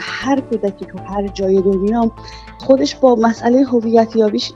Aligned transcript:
هر 0.00 0.40
کودکی 0.40 0.84
تو 0.86 0.98
هر 0.98 1.26
جای 1.26 1.62
دنیا 1.62 2.10
خودش 2.58 2.96
با 2.96 3.14
مسئله 3.14 3.64
هویت 3.64 4.16
یابیش 4.16 4.52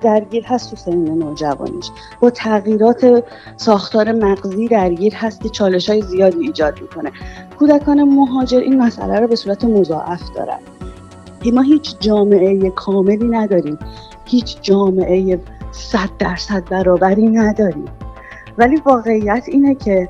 درگیر 0.00 0.44
هست 0.46 0.70
تو 0.70 0.76
سن 0.76 0.96
نوجوانیش. 0.96 1.90
با 2.20 2.30
تغییرات 2.30 3.24
ساختار 3.56 4.12
مغزی 4.12 4.68
درگیر 4.68 5.14
هست 5.14 5.40
که 5.40 5.48
چالش 5.48 5.90
های 5.90 6.02
زیادی 6.02 6.38
ایجاد 6.38 6.80
می‌کنه. 6.80 7.12
کودکان 7.58 8.02
مهاجر 8.02 8.58
این 8.58 8.82
مسئله 8.82 9.20
رو 9.20 9.26
به 9.26 9.36
صورت 9.36 9.64
مضاعف 9.64 10.30
دارن. 10.34 10.58
ما 11.52 11.62
هیچ 11.62 11.96
جامعه 12.00 12.70
کاملی 12.70 13.28
نداریم. 13.28 13.78
هیچ 14.24 14.62
جامعه 14.62 15.40
صد 15.72 16.10
درصد 16.18 16.64
برابری 16.70 17.26
نداریم. 17.26 17.84
ولی 18.58 18.76
واقعیت 18.76 19.44
اینه 19.46 19.74
که 19.74 20.08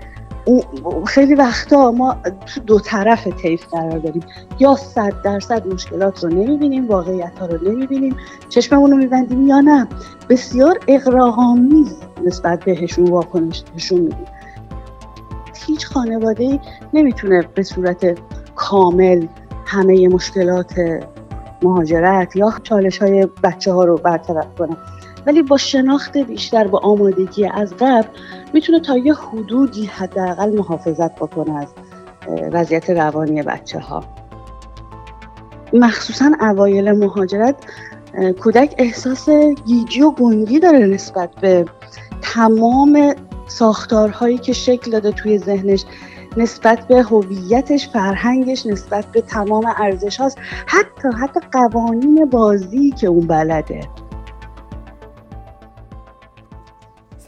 خیلی 1.06 1.34
وقتا 1.34 1.90
ما 1.90 2.16
تو 2.54 2.60
دو 2.60 2.78
طرف 2.78 3.26
طیف 3.28 3.66
قرار 3.66 3.98
داریم. 3.98 4.22
یا 4.58 4.74
صد 4.74 5.12
درصد 5.24 5.66
مشکلات 5.66 6.24
رو 6.24 6.30
نمی‌بینیم 6.30 6.88
واقعیت 6.88 7.38
ها 7.38 7.46
رو 7.46 7.72
نمی‌بینیم 7.72 8.16
چشممون 8.48 8.90
رو 8.90 8.96
میبندیم 8.96 9.46
یا 9.46 9.60
نه. 9.60 9.88
بسیار 10.28 10.78
اقراغامیز 10.88 11.96
نسبت 12.24 12.64
بهشون 12.64 13.10
واکنش 13.10 13.62
نشون 13.76 14.00
میدیم. 14.00 14.26
هیچ 15.66 15.86
خانواده 15.86 16.60
نمی‌تونه 16.94 17.48
به 17.54 17.62
صورت 17.62 18.18
کامل 18.54 19.26
همه 19.66 20.08
مشکلات 20.08 20.74
مهاجرت 21.62 22.36
یا 22.36 22.52
چالش 22.62 22.98
های 22.98 23.28
بچه 23.42 23.72
ها 23.72 23.84
رو 23.84 23.96
برطرف 23.98 24.54
کنه. 24.58 24.76
ولی 25.26 25.42
با 25.42 25.56
شناخت 25.56 26.16
بیشتر 26.16 26.66
با 26.66 26.78
آمادگی 26.78 27.46
از 27.46 27.74
قبل 27.80 28.08
می‌تونه 28.54 28.80
تا 28.80 28.96
یه 28.96 29.14
حدودی 29.14 29.86
حداقل 29.86 30.58
محافظت 30.58 31.14
بکنه 31.14 31.58
از 31.58 31.68
وضعیت 32.52 32.90
روانی 32.90 33.42
بچه 33.42 33.78
ها 33.78 34.04
مخصوصا 35.72 36.30
اوایل 36.40 36.92
مهاجرت 36.92 37.54
کودک 38.40 38.74
احساس 38.78 39.28
گیجی 39.66 40.02
و 40.02 40.10
گنگی 40.10 40.60
داره 40.60 40.86
نسبت 40.86 41.30
به 41.40 41.64
تمام 42.22 43.14
ساختارهایی 43.46 44.38
که 44.38 44.52
شکل 44.52 44.90
داده 44.90 45.10
توی 45.10 45.38
ذهنش 45.38 45.84
نسبت 46.36 46.86
به 46.88 47.02
هویتش 47.02 47.88
فرهنگش 47.88 48.66
نسبت 48.66 49.06
به 49.06 49.20
تمام 49.20 49.64
ارزش 49.76 50.16
هاست 50.16 50.38
حتی 50.66 51.08
حتی 51.20 51.40
قوانین 51.52 52.24
بازی 52.30 52.90
که 52.90 53.06
اون 53.06 53.26
بلده. 53.26 53.80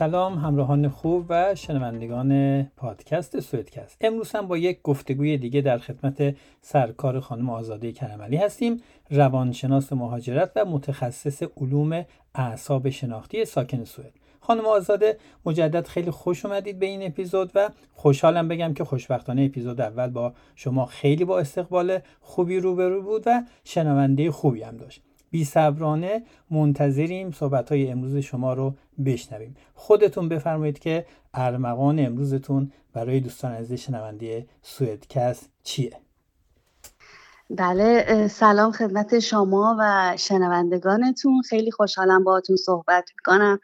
سلام 0.05 0.39
همراهان 0.39 0.89
خوب 0.89 1.27
و 1.29 1.55
شنوندگان 1.55 2.63
پادکست 2.63 3.41
سویدکست 3.41 3.97
امروز 4.01 4.33
هم 4.33 4.47
با 4.47 4.57
یک 4.57 4.83
گفتگوی 4.83 5.39
دیگه 5.39 5.61
در 5.61 5.79
خدمت 5.79 6.37
سرکار 6.61 7.21
خانم 7.21 7.51
آزاده 7.51 7.93
کرملی 7.93 8.37
هستیم 8.37 8.83
روانشناس 9.11 9.93
مهاجرت 9.93 10.53
و 10.57 10.65
متخصص 10.65 11.43
علوم 11.57 12.05
اعصاب 12.35 12.91
شناختی 12.91 13.45
ساکن 13.45 13.85
سوئد. 13.85 14.13
خانم 14.41 14.67
آزاده 14.67 15.19
مجدد 15.47 15.87
خیلی 15.87 16.11
خوش 16.11 16.45
اومدید 16.45 16.79
به 16.79 16.87
این 16.87 17.03
اپیزود 17.03 17.51
و 17.55 17.71
خوشحالم 17.93 18.49
بگم 18.49 18.75
که 18.75 18.85
خوشبختانه 18.85 19.43
اپیزود 19.43 19.81
اول 19.81 20.11
با 20.11 20.33
شما 20.55 20.87
خیلی 20.87 21.25
با 21.25 21.39
استقبال 21.39 21.99
خوبی 22.21 22.61
روبرو 22.61 23.03
بود 23.03 23.23
و 23.27 23.43
شنونده 23.65 24.31
خوبی 24.31 24.63
هم 24.63 24.77
داشت. 24.77 25.03
بی 25.35 25.45
صبرانه 25.45 26.23
منتظریم 26.51 27.31
صحبت 27.31 27.69
های 27.69 27.91
امروز 27.91 28.17
شما 28.17 28.53
رو 28.55 28.75
بشنویم. 29.05 29.57
خودتون 29.75 30.29
بفرمایید 30.29 30.79
که 30.79 31.07
ارمغان 31.35 32.07
امروزتون 32.07 32.73
برای 32.93 33.21
دوستان 33.21 33.53
عزیز 33.53 33.81
شنونده 33.81 34.47
سویدکست 34.63 35.49
چیه؟ 35.63 35.92
بله 37.51 38.29
سلام 38.29 38.73
خدمت 38.73 39.19
شما 39.19 39.77
و 39.81 40.14
شنوندگانتون. 40.17 41.42
خیلی 41.42 41.70
خوشحالم 41.70 42.25
باهاتون 42.25 42.57
صحبت 42.57 43.11
می‌کنم. 43.17 43.58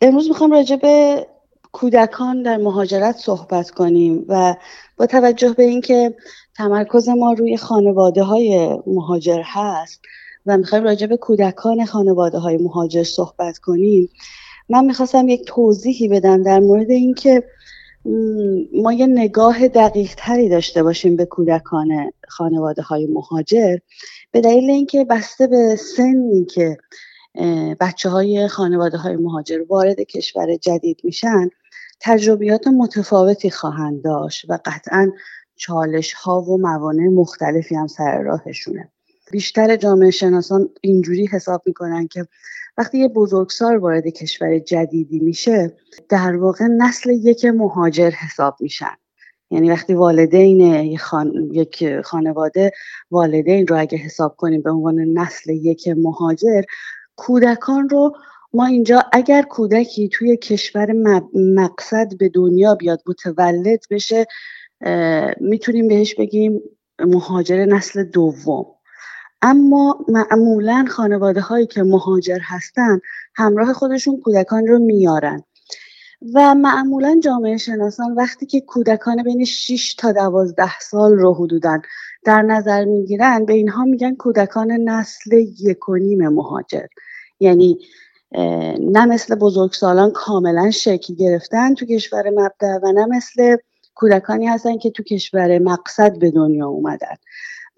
امروز 0.00 0.28
می‌خوام 0.28 0.52
راجع 0.52 0.76
به 0.76 1.26
کودکان 1.72 2.42
در 2.42 2.56
مهاجرت 2.56 3.16
صحبت 3.16 3.70
کنیم 3.70 4.24
و 4.28 4.54
با 4.96 5.06
توجه 5.06 5.52
به 5.52 5.62
اینکه 5.62 6.16
تمرکز 6.56 7.08
ما 7.08 7.32
روی 7.32 7.56
خانواده 7.56 8.22
های 8.22 8.78
مهاجر 8.86 9.42
هست 9.44 10.00
و 10.48 10.56
می‌خوایم 10.56 10.84
راجع 10.84 11.06
به 11.06 11.16
کودکان 11.16 11.84
خانواده 11.84 12.38
های 12.38 12.56
مهاجر 12.56 13.02
صحبت 13.02 13.58
کنیم. 13.58 14.08
من 14.68 14.84
می‌خواستم 14.84 15.28
یک 15.28 15.44
توضیحی 15.46 16.08
بدم 16.08 16.42
در 16.42 16.60
مورد 16.60 16.90
اینکه 16.90 17.44
ما 18.74 18.92
یه 18.92 19.06
نگاه 19.06 19.68
دقیق 19.68 20.14
تری 20.16 20.48
داشته 20.48 20.82
باشیم 20.82 21.16
به 21.16 21.24
کودکان 21.24 22.12
خانواده 22.28 22.82
های 22.82 23.06
مهاجر 23.06 23.76
به 24.32 24.40
دلیل 24.40 24.70
اینکه 24.70 25.04
بسته 25.04 25.46
به 25.46 25.76
سنی 25.76 26.44
که 26.44 26.78
بچه 27.80 28.08
های 28.08 28.48
خانواده 28.48 28.98
های 28.98 29.16
مهاجر 29.16 29.64
وارد 29.68 30.00
کشور 30.00 30.56
جدید 30.56 31.00
میشن 31.04 31.48
تجربیات 32.00 32.66
متفاوتی 32.66 33.50
خواهند 33.50 34.02
داشت 34.02 34.50
و 34.50 34.58
قطعا 34.64 35.12
چالش 35.56 36.12
ها 36.12 36.40
و 36.40 36.58
موانع 36.58 37.08
مختلفی 37.08 37.74
هم 37.74 37.86
سر 37.86 38.18
راهشونه. 38.22 38.92
بیشتر 39.30 39.76
جامعه 39.76 40.10
شناسان 40.10 40.68
اینجوری 40.80 41.26
حساب 41.26 41.62
می‌کنن 41.66 42.08
که 42.08 42.26
وقتی 42.78 42.98
یه 42.98 43.08
بزرگسال 43.08 43.76
وارد 43.76 44.06
کشور 44.06 44.58
جدیدی 44.58 45.18
میشه 45.18 45.76
در 46.08 46.36
واقع 46.36 46.64
نسل 46.64 47.10
یک 47.10 47.44
مهاجر 47.44 48.10
حساب 48.10 48.56
میشن. 48.60 48.96
یعنی 49.50 49.70
وقتی 49.70 49.94
والدین 49.94 50.60
یک 51.52 52.00
خانواده 52.00 52.72
والدین 53.10 53.66
رو 53.66 53.80
اگه 53.80 53.98
حساب 53.98 54.36
کنیم 54.36 54.62
به 54.62 54.70
عنوان 54.70 55.00
نسل 55.00 55.50
یک 55.50 55.88
مهاجر 55.88 56.62
کودکان 57.16 57.88
رو 57.88 58.12
ما 58.52 58.66
اینجا 58.66 59.02
اگر 59.12 59.42
کودکی 59.42 60.08
توی 60.08 60.36
کشور 60.36 60.92
مقصد 61.34 62.16
به 62.18 62.28
دنیا 62.28 62.74
بیاد 62.74 63.02
متولد 63.06 63.80
بشه 63.90 64.26
می‌تونیم 65.40 65.88
بهش 65.88 66.14
بگیم 66.14 66.60
مهاجر 67.00 67.64
نسل 67.64 68.04
دوم. 68.04 68.66
اما 69.42 69.98
معمولا 70.08 70.84
خانواده 70.88 71.40
هایی 71.40 71.66
که 71.66 71.82
مهاجر 71.82 72.38
هستن 72.42 73.00
همراه 73.34 73.72
خودشون 73.72 74.20
کودکان 74.20 74.66
رو 74.66 74.78
میارن. 74.78 75.42
و 76.34 76.54
معمولا 76.54 77.20
جامعه 77.24 77.56
شناسان 77.56 78.14
وقتی 78.14 78.46
که 78.46 78.60
کودکان 78.60 79.22
بین 79.22 79.44
6 79.44 79.94
تا 79.94 80.12
12 80.12 80.78
سال 80.78 81.12
رو 81.12 81.34
حدودا 81.34 81.78
در 82.24 82.42
نظر 82.42 82.84
می‌گیرن 82.84 83.44
به 83.44 83.52
اینها 83.52 83.84
میگن 83.84 84.14
کودکان 84.14 84.70
نسل 84.72 85.32
یک 85.60 85.78
مهاجر. 85.88 86.86
یعنی 87.40 87.78
نه 88.80 89.06
مثل 89.06 89.34
بزرگسالان 89.34 90.10
کاملا 90.10 90.70
شکل 90.70 91.14
گرفتن 91.14 91.74
تو 91.74 91.86
کشور 91.86 92.30
مبدع 92.30 92.78
و 92.82 92.92
نه 92.92 93.06
مثل 93.06 93.56
کودکانی 93.94 94.46
هستن 94.46 94.78
که 94.78 94.90
تو 94.90 95.02
کشور 95.02 95.58
مقصد 95.58 96.18
به 96.18 96.30
دنیا 96.30 96.68
اومدن. 96.68 97.16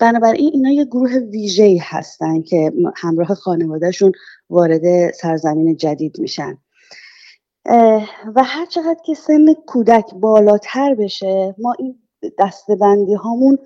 بنابراین 0.00 0.50
اینا 0.52 0.70
یه 0.70 0.84
گروه 0.84 1.16
ویژه 1.16 1.78
هستن 1.80 2.42
که 2.42 2.72
همراه 2.96 3.34
خانوادهشون 3.34 4.12
وارد 4.50 5.12
سرزمین 5.12 5.76
جدید 5.76 6.18
میشن. 6.18 6.58
و 8.36 8.44
هر 8.44 8.66
چقدر 8.66 9.00
که 9.06 9.14
سن 9.14 9.54
کودک 9.66 10.14
بالاتر 10.14 10.94
بشه 10.94 11.54
ما 11.58 11.74
این 11.78 11.98
دستبندی 12.38 13.14
هامون 13.14 13.58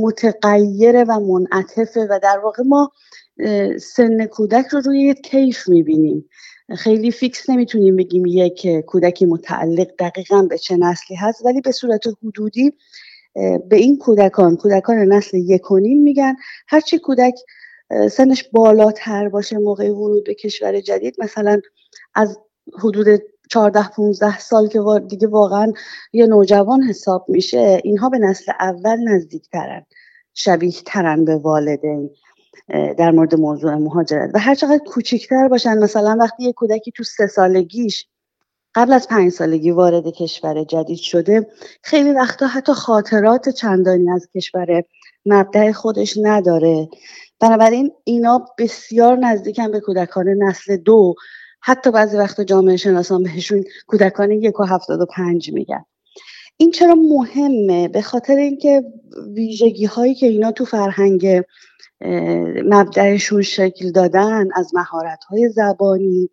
متغیره 0.00 1.04
و 1.04 1.20
منعطفه 1.20 2.06
و 2.10 2.20
در 2.22 2.38
واقع 2.38 2.62
ما 2.66 2.92
سن 3.80 4.26
کودک 4.26 4.66
رو 4.66 4.80
روی 4.80 5.00
یک 5.00 5.22
کیف 5.22 5.68
می‌بینیم. 5.68 6.28
خیلی 6.76 7.10
فیکس 7.10 7.50
نمی‌تونیم 7.50 7.96
بگیم 7.96 8.26
یک 8.26 8.66
کودکی 8.86 9.26
متعلق 9.26 9.88
دقیقا 9.98 10.42
به 10.42 10.58
چه 10.58 10.76
نسلی 10.76 11.16
هست 11.16 11.44
ولی 11.44 11.60
به 11.60 11.72
صورت 11.72 12.02
حدودی 12.22 12.72
به 13.68 13.76
این 13.76 13.98
کودکان 13.98 14.56
کودکان 14.56 14.96
نسل 14.96 15.36
یکونیم 15.36 16.02
میگن 16.02 16.36
هرچی 16.68 16.98
کودک 16.98 17.34
سنش 18.10 18.48
بالاتر 18.52 19.28
باشه 19.28 19.58
موقع 19.58 19.90
ورود 19.90 20.24
به 20.24 20.34
کشور 20.34 20.80
جدید 20.80 21.16
مثلا 21.18 21.60
از 22.14 22.38
حدود 22.78 23.22
14 23.50 23.88
15 23.88 24.38
سال 24.38 24.68
که 24.68 24.80
دیگه 25.08 25.28
واقعا 25.28 25.72
یه 26.12 26.26
نوجوان 26.26 26.82
حساب 26.82 27.24
میشه 27.28 27.80
اینها 27.84 28.08
به 28.08 28.18
نسل 28.18 28.52
اول 28.60 29.08
نزدیکترن 29.08 29.86
شبیه 30.34 30.72
ترن 30.86 31.24
به 31.24 31.36
والدین 31.36 32.10
در 32.68 33.10
مورد 33.10 33.34
موضوع 33.34 33.74
مهاجرت. 33.74 34.30
و 34.34 34.38
هر 34.38 34.54
چقدر 34.54 34.78
کوچکتر 34.86 35.48
باشن 35.48 35.78
مثلا 35.78 36.16
وقتی 36.20 36.44
یه 36.44 36.52
کودکی 36.52 36.92
تو 36.92 37.04
سه 37.04 37.26
سالگیش 37.26 38.08
قبل 38.76 38.92
از 38.92 39.08
پنج 39.08 39.32
سالگی 39.32 39.70
وارد 39.70 40.06
کشور 40.06 40.64
جدید 40.64 40.98
شده 40.98 41.46
خیلی 41.82 42.12
وقتا 42.12 42.46
حتی 42.46 42.72
خاطرات 42.72 43.48
چندانی 43.48 44.10
از 44.10 44.28
کشور 44.34 44.82
مبدع 45.26 45.72
خودش 45.72 46.18
نداره. 46.22 46.88
بنابراین 47.40 47.92
اینا 48.04 48.46
بسیار 48.58 49.16
نزدیکن 49.16 49.70
به 49.70 49.80
کودکان 49.80 50.28
نسل 50.28 50.76
دو. 50.76 51.14
حتی 51.60 51.90
بعضی 51.90 52.16
وقتا 52.16 52.44
جامعه 52.44 52.76
شناسان 52.76 53.22
بهشون 53.22 53.64
کودکان 53.86 54.30
یک 54.30 54.60
و 54.60 54.64
هفتاد 54.64 55.00
و 55.00 55.06
پنج 55.06 55.52
میگن. 55.52 55.84
این 56.56 56.70
چرا 56.70 56.94
مهمه؟ 56.94 57.88
به 57.88 58.02
خاطر 58.02 58.36
اینکه 58.36 58.82
ویژگی 59.34 59.84
هایی 59.84 60.14
که 60.14 60.26
اینا 60.26 60.52
تو 60.52 60.64
فرهنگ 60.64 61.42
مبدعشون 62.64 63.42
شکل 63.42 63.90
دادن 63.90 64.48
از 64.54 64.74
مهارت 64.74 65.24
های 65.24 65.48
زبانی 65.48 66.30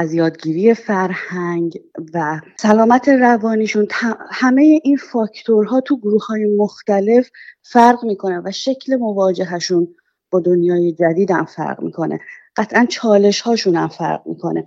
از 0.00 0.14
یادگیری 0.14 0.74
فرهنگ 0.74 1.80
و 2.14 2.40
سلامت 2.56 3.08
روانیشون 3.08 3.88
همه 4.30 4.80
این 4.84 4.96
فاکتورها 4.96 5.80
تو 5.80 5.96
گروه 5.96 6.26
های 6.26 6.56
مختلف 6.56 7.30
فرق 7.62 8.04
می‌کنه 8.04 8.42
و 8.44 8.50
شکل 8.50 8.96
مواجهشون 8.96 9.88
با 10.30 10.40
دنیای 10.40 10.92
جدید 10.92 11.30
هم 11.30 11.44
فرق 11.44 11.82
می‌کنه. 11.82 12.20
قطعا 12.56 12.86
چالش 12.88 13.40
هاشون 13.40 13.76
هم 13.76 13.88
فرق 13.88 14.22
می‌کنه. 14.26 14.66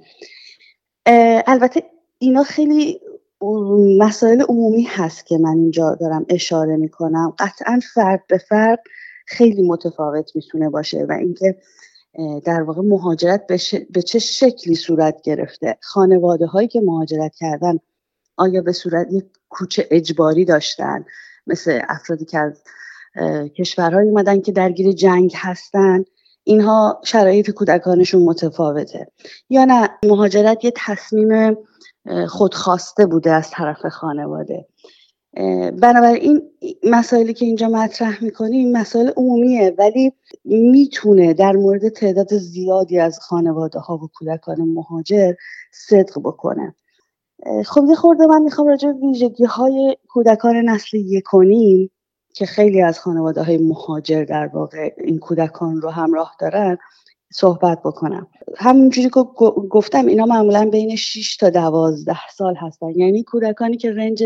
البته 1.47 1.83
اینا 2.17 2.43
خیلی 2.43 3.01
مسائل 3.97 4.41
عمومی 4.41 4.83
هست 4.83 5.25
که 5.25 5.37
من 5.37 5.57
اینجا 5.57 5.95
دارم 5.95 6.25
اشاره 6.29 6.75
می‌کنم. 6.75 7.33
قطعا 7.39 7.79
فرد 7.93 8.23
به 8.27 8.37
فرد 8.37 8.79
خیلی 9.27 9.67
متفاوت 9.67 10.35
می‌تونه 10.35 10.69
باشه 10.69 11.05
و 11.09 11.11
اینکه 11.11 11.55
در 12.45 12.61
واقع 12.61 12.81
مهاجرت 12.81 13.47
به, 13.91 14.01
چه 14.01 14.19
شکلی 14.19 14.75
صورت 14.75 15.21
گرفته؟ 15.21 15.77
خانواده 15.81 16.45
هایی 16.45 16.67
که 16.67 16.81
مهاجرت 16.81 17.35
کردن 17.35 17.79
آیا 18.37 18.61
به 18.61 18.71
صورت 18.71 19.07
یک 19.11 19.25
کوچه 19.49 19.87
اجباری 19.91 20.45
داشتن؟ 20.45 21.05
مثل 21.47 21.79
افرادی 21.89 22.25
که 22.25 22.39
از 22.39 22.63
کشورهایی 23.57 24.09
اومدن 24.09 24.41
که 24.41 24.51
درگیر 24.51 24.91
جنگ 24.91 25.33
هستن. 25.35 26.03
اینها 26.43 27.01
شرایط 27.03 27.49
کودکانشون 27.49 28.23
متفاوته. 28.23 29.11
یا 29.49 29.65
نه 29.65 29.89
مهاجرت 30.05 30.65
یه 30.65 30.73
تصمیم 30.75 31.57
خودخواسته 32.27 33.05
بوده 33.05 33.31
از 33.31 33.49
طرف 33.51 33.85
خانواده. 33.85 34.67
بنابراین 35.81 36.41
مسائلی 36.83 37.33
که 37.33 37.45
اینجا 37.45 37.67
مطرح 37.69 38.23
می‌کنیم 38.23 38.77
مسائل 38.77 39.11
عمومیه 39.17 39.75
ولی 39.77 40.13
می‌تونه 40.45 41.33
در 41.33 41.51
مورد 41.51 41.89
تعداد 41.89 42.37
زیادی 42.37 42.99
از 42.99 43.19
خانواده 43.19 43.79
ها 43.79 43.97
و 43.97 44.09
کودکان 44.13 44.61
مهاجر 44.61 45.33
صدق 45.71 46.19
بکنه. 46.19 46.75
خب 47.65 47.85
یه 47.89 47.95
خورده 47.95 48.25
من 48.25 48.41
می‌خوام 48.41 48.67
راجع 48.67 48.89
ویژگی 48.89 49.45
های 49.45 49.97
کودکان 50.07 50.55
نسل 50.55 50.97
یکونیم 50.97 51.91
که 52.33 52.45
خیلی 52.45 52.81
از 52.81 52.99
خانواده 52.99 53.43
های 53.43 53.57
مهاجر 53.57 54.23
در 54.23 54.47
واقع 54.47 54.93
این 54.97 55.19
کودکان 55.19 55.81
رو 55.81 55.89
همراه 55.89 56.35
دارن 56.39 56.77
صحبت 57.33 57.79
بکنم. 57.79 58.27
همونجوری 58.57 59.09
که 59.09 59.23
گفتم 59.69 60.05
اینا 60.05 60.25
معمولا 60.25 60.69
بین 60.69 60.95
6 60.95 61.37
تا 61.37 61.49
12 61.49 62.17
سال 62.35 62.55
هستن. 62.55 62.89
یعنی 62.89 63.23
کودکانی 63.23 63.77
که 63.77 63.91
رنج 63.91 64.23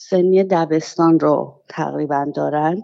سنی 0.00 0.44
دبستان 0.44 1.20
رو 1.20 1.62
تقریبا 1.68 2.26
دارن. 2.34 2.82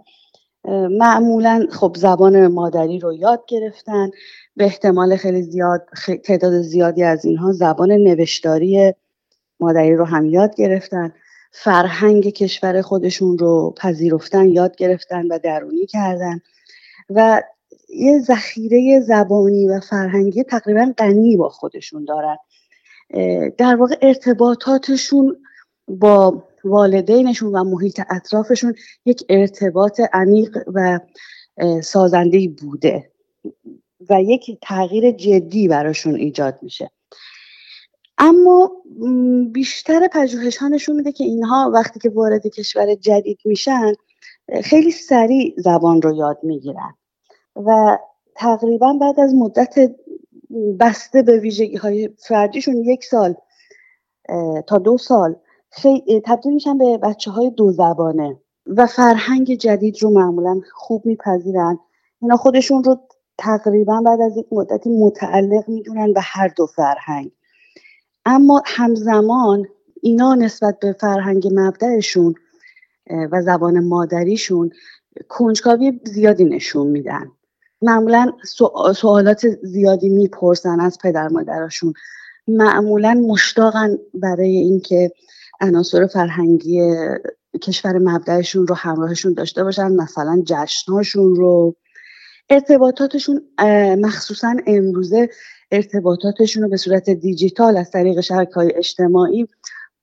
معمولا 0.90 1.66
خب 1.72 1.96
زبان 1.98 2.46
مادری 2.46 2.98
رو 2.98 3.12
یاد 3.12 3.44
گرفتن. 3.48 4.10
به 4.56 4.64
احتمال 4.64 5.16
خیلی 5.16 5.42
زیاد 5.42 5.86
تعداد 6.24 6.60
زیادی 6.62 7.02
از 7.02 7.24
اینها 7.24 7.52
زبان 7.52 7.92
نوشتاری 7.92 8.92
مادری 9.60 9.94
رو 9.94 10.04
هم 10.04 10.26
یاد 10.26 10.54
گرفتن. 10.54 11.12
فرهنگ 11.52 12.28
کشور 12.28 12.82
خودشون 12.82 13.38
رو 13.38 13.74
پذیرفتن 13.76 14.48
یاد 14.48 14.76
گرفتن 14.76 15.26
و 15.26 15.38
درونی 15.38 15.86
کردن. 15.86 16.40
و 17.10 17.42
یه 17.88 18.18
ذخیره 18.18 19.00
زبانی 19.00 19.68
و 19.68 19.80
فرهنگی 19.80 20.42
تقریبا 20.42 20.92
غنی 20.98 21.36
با 21.36 21.48
خودشون 21.48 22.04
دارن. 22.04 22.36
در 23.58 23.76
واقع 23.76 23.96
ارتباطاتشون 24.02 25.36
با 25.88 26.42
والدینشون 26.64 27.52
و 27.54 27.64
محیط 27.64 28.00
اطرافشون 28.10 28.74
یک 29.06 29.24
ارتباط 29.28 30.00
عمیق 30.12 30.58
و 30.74 31.00
سازنده 31.82 32.48
بوده 32.48 33.10
و 34.10 34.22
یک 34.22 34.58
تغییر 34.62 35.10
جدی 35.10 35.68
براشون 35.68 36.14
ایجاد 36.14 36.58
میشه. 36.62 36.90
اما 38.18 38.72
بیشتر 39.52 40.08
پژوهش 40.12 40.62
نشون 40.62 40.96
میده 40.96 41.12
که 41.12 41.24
اینها 41.24 41.70
وقتی 41.74 42.00
که 42.00 42.10
وارد 42.10 42.46
کشور 42.46 42.94
جدید 42.94 43.38
میشن 43.44 43.92
خیلی 44.62 44.90
سریع 44.90 45.54
زبان 45.56 46.02
رو 46.02 46.14
یاد 46.14 46.38
می‌گیرن 46.42 46.94
و 47.56 47.98
تقریبا 48.34 48.92
بعد 48.92 49.20
از 49.20 49.34
مدت 49.34 49.74
بسته 50.80 51.22
به 51.22 51.38
ویژگی 51.38 51.76
های 51.76 52.10
فردیشون 52.18 52.76
یک 52.76 53.04
سال 53.04 53.34
تا 54.66 54.78
دو 54.78 54.98
سال 54.98 55.36
تبدیل 56.24 56.52
میشن 56.54 56.78
به 56.78 56.98
بچه 56.98 57.30
های 57.30 57.50
دو 57.50 57.72
زبانه 57.72 58.40
و 58.66 58.86
فرهنگ 58.86 59.54
جدید 59.54 60.02
رو 60.02 60.10
معمولا 60.10 60.60
خوب 60.72 61.06
میپذیرن. 61.06 61.78
اینا 62.22 62.36
خودشون 62.36 62.84
رو 62.84 63.00
تقریبا 63.38 64.00
بعد 64.00 64.20
از 64.20 64.36
یک 64.36 64.46
مدتی 64.52 64.90
متعلق 64.90 65.68
می‌دونن 65.68 66.12
به 66.12 66.20
هر 66.22 66.48
دو 66.48 66.66
فرهنگ. 66.66 67.30
اما 68.26 68.62
همزمان 68.66 69.66
اینا 70.02 70.34
نسبت 70.34 70.78
به 70.78 70.92
فرهنگ 70.92 71.48
مبدعشون 71.52 72.34
و 73.32 73.42
زبان 73.42 73.84
مادریشون 73.84 74.70
کنجکاوی 75.28 76.00
زیادی 76.04 76.44
نشون 76.44 76.86
میدن. 76.86 77.32
معمولا 77.82 78.32
سوالات 78.94 79.48
زیادی 79.62 80.08
می‌پرسن 80.08 80.80
از 80.80 80.98
پدر 80.98 81.28
مادرشون. 81.28 81.92
معمولا 82.48 83.14
مشتاقن 83.28 83.98
برای 84.14 84.56
اینکه 84.56 85.12
عناصر 85.60 86.06
فرهنگی 86.06 86.80
کشور 87.62 87.98
مبدعشون 87.98 88.66
رو 88.66 88.74
همراهشون 88.74 89.32
داشته 89.34 89.64
باشن 89.64 89.92
مثلا 89.92 90.42
جشنهاشون 90.46 91.34
رو. 91.34 91.76
ارتباطاتشون 92.50 93.42
مخصوصا 93.98 94.56
امروزه 94.66 95.28
ارتباطاتشون 95.70 96.62
رو 96.62 96.68
به 96.68 96.76
صورت 96.76 97.10
دیجیتال 97.10 97.76
از 97.76 97.90
طریق 97.90 98.20
شبکه 98.20 98.54
های 98.54 98.72
اجتماعی 98.74 99.46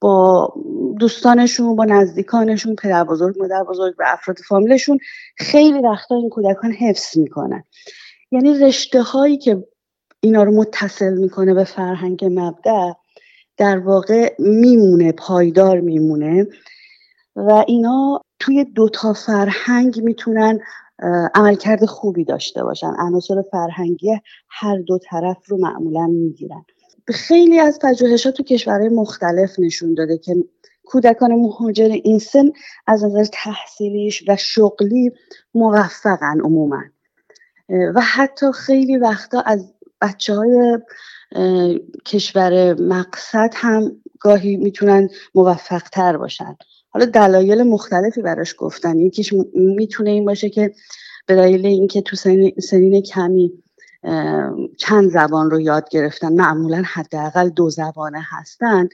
با 0.01 0.53
دوستانشون 0.99 1.75
با 1.75 1.85
نزدیکانشون 1.85 2.75
پدر 2.75 3.03
بزرگ 3.03 3.39
مادر 3.39 3.63
بزرگ 3.63 3.95
و 3.99 4.03
افراد 4.07 4.37
فامیلشون 4.37 4.99
خیلی 5.37 5.79
وقتا 5.79 6.15
این 6.15 6.29
کودکان 6.29 6.71
حفظ 6.71 7.17
می‌کنن. 7.17 7.63
یعنی 8.31 8.59
رشته 8.59 9.01
هایی 9.01 9.37
که 9.37 9.67
اینا 10.19 10.43
رو 10.43 10.51
متصل 10.51 11.13
می‌کنه 11.13 11.53
به 11.53 11.63
فرهنگ 11.63 12.25
مبدع 12.31 12.91
در 13.57 13.79
واقع 13.79 14.35
میمونه 14.39 15.11
پایدار 15.11 15.79
میمونه. 15.79 16.47
و 17.35 17.63
اینا 17.67 18.21
توی 18.39 18.63
دوتا 18.63 19.13
فرهنگ 19.13 20.01
می‌تونن 20.03 20.59
عملکرد 21.33 21.85
خوبی 21.85 22.25
داشته 22.25 22.63
باشن. 22.63 22.93
عناصر 22.99 23.43
فرهنگی 23.51 24.19
هر 24.49 24.77
دو 24.77 24.99
طرف 25.09 25.37
رو 25.47 25.57
معمولا 25.57 26.07
می‌گیرن. 26.07 26.65
خیلی 27.07 27.59
از 27.59 27.79
پژوهشات 27.81 28.33
تو 28.33 28.43
کشورهای 28.43 28.89
مختلف 28.89 29.59
نشون 29.59 29.93
داده 29.93 30.17
که 30.17 30.35
کودکان 30.85 31.31
مهاجر 31.31 31.89
این 32.03 32.19
سن 32.19 32.51
از 32.87 33.03
نظر 33.03 33.25
تحصیلیش 33.33 34.23
و 34.27 34.35
شغلی 34.35 35.11
موفقن 35.53 36.41
عموما. 36.43 36.81
و 37.69 38.01
حتی 38.01 38.51
خیلی 38.51 38.97
وقتا 38.97 39.41
از 39.41 39.73
بچه 40.01 40.35
های 40.35 40.79
کشور 42.05 42.81
مقصد 42.81 43.53
هم 43.55 43.91
گاهی 44.19 44.57
می‌تونن 44.57 45.09
موفق 45.35 45.81
تر 45.81 46.17
باشن. 46.17 46.55
حالا 46.89 47.05
دلایل 47.05 47.63
مختلفی 47.63 48.21
براش 48.21 48.55
گفتن. 48.57 48.99
یکیش 48.99 49.33
می‌تونه 49.53 50.09
این 50.09 50.25
باشه 50.25 50.49
که 50.49 50.73
به 51.27 51.35
دلیل 51.35 51.65
اینکه 51.65 52.01
تو 52.01 52.15
سنین 52.59 53.01
کمی 53.01 53.63
چند 54.77 55.09
زبان 55.09 55.51
رو 55.51 55.61
یاد 55.61 55.89
گرفتن 55.89 56.33
معمولا 56.33 56.83
حداقل 56.85 57.49
دو 57.49 57.69
زبانه 57.69 58.21
هستن 58.29 58.89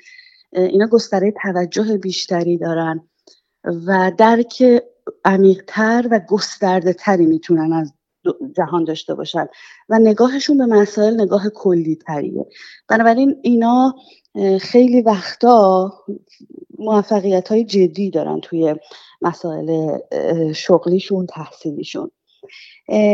اینا 0.52 0.88
گستره 0.88 1.34
توجه 1.44 1.98
بیشتری 1.98 2.58
دارن 2.58 3.02
و 3.64 4.12
درک 4.18 4.84
عمیقتر 5.26 6.08
و 6.12 6.20
گسترده 6.30 6.94
تری 6.94 7.26
می‌تونن 7.26 7.74
از 7.74 7.94
جهان 8.56 8.84
داشته 8.84 9.16
باشن. 9.16 9.48
و 9.90 10.00
نگاهشون 10.00 10.58
به 10.58 10.66
مسائل 10.66 11.22
نگاه 11.22 11.50
کلی 11.50 11.96
تریه 11.96 12.46
بنابراین 12.90 13.40
اینا 13.42 13.96
خیلی 14.62 15.02
وقتا 15.02 15.94
موفقیت 16.80 17.48
های 17.48 17.64
جدی 17.64 18.10
دارن 18.10 18.40
توی 18.42 18.76
مسائل 19.22 19.98
شغلیشون 20.54 21.26
تحصیلیشون. 21.26 22.12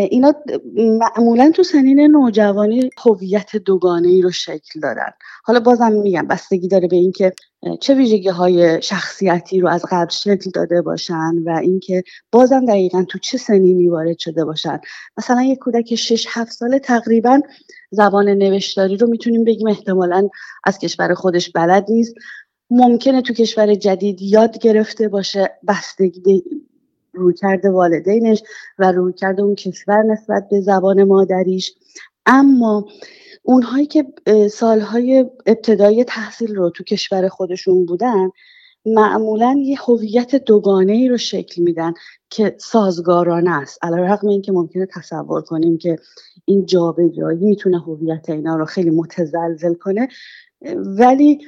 اینا 0.09 0.33
معمولا 0.75 1.51
تو 1.55 1.63
سنین 1.63 1.99
نوجوانی 1.99 2.89
هویت 3.05 3.55
دوگانه 3.55 4.07
ای 4.07 4.21
رو 4.21 4.31
شکل 4.31 4.79
دادن. 4.81 5.09
حالا 5.43 5.59
بازم 5.59 5.91
میگم 5.91 6.27
بستگی 6.27 6.67
داره 6.67 6.87
به 6.87 6.95
اینکه 6.95 7.33
چه 7.79 7.93
ویژگی 7.93 8.29
های 8.29 8.81
شخصیتی 8.81 9.59
رو 9.59 9.67
از 9.67 9.85
قبل 9.91 10.09
شکل 10.09 10.51
داده 10.53 10.81
باشن 10.81 11.33
و 11.45 11.59
اینکه 11.61 12.03
بازم 12.31 12.65
دقیقا 12.65 13.05
تو 13.09 13.19
چه 13.19 13.37
سنینی 13.37 13.87
وارد 13.87 14.19
شده 14.19 14.45
باشن. 14.45 14.79
مثلا 15.17 15.43
یک 15.43 15.59
کودک 15.59 15.95
6 15.95 16.25
7 16.29 16.51
ساله 16.51 16.79
تقریبا 16.79 17.41
زبان 17.91 18.29
نوشتاری 18.29 18.97
رو 18.97 19.07
می‌تونیم 19.07 19.43
بگیم. 19.43 19.67
احتمالا 19.67 20.29
از 20.63 20.79
کشور 20.79 21.13
خودش 21.13 21.49
بلد 21.49 21.85
نیست. 21.89 22.15
ممکنه 22.69 23.21
تو 23.21 23.33
کشور 23.33 23.75
جدید 23.75 24.21
یاد 24.21 24.57
گرفته 24.57 25.07
باشه. 25.07 25.51
بستگی 25.67 26.43
روی 27.13 27.33
کرده 27.33 27.69
والدینش 27.69 28.43
و 28.79 28.91
روی 28.91 29.13
کرده 29.13 29.41
اون 29.41 29.55
کشور 29.55 30.03
نسبت 30.03 30.47
به 30.49 30.61
زبان 30.61 31.03
مادریش. 31.03 31.73
اما 32.25 32.87
اونهایی 33.43 33.85
که 33.85 34.05
سالهای 34.51 35.25
ابتدایی 35.45 36.03
تحصیل 36.03 36.55
رو 36.55 36.69
تو 36.69 36.83
کشور 36.83 37.27
خودشون 37.27 37.85
بودن 37.85 38.29
معمولا 38.85 39.55
یه 39.61 39.77
هویت 39.87 40.35
دوگانه 40.35 40.91
ای 40.91 41.07
رو 41.07 41.17
شکل 41.17 41.61
میدن 41.61 41.93
که 42.29 42.55
سازگارانه 42.57 43.61
است. 43.61 43.79
علیرغم 43.85 44.27
اینکه 44.27 44.51
ممکنه 44.51 44.85
تصور 44.85 45.41
کنیم 45.41 45.77
که 45.77 45.95
این 46.45 46.65
جابجایی 46.65 47.45
می‌تونه 47.45 47.79
هویت 47.79 48.29
اینا 48.29 48.55
رو 48.55 48.65
خیلی 48.65 48.89
متزلزل 48.89 49.73
کنه 49.73 50.07
ولی 50.75 51.39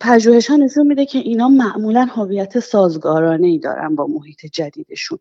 پژوهش 0.00 0.50
ها 0.50 0.56
نشون 0.56 0.86
میده 0.86 1.06
که 1.06 1.18
اینا 1.18 1.48
معمولا 1.48 2.04
هویت 2.04 2.60
سازگارانه 2.60 3.46
ای 3.46 3.58
دارن 3.58 3.94
با 3.94 4.06
محیط 4.06 4.46
جدیدشون. 4.46 5.18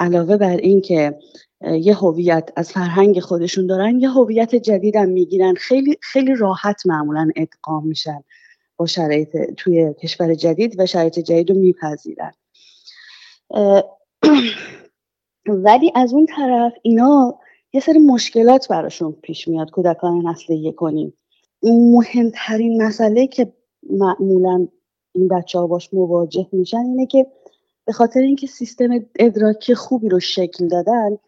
علاوه 0.00 0.36
بر 0.36 0.56
اینکه 0.56 1.18
یه 1.60 1.94
هویت 1.94 2.50
از 2.56 2.72
فرهنگ 2.72 3.20
خودشون 3.20 3.66
دارن 3.66 4.00
یه 4.00 4.10
هویت 4.10 4.54
جدیدم 4.54 5.08
می‌گیرن. 5.08 5.54
خیلی 5.54 5.98
خیلی 6.02 6.34
راحت 6.34 6.86
معمولا 6.86 7.28
ادغام 7.36 7.86
میشن 7.86 8.20
با 8.76 8.86
شرایط 8.86 9.36
توی 9.56 9.94
کشور 9.94 10.34
جدید 10.34 10.80
و 10.80 10.86
شرایط 10.86 11.18
جدید 11.18 11.50
رو 11.50 11.56
میپذیرن. 11.56 12.32
ولی 15.46 15.92
از 15.94 16.12
اون 16.12 16.26
طرف 16.26 16.72
اینا 16.82 17.38
یه 17.72 17.80
سری 17.80 17.98
مشکلات 17.98 18.68
براشون 18.68 19.12
پیش 19.12 19.48
میاد 19.48 19.70
کودکان 19.70 20.26
نسل 20.26 20.52
یکونیم 20.52 21.12
مهمترین 21.62 22.82
مسئله 22.82 23.26
که 23.26 23.52
معمولا 23.90 24.68
این 25.12 25.28
بچه 25.28 25.58
ها 25.58 25.66
باش 25.66 25.94
مواجه 25.94 26.48
میشن 26.52 26.76
اینه 26.76 27.06
که 27.06 27.26
به 27.84 27.92
خاطر 27.92 28.20
اینکه 28.20 28.46
سیستم 28.46 28.88
ادراکی 29.18 29.74
خوبی 29.74 30.08
رو 30.08 30.20
شکل 30.20 30.68
دادن 30.68 31.18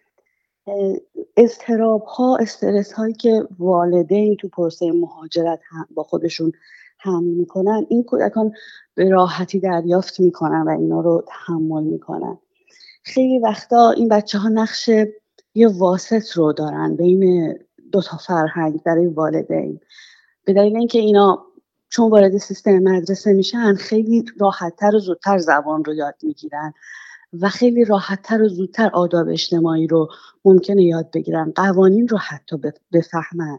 اضطراب 1.37 2.03
ها 2.03 2.37
استرس 2.37 2.93
هایی 2.93 3.15
که 3.15 3.49
والدین 3.59 4.37
تو 4.37 4.49
پرسه 4.49 4.93
مهاجرت 4.93 5.61
با 5.95 6.03
خودشون 6.03 6.53
حمل 6.99 7.25
می‌کنن 7.25 7.87
این 7.89 8.03
کودکان 8.03 8.53
به 8.95 9.09
راحتی 9.09 9.61
دریافت 9.61 10.21
می‌کنن 10.21 10.63
و 10.63 10.69
اینا 10.69 11.01
رو 11.01 11.25
تحمل 11.29 11.83
می‌کنن. 11.83 12.39
خیلی 13.03 13.39
وقتا 13.39 13.91
این 13.91 14.09
بچه 14.09 14.39
ها 14.39 14.49
نقش 14.49 14.91
یه 15.55 15.69
واسط 15.69 16.31
رو 16.31 16.53
دارن 16.53 16.97
بین 16.97 17.55
دو 17.93 18.03
تا 18.03 18.17
فرهنگ 18.17 18.83
برای 18.83 19.07
والدین. 19.07 19.81
به 20.45 20.53
دلیل 20.53 20.77
اینکه 20.77 20.99
اینا 20.99 21.47
چون 21.91 22.11
وارد 22.11 22.37
سیستم 22.37 22.79
مدرسه 22.79 23.33
میشن 23.33 23.75
خیلی 23.75 24.25
راحتتر 24.41 24.97
و 24.97 24.99
زودتر 24.99 25.39
زبان 25.39 25.85
رو 25.85 25.95
یاد 25.95 26.15
می‌گیرن 26.23 26.73
و 27.41 27.49
خیلی 27.49 27.85
راحتتر 27.85 28.43
و 28.43 28.49
زودتر 28.49 28.91
آداب 28.93 29.29
اجتماعی 29.29 29.87
رو 29.87 30.09
ممکنه 30.45 30.83
یاد 30.83 31.11
بگیرن 31.15 31.53
قوانین 31.57 32.09
رو 32.09 32.19
حتی 32.19 32.57
بفهمن. 32.93 33.59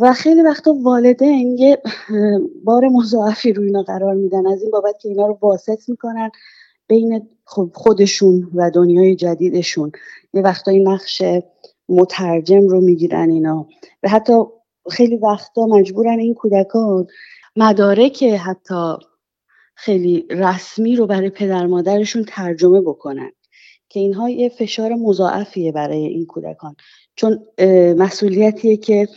و 0.00 0.12
خیلی 0.12 0.42
وقتا 0.42 0.74
والدین 0.82 1.58
یه 1.58 1.82
بار 2.64 2.88
مضاعفی 2.88 3.52
روی 3.52 3.66
اینا 3.66 3.82
قرار 3.82 4.14
میدن 4.14 4.46
از 4.46 4.62
این 4.62 4.70
بابت 4.70 4.98
که 4.98 5.08
اینا 5.08 5.26
رو 5.26 5.38
واسط 5.42 5.88
می‌کنن 5.88 6.30
بین 6.86 7.28
خودشون 7.74 8.50
و 8.54 8.70
دنیای 8.70 9.16
جدیدشون. 9.16 9.92
یه 10.34 10.42
وقتایی 10.42 10.84
نقش 10.84 11.22
مترجم 11.88 12.68
رو 12.68 12.80
می‌گیرن 12.80 13.30
اینا. 13.30 13.66
و 14.02 14.08
حتی 14.08 14.32
خیلی 14.90 15.16
وقتا 15.16 15.66
مجبورن 15.66 16.18
این 16.18 16.34
کودکان 16.34 17.06
مدارک 17.56 18.22
حتی 18.22 18.94
خیلی 19.74 20.26
رسمی 20.30 20.96
رو 20.96 21.06
برای 21.06 21.30
پدر 21.30 21.66
مادرشون 21.66 22.24
ترجمه 22.28 22.80
بکنن 22.80 23.32
که 23.88 24.00
اینها 24.00 24.30
یه 24.30 24.48
فشار 24.48 24.94
مضاعفیه 24.94 25.72
برای 25.72 26.06
این 26.06 26.26
کودکان. 26.26 26.76
چون 27.16 27.46
مسئولیتیه 27.96 28.76
که 28.76 29.08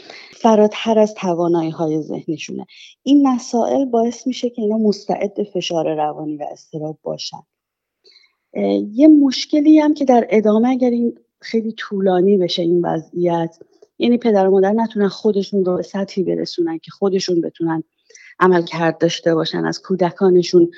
فراتر 0.42 1.00
از 1.00 1.14
توانایی 1.14 1.70
های 1.70 2.02
ذهنشونه. 2.02 2.66
این 3.04 3.28
مسائل 3.28 3.86
باعث 3.86 4.28
میشه 4.28 4.50
که 4.50 4.62
اینا 4.62 4.78
مستعد 4.78 5.44
فشار 5.54 5.96
روانی 5.96 6.38
و 6.38 6.46
استراب 6.52 6.98
باشن. 7.04 7.42
یه 8.92 9.08
مشکلی 9.08 9.80
هم 9.80 9.94
که 9.94 10.06
در 10.06 10.28
ادامه 10.30 10.70
اگر 10.70 10.90
این 10.90 11.18
خیلی 11.40 11.72
طولانی 11.72 12.38
بشه 12.38 12.62
این 12.62 12.86
وضعیت 12.86 13.58
یعنی 14.04 14.18
پدر 14.18 14.48
و 14.48 14.52
مادر 14.52 14.72
نتونن 14.72 15.08
خودشون 15.08 15.66
رو 15.66 15.76
به 15.76 15.84
سطحی 15.84 16.24
برسونن 16.24 16.78
که 16.78 16.92
خودشون 16.92 17.42
بتونن 17.42 17.84
عمل 18.40 18.62
کرد 18.62 18.98
داشته 18.98 19.36
باشن 19.36 19.66
از 19.66 19.82
کودکانشون 19.82 20.72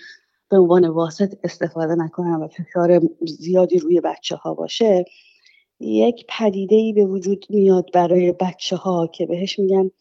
به 0.49 0.57
عنوان 0.57 0.87
واسط 0.87 1.35
استفاده 1.43 1.95
نکنن 1.95 2.35
و 2.35 2.47
فشار 2.47 3.01
زیادی 3.21 3.79
روی 3.79 4.01
بچه 4.01 4.35
ها 4.35 4.53
باشه. 4.53 5.05
یک 5.79 6.25
پدیده 6.29 6.75
ای 6.75 6.93
به 6.93 7.05
وجود 7.05 7.45
میاد 7.49 7.85
برای 7.93 8.31
بچه 8.31 8.75
ها 8.75 9.07
که 9.07 9.25
بهش 9.25 9.59
میگن 9.59 9.91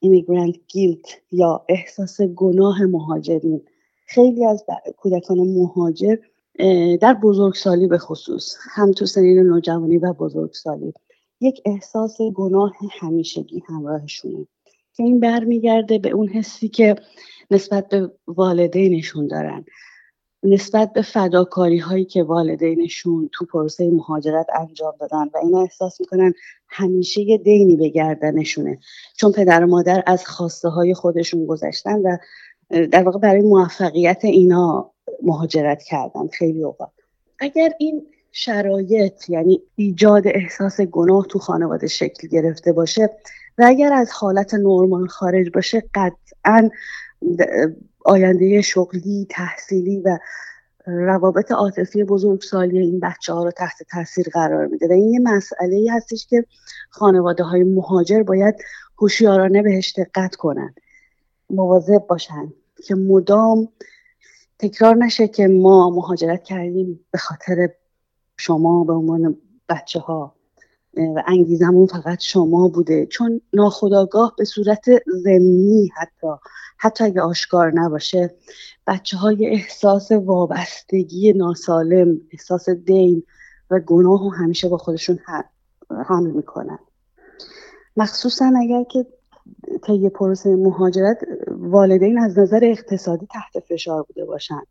ایمیگرانت 0.00 0.56
گیلت 0.68 1.20
یا 1.32 1.64
احساس 1.68 2.20
گناه 2.20 2.82
مهاجرین. 2.82 3.62
خیلی 4.06 4.46
از 4.46 4.64
کودکان 4.96 5.38
مهاجر 5.38 6.16
در 7.00 7.14
بزرگسالی 7.22 7.86
به 7.86 7.98
خصوص 7.98 8.56
هم 8.60 8.92
تو 8.92 9.06
سنین 9.06 9.38
نوجوانی 9.38 9.98
و 9.98 10.12
بزرگسالی. 10.12 10.94
یک 11.40 11.62
احساس 11.64 12.20
گناه 12.34 12.72
همیشگی 13.00 13.62
همراهشونه. 13.68 14.46
که 14.96 15.02
این 15.02 15.20
برمیگرده 15.20 15.98
به 15.98 16.10
اون 16.10 16.28
حسی 16.28 16.68
که 16.68 16.96
نسبت 17.50 17.88
به 17.88 18.10
والدینشون 18.26 19.26
دارن. 19.26 19.64
نسبت 20.42 20.92
به 20.92 21.02
فداکاری 21.02 21.78
هایی 21.78 22.04
که 22.04 22.22
والدینشون 22.22 23.30
تو 23.32 23.44
پروسه 23.44 23.90
مهاجرت 23.90 24.46
انجام 24.60 24.94
دادن 25.00 25.30
و 25.34 25.38
اینا 25.42 25.62
احساس 25.62 26.00
می‌کنن 26.00 26.32
همیشه 26.68 27.20
یه 27.20 27.38
دینی 27.38 27.76
به 27.76 27.88
گردنشونه. 27.88 28.78
چون 29.16 29.32
پدر 29.32 29.64
و 29.64 29.66
مادر 29.66 30.02
از 30.06 30.26
خواسته 30.26 30.68
های 30.68 30.94
خودشون 30.94 31.46
گذشتن 31.46 31.98
و 32.02 32.16
در 32.86 33.02
واقع 33.02 33.18
برای 33.18 33.42
موفقیت 33.42 34.24
اینا 34.24 34.90
مهاجرت 35.22 35.82
کردن. 35.82 36.28
خیلی 36.28 36.64
اوقات. 36.64 36.90
اگر 37.38 37.72
این 37.78 38.06
شرایط 38.32 39.30
یعنی 39.30 39.62
ایجاد 39.76 40.22
احساس 40.26 40.80
گناه 40.80 41.26
تو 41.26 41.38
خانواده 41.38 41.86
شکل 41.86 42.28
گرفته 42.28 42.72
باشه 42.72 43.10
و 43.58 43.64
اگر 43.66 43.92
از 43.92 44.10
حالت 44.10 44.54
نرمال 44.54 45.06
خارج 45.06 45.50
باشه 45.54 45.82
قطعا 45.94 46.70
آینده 48.04 48.62
شغلی 48.62 49.26
تحصیلی 49.30 50.00
و 50.00 50.18
روابط 50.86 51.52
عاطفی 51.52 52.04
بزرگسالی 52.04 52.78
این 52.78 53.00
بچه 53.00 53.32
ها 53.32 53.44
رو 53.44 53.50
تحت 53.50 53.82
تاثیر 53.90 54.28
قرار 54.32 54.66
میده. 54.66 54.88
و 54.88 54.92
این 54.92 55.08
یه 55.08 55.20
مسئله 55.20 55.76
ای 55.76 55.88
هستش 55.88 56.26
که 56.26 56.44
خانواده 56.90 57.44
های 57.44 57.64
مهاجر 57.64 58.22
باید 58.22 58.54
هوشیارانه 58.98 59.62
بهش 59.62 59.94
دقت 59.98 60.34
کنن 60.34 60.74
مواظب 61.50 62.06
باشن 62.08 62.52
که 62.86 62.94
مدام 62.94 63.68
تکرار 64.58 64.96
نشه 64.96 65.28
که 65.28 65.48
ما 65.48 65.90
مهاجرت 65.90 66.44
کردیم 66.44 67.00
به 67.10 67.18
خاطر 67.18 67.68
شما 68.38 68.84
به 68.84 68.92
عنوان 68.92 69.36
بچه 69.68 70.00
ها 70.00 70.34
و 70.96 71.22
انگیزمون 71.26 71.86
فقط 71.86 72.20
شما 72.20 72.68
بوده. 72.68 73.06
چون 73.06 73.40
ناخداگاه 73.52 74.34
به 74.38 74.44
صورت 74.44 74.84
ضمنی 75.24 75.90
حتی 75.96 76.26
حتی 76.76 77.04
اگه 77.04 77.20
آشکار 77.20 77.72
نباشه 77.74 78.34
بچه 78.86 79.16
های 79.16 79.46
احساس 79.46 80.12
وابستگی 80.12 81.32
ناسالم 81.32 82.20
احساس 82.32 82.68
دین 82.68 83.22
و 83.70 83.80
گناه 83.80 84.20
رو 84.24 84.30
همیشه 84.30 84.68
با 84.68 84.78
خودشون 84.78 85.18
حمل 86.06 86.30
می‌کنن. 86.30 86.78
مخصوصا 87.96 88.52
اگر 88.56 88.84
که 88.84 89.06
طی 89.82 90.08
پروسه 90.08 90.56
مهاجرت 90.56 91.18
والدین 91.48 92.18
از 92.18 92.38
نظر 92.38 92.60
اقتصادی 92.62 93.26
تحت 93.26 93.64
فشار 93.64 94.02
بوده 94.02 94.24
باشن. 94.24 94.62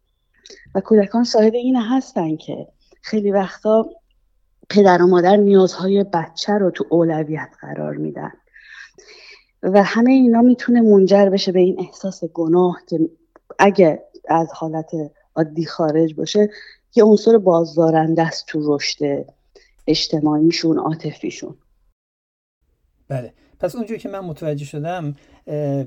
و 0.75 0.81
کودکان 0.81 1.23
صاحب 1.23 1.53
این 1.53 1.75
هستن 1.75 2.35
که 2.35 2.67
خیلی 3.07 3.31
وقتا 3.31 3.89
پدر 4.69 5.01
و 5.01 5.07
مادر 5.07 5.35
نیازهای 5.35 6.03
بچه 6.13 6.53
رو 6.53 6.71
تو 6.71 6.85
اولویت 6.89 7.49
قرار 7.61 7.95
میدن. 7.95 8.31
و 9.63 9.83
همه 9.83 10.11
اینا 10.11 10.41
می‌تونه 10.41 10.81
منجر 10.81 11.29
بشه 11.29 11.51
به 11.51 11.59
این 11.59 11.79
احساس 11.79 12.23
گناه 12.23 12.81
که 12.89 13.09
اگه 13.59 14.03
از 14.29 14.47
حالت 14.53 14.91
عادی 15.35 15.65
خارج 15.65 16.15
باشه 16.15 16.49
یه 16.95 17.03
عنصر 17.03 17.37
بازدارنده 17.37 18.21
است 18.27 18.45
تو 18.45 18.75
رشد 18.75 19.25
اجتماعیشون 19.87 20.77
عاطفیشون. 20.77 21.55
بله. 23.07 23.33
پس 23.59 23.75
اونجور 23.75 23.97
که 23.97 24.09
من 24.09 24.19
متوجه 24.19 24.65
شدم 24.65 25.15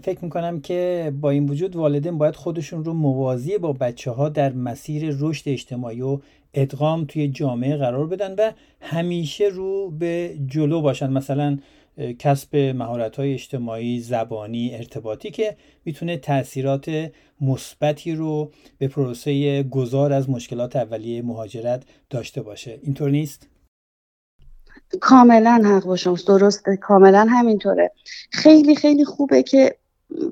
فکر 0.02 0.18
می‌کنم 0.22 0.60
که 0.60 1.12
با 1.20 1.30
این 1.30 1.48
وجود 1.48 1.76
والدین 1.76 2.18
باید 2.18 2.36
خودشون 2.36 2.84
رو 2.84 2.94
موازی 2.94 3.58
با 3.58 3.72
بچه 3.72 4.10
ها 4.10 4.28
در 4.28 4.52
مسیر 4.52 5.16
رشد 5.18 5.48
اجتماعی 5.48 6.02
و 6.02 6.18
ادغام 6.54 7.04
توی 7.04 7.28
جامعه 7.28 7.76
قرار 7.76 8.06
بدن 8.06 8.34
و 8.34 8.52
همیشه 8.80 9.44
رو 9.44 9.90
به 9.90 10.38
جلو 10.46 10.80
باشن. 10.80 11.12
مثلا 11.12 11.58
کسب 12.18 12.56
مهارت 12.56 13.16
های 13.16 13.34
اجتماعی 13.34 14.00
زبانی 14.00 14.74
ارتباطی 14.74 15.30
که 15.30 15.56
می‌تونه 15.84 16.16
تاثیرات 16.16 17.10
مثبتی 17.40 18.14
رو 18.14 18.50
به 18.78 18.88
پروسه 18.88 19.62
گذار 19.62 20.12
از 20.12 20.30
مشکلات 20.30 20.76
اولیه 20.76 21.22
مهاجرت 21.22 21.82
داشته 22.10 22.42
باشه. 22.42 22.78
اینطور 22.82 23.10
نیست؟ 23.10 23.48
کاملا 25.00 25.62
حق 25.64 25.84
با 25.84 25.96
شماست. 25.96 26.26
درسته. 26.26 26.76
کاملا 26.76 27.26
همینطوره. 27.30 27.92
خیلی 28.30 28.76
خیلی 28.76 29.04
خوبه 29.04 29.42
که 29.42 29.76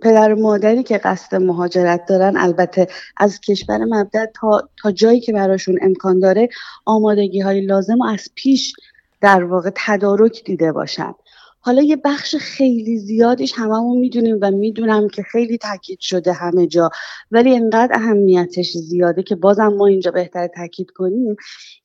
پدر 0.03 0.35
و 0.35 0.41
مادری 0.41 0.83
که 0.83 0.99
قصد 0.99 1.35
مهاجرت 1.35 2.07
دارن 2.07 2.37
البته 2.37 2.89
از 3.17 3.41
کشور 3.41 3.79
مبدع 3.79 4.27
تا, 4.35 4.69
تا 4.77 4.93
جایی 4.93 5.21
که 5.21 5.33
براشون 5.33 5.79
امکان 5.83 6.21
داره 6.21 6.49
آمادگی 6.85 7.41
های 7.41 7.61
لازم 7.61 8.01
و 8.01 8.05
از 8.05 8.31
پیش 8.35 8.73
در 9.21 9.45
واقع 9.45 9.71
تدارک 9.75 10.45
دیده 10.45 10.73
باشن. 10.73 11.15
حالا 11.61 11.83
یه 11.83 11.97
بخش 11.97 12.37
خیلی 12.37 12.99
زیادش 12.99 13.53
هممون 13.57 13.99
می‌دونیم 13.99 14.39
و 14.43 14.51
می‌دونم 14.51 15.09
که 15.09 15.23
خیلی 15.23 15.59
تاکید 15.59 16.01
شده 16.01 16.33
همه 16.33 16.67
جا 16.67 16.91
ولی 17.31 17.57
انقدر 17.57 17.95
اهمیتش 17.95 18.73
زیاده 18.73 19.23
که 19.23 19.37
بازم 19.37 19.69
ما 19.69 19.87
اینجا 19.87 20.11
بهتر 20.11 20.47
تاکید 20.47 20.91
کنیم 20.91 21.37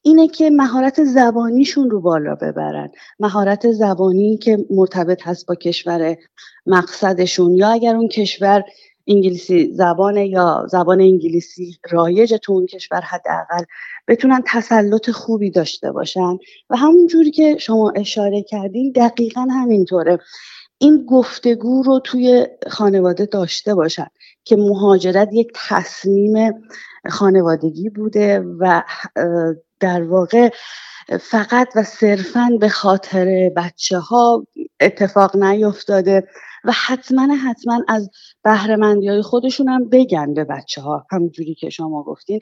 اینه 0.01 0.27
که 0.27 0.49
مهارت 0.49 1.03
زبانیشون 1.03 1.89
رو 1.89 2.01
بالا 2.01 2.35
ببرن. 2.35 2.91
مهارت 3.19 3.71
زبانی 3.71 4.37
که 4.37 4.57
مرتبط 4.69 5.27
هست 5.27 5.47
با 5.47 5.55
کشور 5.55 6.17
مقصدشون 6.65 7.55
یا 7.55 7.69
اگر 7.69 7.95
اون 7.95 8.07
کشور 8.07 8.63
انگلیسی 9.07 9.73
زبان 9.73 10.17
یا 10.17 10.67
زبان 10.69 11.01
انگلیسی 11.01 11.77
رایج 11.91 12.33
تو 12.43 12.53
اون 12.53 12.65
کشور 12.65 13.01
حداقل 13.01 13.63
بتونن 14.07 14.43
تسلط 14.47 15.09
خوبی 15.09 15.51
داشته 15.51 15.91
باشن. 15.91 16.37
و 16.69 16.77
همون 16.77 17.07
جوری 17.07 17.31
که 17.31 17.57
شما 17.59 17.93
اشاره 17.95 18.43
کردین 18.43 18.91
دقیقا 18.95 19.41
همینطوره. 19.41 20.19
این 20.77 21.05
گفتگو 21.05 21.83
رو 21.83 21.99
توی 21.99 22.47
خانواده 22.69 23.25
داشته 23.25 23.75
باشن 23.75 24.07
که 24.43 24.55
مهاجرت 24.55 25.29
یک 25.31 25.51
تصمیم 25.55 26.53
خانوادگی 27.09 27.89
بوده 27.89 28.39
و 28.59 28.83
در 29.79 30.03
واقع 30.03 30.49
فقط 31.21 31.67
و 31.75 31.83
صرفا 31.83 32.49
به 32.59 32.69
خاطر 32.69 33.51
بچه 33.55 33.97
ها 33.97 34.47
اتفاق 34.79 35.35
نیفتاده 35.35 36.27
و 36.63 36.71
حتما 36.71 37.35
حتما 37.35 37.83
از 37.87 38.09
بهرهمندی 38.43 39.07
های 39.07 39.21
خودشون 39.21 39.69
هم 39.69 39.89
بگن 39.89 40.33
به 40.33 40.43
بچه 40.43 40.81
ها 40.81 41.05
همونجوری 41.11 41.55
که 41.55 41.69
شما 41.69 42.03
گفتین. 42.03 42.39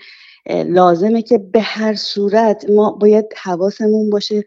لازمه 0.49 1.21
که 1.21 1.37
به 1.37 1.61
هر 1.61 1.95
صورت 1.95 2.65
ما 2.69 2.91
باید 2.91 3.25
حواسمون 3.43 4.09
باشه 4.09 4.43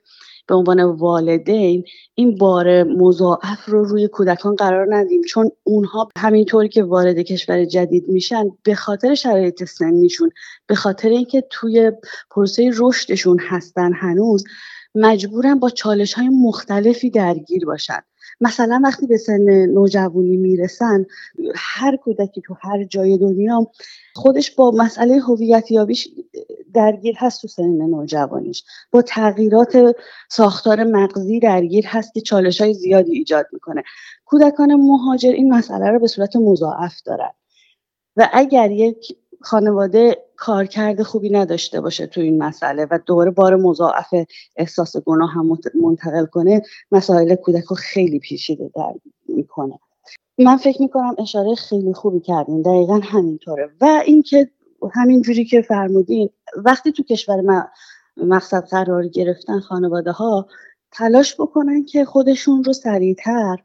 به 0.46 0.54
عنوان 0.54 0.82
والدین 0.82 1.84
این 2.14 2.38
بار 2.38 2.82
مضاعف 2.82 3.64
رو 3.66 3.84
روی 3.84 4.08
کودکان 4.08 4.54
قرار 4.54 4.86
ندیم. 4.96 5.22
چون 5.22 5.50
اونها 5.64 6.08
همینطوری 6.18 6.68
که 6.68 6.82
وارد 6.82 7.18
کشور 7.18 7.64
جدید 7.64 8.08
میشن 8.08 8.44
به 8.62 8.74
خاطر 8.74 9.14
شرایط 9.14 9.64
سنیشون 9.64 10.30
به 10.66 10.74
خاطر 10.74 11.08
اینکه 11.08 11.44
توی 11.50 11.92
پروسه 12.30 12.70
رشدشون 12.76 13.38
هستن 13.48 13.92
هنوز 13.92 14.44
مجبورن 14.94 15.58
با 15.58 15.70
چالش 15.70 16.14
های 16.14 16.28
مختلفی 16.28 17.10
درگیر 17.10 17.66
باشن. 17.66 18.00
مثلا 18.40 18.80
وقتی 18.84 19.06
به 19.06 19.16
سن 19.16 19.66
نوجوانی 19.66 20.36
می‌رسن 20.36 21.06
هر 21.54 21.96
کودکی 21.96 22.40
تو 22.40 22.56
هر 22.60 22.84
جای 22.84 23.18
دنیا 23.18 23.70
خودش 24.14 24.50
با 24.50 24.70
مسئله 24.70 25.18
هویت 25.18 25.70
یابیش 25.70 26.08
درگیر 26.74 27.14
هست 27.18 27.42
تو 27.42 27.48
سن 27.48 27.62
نوجوانیش. 27.62 28.64
با 28.90 29.02
تغییرات 29.02 29.96
ساختار 30.30 30.84
مغزی 30.84 31.40
درگیر 31.40 31.86
هست 31.86 32.14
که 32.14 32.20
چالش 32.20 32.60
های 32.60 32.74
زیادی 32.74 33.12
ایجاد 33.12 33.46
می‌کنه. 33.52 33.82
کودکان 34.24 34.74
مهاجر 34.74 35.30
این 35.30 35.54
مسئله 35.54 35.90
رو 35.90 35.98
به 35.98 36.06
صورت 36.06 36.36
مضاعف 36.36 37.02
دارن. 37.04 37.30
و 38.16 38.28
اگر 38.32 38.70
یک 38.70 39.16
خانواده 39.44 40.24
کارکرد 40.36 41.02
خوبی 41.02 41.30
نداشته 41.30 41.80
باشه 41.80 42.06
تو 42.06 42.20
این 42.20 42.42
مسئله 42.42 42.86
و 42.90 42.98
دوباره 43.06 43.30
بار 43.30 43.56
مضاعف 43.56 44.14
احساس 44.56 44.96
گناه 44.96 45.30
هم 45.30 45.58
منتقل 45.82 46.26
کنه 46.26 46.62
مسائل 46.92 47.34
کودک 47.34 47.64
رو 47.64 47.76
خیلی 47.76 48.18
پیچیده 48.18 48.70
در 48.74 48.92
می‌کنه. 49.28 49.78
من 50.38 50.56
فکر 50.56 50.82
می‌کنم 50.82 51.14
اشاره 51.18 51.54
خیلی 51.54 51.92
خوبی 51.92 52.20
کردین 52.20 52.62
دقیقا 52.62 53.00
همینطوره. 53.02 53.70
و 53.80 54.02
اینکه 54.06 54.50
همین 54.94 55.22
جوری 55.22 55.44
که 55.44 55.62
فرمودین 55.62 56.30
وقتی 56.56 56.92
تو 56.92 57.02
کشور 57.02 57.66
مقصد 58.16 58.64
قرار 58.64 59.08
گرفتن 59.08 59.60
خانواده 59.60 60.12
ها 60.12 60.46
تلاش 60.92 61.40
بکنن 61.40 61.84
که 61.84 62.04
خودشون 62.04 62.64
رو 62.64 62.72
سریعتر 62.72 63.56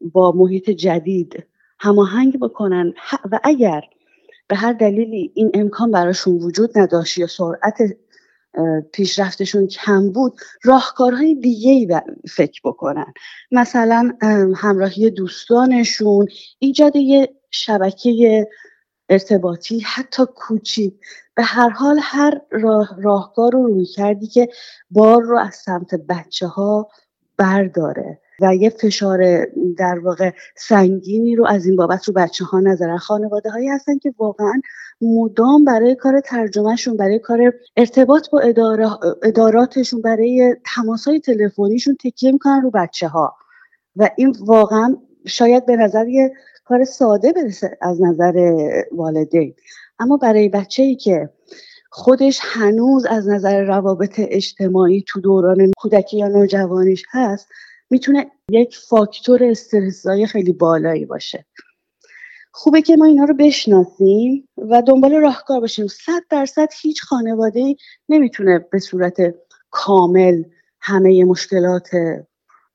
با 0.00 0.32
محیط 0.32 0.70
جدید 0.70 1.46
هماهنگ 1.78 2.40
بکنن. 2.40 2.94
و 3.32 3.40
اگر 3.44 3.82
به 4.48 4.56
هر 4.56 4.72
دلیلی 4.72 5.32
این 5.34 5.50
امکان 5.54 5.90
براشون 5.90 6.34
وجود 6.34 6.78
نداشت 6.78 7.18
یا 7.18 7.26
سرعت 7.26 7.78
پیشرفتشون 8.92 9.66
کم 9.66 10.12
بود 10.12 10.40
راهکارهای 10.62 11.34
دیگه 11.34 11.70
ای 11.70 12.00
فکر 12.30 12.60
بکنن. 12.64 13.14
مثلا 13.50 14.12
همراهی 14.56 15.10
دوستانشون 15.10 16.26
ایجاد 16.58 16.96
یه 16.96 17.34
شبکه 17.50 18.46
ارتباطی 19.08 19.80
حتی 19.80 20.22
کوچی 20.36 20.98
به 21.34 21.42
هر 21.42 21.68
حال 21.68 22.00
هر 22.02 22.40
راه، 22.50 22.96
راهکار 23.02 23.52
رو 23.52 23.66
روی 23.66 23.86
کردی 23.86 24.26
که 24.26 24.48
بار 24.90 25.22
رو 25.22 25.38
از 25.38 25.54
سمت 25.54 25.94
بچه 25.94 26.46
ها 26.46 26.88
برداره. 27.36 28.20
و 28.40 28.54
یه 28.54 28.70
فشار 28.70 29.46
در 29.78 29.98
واقع 29.98 30.30
سنگینی 30.56 31.36
رو 31.36 31.46
از 31.46 31.66
این 31.66 31.76
بابت 31.76 32.08
رو 32.08 32.14
بچه 32.14 32.44
ها 32.44 32.60
نذارن 32.60 32.96
خانواده 32.96 33.50
هایی 33.50 33.68
هستن 33.68 33.98
که 33.98 34.14
واقعا 34.18 34.60
مدام 35.00 35.64
برای 35.64 35.94
کار 35.94 36.20
ترجمهشون 36.20 36.96
برای 36.96 37.18
کار 37.18 37.52
ارتباط 37.76 38.30
با 38.30 38.40
اداراتشون 39.22 40.02
برای 40.02 40.56
تماس 40.74 41.08
های 41.08 41.20
تلفنیشون 41.20 41.96
تکیه 42.04 42.32
می‌کنن 42.32 42.62
رو 42.62 42.70
بچه 42.70 43.08
ها 43.08 43.34
و 43.96 44.10
این 44.16 44.36
واقعا 44.40 44.96
شاید 45.26 45.66
به 45.66 45.76
نظر 45.76 46.08
یه 46.08 46.32
کار 46.64 46.84
ساده 46.84 47.32
برسه 47.32 47.78
از 47.80 48.02
نظر 48.02 48.32
والدین. 48.92 49.54
اما 49.98 50.16
برای 50.16 50.48
بچه 50.48 50.82
ای 50.82 50.96
که 50.96 51.30
خودش 51.90 52.40
هنوز 52.42 53.06
از 53.06 53.28
نظر 53.28 53.64
روابط 53.64 54.14
اجتماعی 54.18 55.04
تو 55.08 55.20
دوران 55.20 55.70
کودکی 55.76 56.18
یا 56.18 56.28
نوجوانیش 56.28 57.04
هست 57.10 57.48
می‌تونه 57.90 58.30
یک 58.48 58.76
فاکتور 58.76 59.44
استرسایی 59.44 60.26
خیلی 60.26 60.52
بالایی 60.52 61.04
باشه. 61.04 61.46
خوبه 62.52 62.82
که 62.82 62.96
ما 62.96 63.04
اینا 63.04 63.24
رو 63.24 63.34
بشناسیم 63.34 64.48
و 64.56 64.82
دنبال 64.82 65.14
راهکار 65.14 65.60
باشیم. 65.60 65.86
صد 65.86 66.22
درصد 66.30 66.68
هیچ 66.82 67.02
خانواده 67.02 67.76
نمی‌تونه 68.08 68.58
به 68.58 68.78
صورت 68.78 69.34
کامل 69.70 70.42
همه 70.80 71.24
مشکلات 71.24 71.88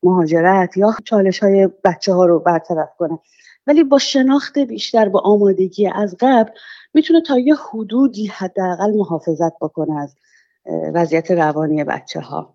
مهاجرت 0.03 0.77
یا 0.77 0.95
چالش 1.05 1.39
های 1.39 1.69
بچه 1.83 2.13
ها 2.13 2.25
رو 2.25 2.39
برطرف 2.39 2.89
کنه. 2.97 3.19
ولی 3.67 3.83
با 3.83 3.97
شناخت 3.97 4.59
بیشتر 4.59 5.09
با 5.09 5.19
آمادگی 5.19 5.87
از 5.87 6.15
قبل 6.19 6.51
می‌تونه 6.93 7.21
تا 7.21 7.39
یه 7.39 7.55
حدودی 7.55 8.27
حداقل 8.27 8.97
محافظت 8.97 9.53
بکنه 9.61 9.99
از 9.99 10.15
وضعیت 10.93 11.31
روانی 11.31 11.83
بچه 11.83 12.19
ها 12.19 12.53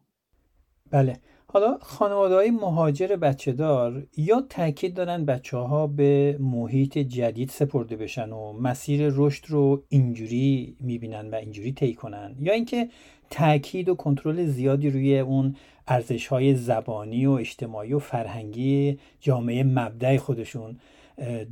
بله. 0.90 1.18
حالا 1.54 1.78
خانواده 1.82 2.34
های 2.34 2.50
مهاجر 2.50 3.16
بچه 3.16 3.52
دار 3.52 4.06
یا 4.16 4.40
تاکید 4.48 4.94
دارن 4.94 5.24
بچه 5.24 5.56
ها 5.56 5.86
به 5.86 6.36
محیط 6.40 6.98
جدید 6.98 7.50
سپرده 7.50 7.96
بشن 7.96 8.30
و 8.32 8.52
مسیر 8.52 9.12
رشد 9.14 9.44
رو 9.48 9.82
اینجوری 9.88 10.76
می‌بینن 10.80 11.30
و 11.30 11.34
اینجوری 11.34 11.72
طی 11.72 11.94
کنن 11.94 12.36
یا 12.40 12.52
اینکه 12.52 12.88
تاکید 13.30 13.88
و 13.88 13.94
کنترل 13.94 14.44
زیادی 14.44 14.90
روی 14.90 15.18
اون 15.18 15.56
ارزش 15.88 16.26
های 16.26 16.54
زبانی 16.54 17.26
و 17.26 17.30
اجتماعی 17.30 17.92
و 17.92 17.98
فرهنگی 17.98 18.98
جامعه 19.20 19.62
مبدع 19.62 20.16
خودشون 20.16 20.78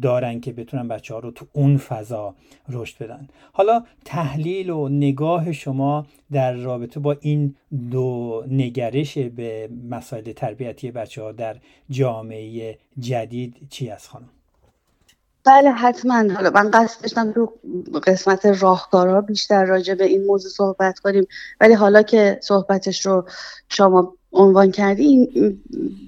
دارن 0.02 0.40
که 0.40 0.52
بتونن 0.52 0.88
بچه 0.88 1.14
ها 1.14 1.20
رو 1.20 1.30
تو 1.30 1.46
اون 1.52 1.76
فضا 1.76 2.34
رشد 2.68 3.04
بدن. 3.04 3.28
حالا 3.52 3.84
تحلیل 4.04 4.70
و 4.70 4.88
نگاه 4.88 5.52
شما 5.52 6.06
در 6.32 6.52
رابطه 6.52 7.00
با 7.00 7.16
این 7.20 7.54
دو 7.90 8.44
نگرش 8.50 9.18
به 9.18 9.68
مسائل 9.90 10.32
تربیتی 10.32 10.90
بچه 10.90 11.22
ها 11.22 11.32
در 11.32 11.56
جامعه 11.90 12.78
جدید 12.98 13.56
چی 13.70 13.90
از 13.90 14.08
خانم؟ 14.08 14.28
بله 15.44 15.70
حتما. 15.70 16.14
حالا 16.14 16.50
من 16.50 16.70
قصد 16.70 17.02
داشتم 17.02 17.32
تو 17.32 17.52
قسمت 18.06 18.46
راهکارها 18.46 19.20
بیشتر 19.20 19.64
راجع 19.64 19.94
به 19.94 20.04
این 20.04 20.24
موضوع 20.24 20.50
صحبت 20.50 20.98
کنیم. 20.98 21.26
ولی 21.60 21.74
حالا 21.74 22.02
که 22.02 22.38
صحبتش 22.42 23.06
رو 23.06 23.24
شما 23.68 24.14
عنوان 24.32 24.70
کردی 24.70 25.28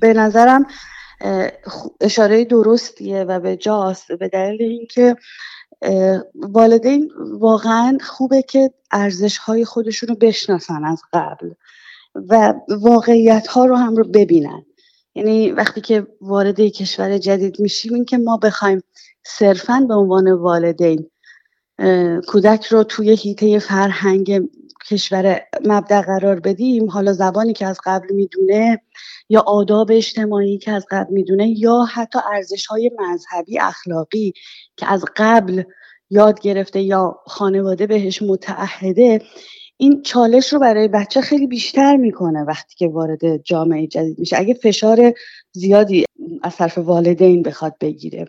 به 0.00 0.12
نظرم 0.12 0.66
اشاره 2.00 2.44
درستیه 2.44 3.24
و 3.24 3.40
به 3.40 3.56
جاست 3.56 4.12
به 4.12 4.28
دلیل 4.28 4.62
اینکه 4.62 5.16
والدین 6.34 7.10
واقعا 7.38 7.98
خوبه 8.00 8.42
که 8.42 8.70
ارزش 8.90 9.38
های 9.38 9.64
خودشون 9.64 10.08
رو 10.08 10.14
بشناسن 10.14 10.84
از 10.84 11.02
قبل 11.12 11.50
و 12.14 12.54
واقعیت 12.68 13.46
ها 13.46 13.64
رو 13.64 13.76
هم 13.76 13.96
رو 13.96 14.04
ببینن. 14.04 14.64
یعنی 15.14 15.52
وقتی 15.52 15.80
که 15.80 16.06
وارد 16.20 16.60
کشور 16.60 17.18
جدید 17.18 17.60
میشیم 17.60 17.94
این 17.94 18.04
که 18.04 18.18
ما 18.18 18.36
بخوایم 18.36 18.82
صرفا 19.24 19.86
به 19.88 19.94
عنوان 19.94 20.32
والدین 20.32 21.10
کودک 22.28 22.66
رو 22.66 22.84
توی 22.84 23.10
هیته 23.10 23.58
فرهنگ 23.58 24.48
کشور 24.90 25.40
مبدع 25.64 26.00
قرار 26.00 26.40
بدیم 26.40 26.90
حالا 26.90 27.12
زبانی 27.12 27.52
که 27.52 27.66
از 27.66 27.78
قبل 27.84 28.14
می‌دونه 28.14 28.80
یا 29.28 29.40
آداب 29.40 29.92
اجتماعی 29.92 30.58
که 30.58 30.72
از 30.72 30.86
قبل 30.90 31.12
می‌دونه 31.12 31.48
یا 31.48 31.86
حتی 31.92 32.18
ارزش 32.32 32.66
های 32.66 32.90
مذهبی 32.98 33.58
اخلاقی 33.58 34.32
که 34.76 34.92
از 34.92 35.04
قبل 35.16 35.62
یاد 36.10 36.40
گرفته 36.40 36.80
یا 36.80 37.18
خانواده 37.26 37.86
بهش 37.86 38.22
متعهده 38.22 39.22
این 39.76 40.02
چالش 40.02 40.52
رو 40.52 40.58
برای 40.58 40.88
بچه 40.88 41.20
خیلی 41.20 41.46
بیشتر 41.46 41.96
می‌کنه 41.96 42.42
وقتی 42.42 42.74
که 42.76 42.88
وارد 42.88 43.36
جامعه 43.36 43.86
جدید 43.86 44.18
میشه. 44.18 44.36
اگه 44.38 44.54
فشار 44.54 45.12
زیادی 45.52 46.04
از 46.42 46.56
طرف 46.56 46.78
والدین 46.78 47.42
بخواد 47.42 47.74
بگیره. 47.80 48.28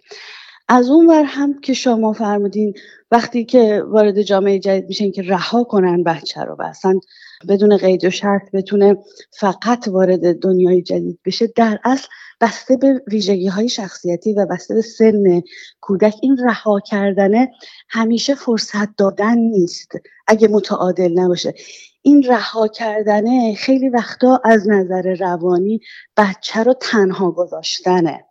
از 0.68 0.90
اون 0.90 1.08
ور 1.08 1.24
هم 1.24 1.62
که 1.62 1.74
شما 1.74 2.14
فرمودین 2.14 2.74
وقتی 3.12 3.46
که 3.46 3.84
وارد 3.88 4.22
جامعه 4.22 4.60
جدید 4.60 4.88
میشن 4.88 5.12
که 5.12 5.22
رها 5.22 5.64
کنن 5.64 6.04
بچه 6.04 6.42
رو 6.42 6.56
و 6.60 6.62
اصلا 6.62 7.00
بدون 7.48 7.78
قید 7.78 8.06
و 8.06 8.10
شرط 8.10 8.52
بتونه 8.54 8.98
فقط 9.40 9.88
وارد 9.88 10.40
دنیای 10.40 10.82
جدید 10.82 11.20
بشه 11.26 11.48
در 11.48 11.80
اصل 11.84 12.08
بسته 12.42 12.78
به 12.78 13.04
ویژگی 13.08 13.48
های 13.48 13.70
شخصیتی 13.70 14.34
و 14.34 14.46
بسته 14.46 14.74
به 14.74 14.82
سن 14.82 15.42
کودک 15.82 16.16
این 16.22 16.38
رها 16.38 16.80
کردنه 16.80 17.52
همیشه 17.90 18.36
فرصت 18.36 18.96
دادن 18.98 19.38
نیست 19.38 19.92
اگه 20.28 20.48
متعادل 20.48 21.20
نباشه. 21.20 21.54
این 22.02 22.24
رها 22.24 22.68
کردنه 22.68 23.56
خیلی 23.56 23.90
وقتا 23.90 24.42
از 24.44 24.70
نظر 24.70 25.16
روانی 25.20 25.80
بچه 26.18 26.64
رو 26.64 26.74
تنها 26.74 27.32
گذاشتنه. 27.32 28.26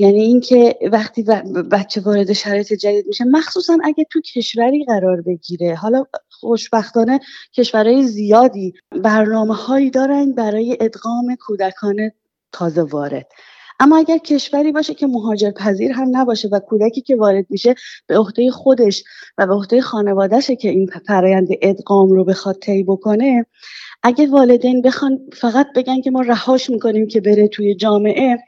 یعنی 0.00 0.20
اینکه 0.20 0.78
وقتی 0.92 1.22
بچه 1.72 2.00
وارد 2.00 2.32
شرایط 2.32 2.72
جدید 2.72 3.06
میشه 3.06 3.24
مخصوصا 3.24 3.78
اگه 3.84 4.06
تو 4.10 4.20
کشوری 4.20 4.84
قرار 4.84 5.20
بگیره. 5.20 5.74
حالا 5.74 6.04
خوشبختانه 6.30 7.20
کشورهای 7.54 8.02
زیادی 8.02 8.74
برنامه 8.90 9.54
هایی 9.54 9.90
دارن 9.90 10.32
برای 10.32 10.78
ادغام 10.80 11.36
کودکان 11.40 12.10
تازه 12.52 12.82
وارد. 12.82 13.26
اما 13.80 13.98
اگر 13.98 14.18
کشوری 14.18 14.72
باشه 14.72 14.94
که 14.94 15.06
مهاجر 15.06 15.50
پذیر 15.50 15.92
هم 15.92 16.16
نباشه 16.16 16.48
و 16.48 16.58
کودکی 16.58 17.00
که 17.00 17.16
وارد 17.16 17.46
میشه 17.50 17.74
به 18.06 18.18
عهده 18.18 18.50
خودش 18.50 19.04
و 19.38 19.46
به 19.46 19.54
عهده 19.54 19.80
خانوادهشه 19.80 20.56
که 20.56 20.68
این 20.68 20.90
فرایند 21.06 21.48
ادغام 21.62 22.10
رو 22.10 22.24
بخواد 22.24 22.58
طی 22.58 22.82
بکنه 22.82 23.46
اگه 24.02 24.26
والدین 24.26 24.82
بخوان 24.82 25.18
فقط 25.32 25.66
بگن 25.76 26.00
که 26.00 26.10
ما 26.10 26.20
رهاش 26.20 26.70
می‌کنیم 26.70 27.06
که 27.06 27.20
بره 27.20 27.48
توی 27.48 27.74
جامعه 27.74 28.38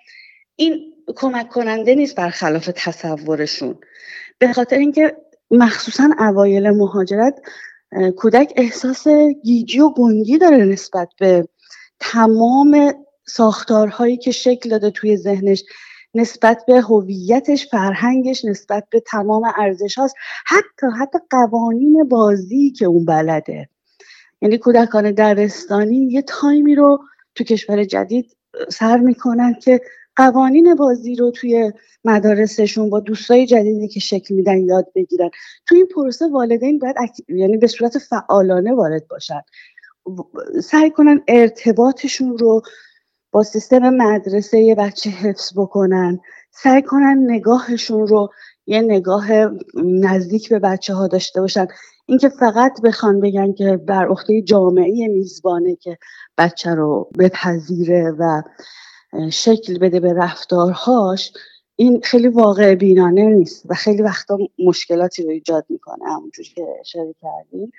این 0.56 0.91
کمک 1.16 1.48
کننده 1.48 1.94
نیست 1.94 2.14
برخلاف 2.14 2.70
تصورشون. 2.74 3.78
به 4.38 4.52
خاطر 4.52 4.78
اینکه 4.78 5.16
مخصوصا 5.50 6.08
اوایل 6.18 6.70
مهاجرت 6.70 7.40
کودک 8.16 8.52
احساس 8.56 9.08
گیجی 9.44 9.80
و 9.80 9.90
گنگی 9.90 10.38
داره 10.38 10.56
نسبت 10.56 11.08
به 11.18 11.48
تمام 12.00 12.94
ساختارهایی 13.26 14.16
که 14.16 14.30
شکل 14.30 14.70
داده 14.70 14.90
توی 14.90 15.16
ذهنش 15.16 15.64
نسبت 16.14 16.64
به 16.66 16.80
هویتش 16.80 17.68
فرهنگش 17.70 18.44
نسبت 18.44 18.84
به 18.90 19.00
تمام 19.00 19.42
ارزش 19.56 19.98
هاست. 19.98 20.14
حتی 20.46 20.86
حتی 21.00 21.18
قوانین 21.30 22.08
بازی 22.08 22.70
که 22.70 22.84
اون 22.84 23.04
بلده. 23.04 23.68
یعنی 24.42 24.58
کودکان 24.58 25.12
درستانی 25.12 25.96
یه 25.96 26.22
تایمی 26.22 26.74
رو 26.74 26.98
تو 27.34 27.44
کشور 27.44 27.84
جدید 27.84 28.36
سر 28.68 28.96
می‌کنن 28.96 29.54
که 29.54 29.80
قوانین 30.16 30.74
بازی 30.74 31.14
رو 31.16 31.30
توی 31.30 31.72
مدارسشون 32.04 32.90
با 32.90 33.00
دوستای 33.00 33.46
جدیدی 33.46 33.88
که 33.88 34.00
شکل 34.00 34.34
میدن 34.34 34.60
یاد 34.60 34.86
بگیرن. 34.94 35.30
توی 35.66 35.78
این 35.78 35.86
پروسه 35.94 36.28
والدین 36.28 36.78
باید 36.78 36.96
یعنی 37.28 37.56
به 37.56 37.66
صورت 37.66 37.98
فعالانه 37.98 38.74
وارد 38.74 39.08
باشن. 39.08 39.40
سعی 40.64 40.90
کنن 40.90 41.20
ارتباطشون 41.28 42.38
رو 42.38 42.62
با 43.32 43.42
سیستم 43.42 43.90
مدرسه 43.90 44.58
یه 44.58 44.74
بچه 44.74 45.10
حفظ 45.10 45.52
بکنن. 45.56 46.20
سعی 46.50 46.82
کنن 46.82 47.24
نگاهشون 47.26 48.06
رو 48.06 48.28
یه 48.66 48.80
نگاه 48.80 49.26
نزدیک 49.84 50.48
به 50.48 50.58
بچه 50.58 50.94
ها 50.94 51.06
داشته 51.06 51.40
باشن. 51.40 51.66
اینکه 52.06 52.28
فقط 52.28 52.80
بخوان 52.84 53.20
بگن 53.20 53.52
که 53.52 53.76
بر 53.76 54.06
عهده 54.08 54.42
جامعه 54.42 55.08
میزبانه 55.08 55.76
که 55.76 55.98
بچه 56.38 56.74
رو 56.74 57.10
بپذیره 57.18 58.10
و 58.18 58.42
شکل 59.30 59.78
بده 59.78 60.00
به 60.00 60.12
رفتارهاش 60.12 61.32
این 61.76 62.00
خیلی 62.00 62.28
واقع 62.28 62.74
بینانه 62.74 63.24
نیست 63.24 63.62
و 63.68 63.74
خیلی 63.74 64.02
وقتا 64.02 64.38
مشکلاتی 64.58 65.22
رو 65.22 65.30
ایجاد 65.30 65.66
می‌کنه 65.68 66.04
همونجور 66.04 66.44
که 66.54 66.66
اشاره 66.80 67.14
کردیم. 67.22 67.72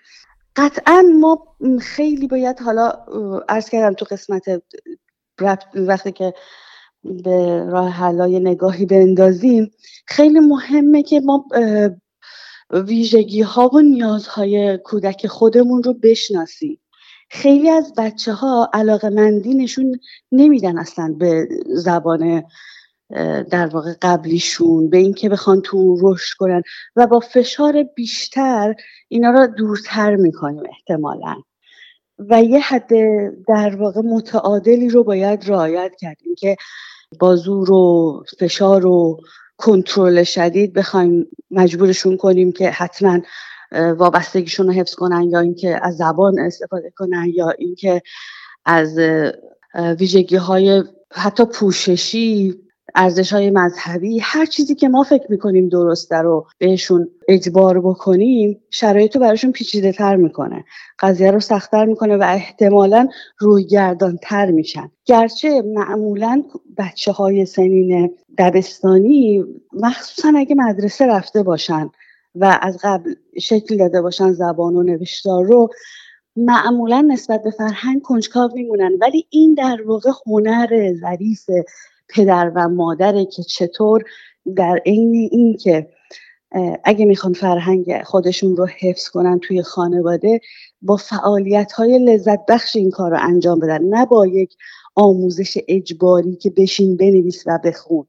قطعا 0.55 1.01
ما 1.19 1.55
خیلی 1.81 2.27
باید 2.27 2.59
حالا 2.59 2.91
ارز 3.49 3.69
کردم 3.69 3.93
تو 3.93 4.05
قسمت 4.05 4.63
وقتی 5.75 6.11
که 6.11 6.33
به 7.03 7.65
راه 7.65 7.89
حلای 7.89 8.39
نگاهی 8.39 8.85
بندازیم 8.85 9.71
خیلی 10.05 10.39
مهمه 10.39 11.03
که 11.03 11.19
ما 11.19 11.45
ویژگی 12.69 13.41
ها 13.41 13.69
و 13.73 13.79
نیازهای 13.81 14.77
کودک 14.77 15.27
خودمون 15.27 15.83
رو 15.83 15.93
بشناسیم. 15.93 16.79
خیلی 17.29 17.69
از 17.69 17.93
بچه 17.97 18.33
ها 18.33 18.69
علاقه 18.73 19.09
مندی 19.09 19.53
نشون 19.53 19.99
نمیدن 20.31 20.77
اصلا 20.77 21.15
به 21.19 21.47
زبان 21.67 22.43
در 23.51 23.67
واقع 23.67 23.93
قبلیشون 24.01 24.89
به 24.89 24.97
اینکه 24.97 25.29
بخوان 25.29 25.61
تو 25.61 25.97
رشد 26.01 26.37
کنن 26.37 26.61
و 26.95 27.07
با 27.07 27.19
فشار 27.19 27.83
بیشتر 27.83 28.75
اینا 29.07 29.29
رو 29.29 29.47
دورتر 29.47 30.15
می‌کنیم 30.15 30.63
احتمالا. 30.69 31.35
و 32.19 32.43
یه 32.43 32.59
حد 32.59 32.89
در 33.47 33.75
واقع 33.75 34.01
متعادلی 34.01 34.89
رو 34.89 35.03
باید 35.03 35.49
رعایت 35.49 35.95
کردیم 35.99 36.35
که 36.37 36.55
با 37.19 37.35
زور 37.35 37.71
و 37.71 38.23
فشار 38.39 38.85
و 38.85 39.19
کنترل 39.57 40.23
شدید 40.23 40.73
بخوایم 40.73 41.27
مجبورشون 41.51 42.17
کنیم 42.17 42.51
که 42.51 42.69
حتما 42.69 43.19
وابستگیشون 43.73 44.67
رو 44.67 44.73
حفظ 44.73 44.95
کنن 44.95 45.29
یا 45.29 45.39
اینکه 45.39 45.79
از 45.83 45.97
زبان 45.97 46.39
استفاده 46.39 46.93
کنن 46.97 47.31
یا 47.33 47.49
اینکه 47.49 48.01
از 48.65 48.99
ویژگی 49.99 50.35
های 50.35 50.83
حتی 51.11 51.45
پوششی 51.45 52.55
ارزش 52.95 53.33
های 53.33 53.49
مذهبی 53.49 54.19
هر 54.19 54.45
چیزی 54.45 54.75
که 54.75 54.89
ما 54.89 55.03
فکر 55.03 55.25
می‌کنیم 55.29 55.69
درسته 55.69 56.15
رو 56.15 56.47
بهشون 56.57 57.07
اجبار 57.27 57.81
بکنیم 57.81 58.59
شرایط 58.69 59.15
رو 59.15 59.21
براشون 59.21 59.51
پیچیده 59.51 59.91
تر 59.91 60.15
می‌کنه. 60.15 60.65
قضیه 60.99 61.31
رو 61.31 61.39
سختتر 61.39 61.85
می‌کنه 61.85 62.17
و 62.17 62.23
احتمالا 62.23 63.07
روی 63.37 63.65
گردان 63.65 64.19
تر 64.23 64.51
میشن. 64.51 64.91
گرچه 65.05 65.61
معمولا 65.61 66.43
بچه 66.77 67.11
های 67.11 67.45
سنین 67.45 68.15
دبستانی 68.37 69.43
مخصوصا 69.73 70.33
اگه 70.37 70.55
مدرسه 70.55 71.07
رفته 71.07 71.43
باشن. 71.43 71.89
و 72.35 72.59
از 72.61 72.77
قبل 72.83 73.13
شکل 73.39 73.77
داده 73.77 74.01
باشن 74.01 74.33
زبان 74.33 74.75
و 74.75 74.83
نوشتار 74.83 75.45
رو 75.45 75.69
معمولا 76.35 77.01
نسبت 77.01 77.43
به 77.43 77.51
فرهنگ 77.51 78.01
کنجکاو 78.01 78.51
میمونن. 78.53 78.91
ولی 79.01 79.27
این 79.29 79.53
در 79.53 79.81
واقع 79.85 80.11
هنر 80.25 80.93
ظریف 80.93 81.49
پدر 82.09 82.51
و 82.55 82.69
مادره 82.69 83.25
که 83.25 83.43
چطور 83.43 84.03
در 84.55 84.81
عین 84.85 85.29
این 85.31 85.57
که 85.57 85.89
اگه 86.83 87.05
می‌خوان 87.05 87.33
فرهنگ 87.33 88.03
خودشون 88.03 88.55
رو 88.55 88.65
حفظ 88.65 89.09
کنن 89.09 89.39
توی 89.39 89.61
خانواده 89.61 90.39
با 90.81 90.97
فعالیت 90.97 91.71
های 91.71 91.99
لذت 91.99 92.45
بخش 92.45 92.75
این 92.75 92.91
کار 92.91 93.11
رو 93.11 93.17
انجام 93.21 93.59
بدن. 93.59 93.83
نه 93.83 94.05
با 94.05 94.27
یک 94.27 94.55
آموزش 94.95 95.57
اجباری 95.67 96.35
که 96.35 96.49
بشین 96.49 96.97
بنویس 96.97 97.43
و 97.47 97.59
بخون. 97.63 98.05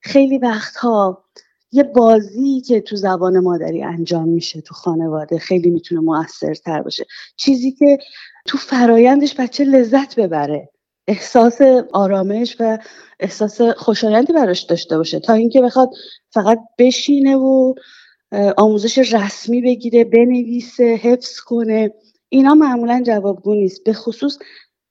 خیلی 0.00 0.38
وقتها 0.38 1.25
یه 1.72 1.82
بازی 1.82 2.60
که 2.60 2.80
تو 2.80 2.96
زبان 2.96 3.38
مادری 3.38 3.82
انجام 3.82 4.28
میشه 4.28 4.60
تو 4.60 4.74
خانواده 4.74 5.38
خیلی 5.38 5.70
می‌تونه 5.70 6.00
موثرتر 6.00 6.82
باشه. 6.82 7.06
چیزی 7.36 7.72
که 7.72 7.98
تو 8.46 8.58
فرایندش 8.58 9.34
بچه 9.34 9.64
لذت 9.64 10.20
ببره. 10.20 10.70
احساس 11.08 11.60
آرامش 11.92 12.56
و 12.60 12.78
احساس 13.20 13.60
خوشایندی 13.60 14.32
براش 14.32 14.62
داشته 14.62 14.96
باشه. 14.98 15.20
تا 15.20 15.32
اینکه 15.32 15.60
بخواد 15.60 15.90
فقط 16.30 16.60
بشینه 16.78 17.36
و 17.36 17.74
آموزش 18.56 18.98
رسمی 19.14 19.62
بگیره 19.62 20.04
بنویسه 20.04 20.84
حفظ 20.84 21.40
کنه. 21.40 21.90
اینا 22.28 22.54
معمولا 22.54 23.02
جوابگو 23.06 23.54
نیست. 23.54 23.84
به 23.84 23.92
خصوص 23.92 24.38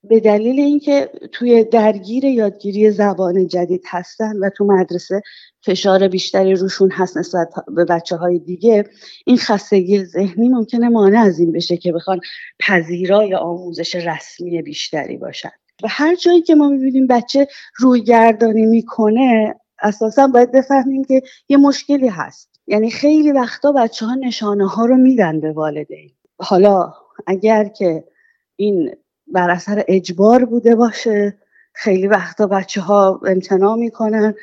به 0.10 0.20
دلیل 0.20 0.60
اینکه 0.60 1.10
توی 1.32 1.64
درگیر 1.64 2.26
یادگیری 2.26 2.92
زبان 2.92 3.48
جدید 3.48 3.84
هستن 3.90 4.38
و 4.38 4.50
تو 4.50 4.66
مدرسه 4.66 5.22
فشار 5.62 6.08
بیشتری 6.08 6.56
روشون 6.56 6.92
هست 6.92 7.18
نسبت 7.18 7.50
به 7.76 7.86
بچه 7.86 8.16
های 8.16 8.40
دیگه 8.40 8.84
این 9.26 9.38
خستگی 9.38 10.06
ذهنی 10.06 10.50
ممکنه 10.50 10.90
مانع 10.90 11.20
از 11.20 11.40
این 11.40 11.52
بشه 11.52 11.78
که 11.78 11.92
بخوان 11.92 12.20
پذیرای 12.60 13.36
آموزش 13.36 13.96
رسمی 13.96 14.62
بیشتری 14.62 15.18
باشن. 15.18 15.52
و 15.84 15.88
هر 15.90 16.16
جایی 16.16 16.42
که 16.42 16.56
ما 16.56 16.70
می‌بینیم 16.70 17.08
بچه 17.08 17.48
روی 17.78 18.04
گردانی 18.04 18.66
می‌کنه 18.66 19.56
اساسا 19.82 20.28
باید 20.28 20.52
بفهمیم 20.52 21.04
که 21.04 21.22
یه 21.50 21.58
مشکلی 21.58 22.08
هست. 22.08 22.60
یعنی 22.68 22.92
خیلی 22.92 23.32
وقتا 23.32 23.72
بچه 23.72 24.06
ها 24.06 24.16
نشانه 24.16 24.68
ها 24.68 24.86
رو 24.86 24.98
میدن 24.98 25.40
به 25.40 25.52
والدین. 25.52 26.12
حالا 26.40 26.94
اگر 27.28 27.64
که 27.64 28.04
این 28.56 28.96
بر 29.28 29.50
اثر 29.50 29.84
اجبار 29.88 30.46
بوده 30.46 30.76
باشه. 30.76 31.38
خیلی 31.74 32.08
وقتا 32.08 32.48
بچه 32.48 32.82
ها 32.82 33.22
امتناع 33.28 33.76
می‌کنن 33.76 34.34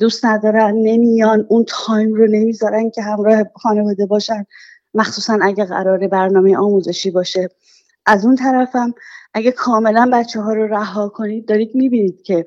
دوست 0.00 0.24
ندارن 0.24 0.74
نمیان 0.76 1.46
اون 1.48 1.64
تایم 1.68 2.14
رو 2.14 2.26
نمی‌ذارن 2.26 2.90
که 2.90 3.02
همراه 3.02 3.44
خانواده 3.54 4.06
باشن. 4.06 4.44
مخصوصا 4.94 5.38
اگه 5.42 5.64
قرار 5.64 6.08
برنامه 6.08 6.56
آموزشی 6.56 7.10
باشه. 7.10 7.48
از 8.06 8.24
اون 8.26 8.36
طرفم 8.36 8.94
اگه 9.34 9.50
کاملا 9.52 10.10
بچه 10.12 10.40
ها 10.40 10.52
رو 10.52 10.66
رها 10.66 11.08
کنید 11.08 11.48
دارید 11.48 11.74
می‌بینید 11.74 12.22
که 12.22 12.46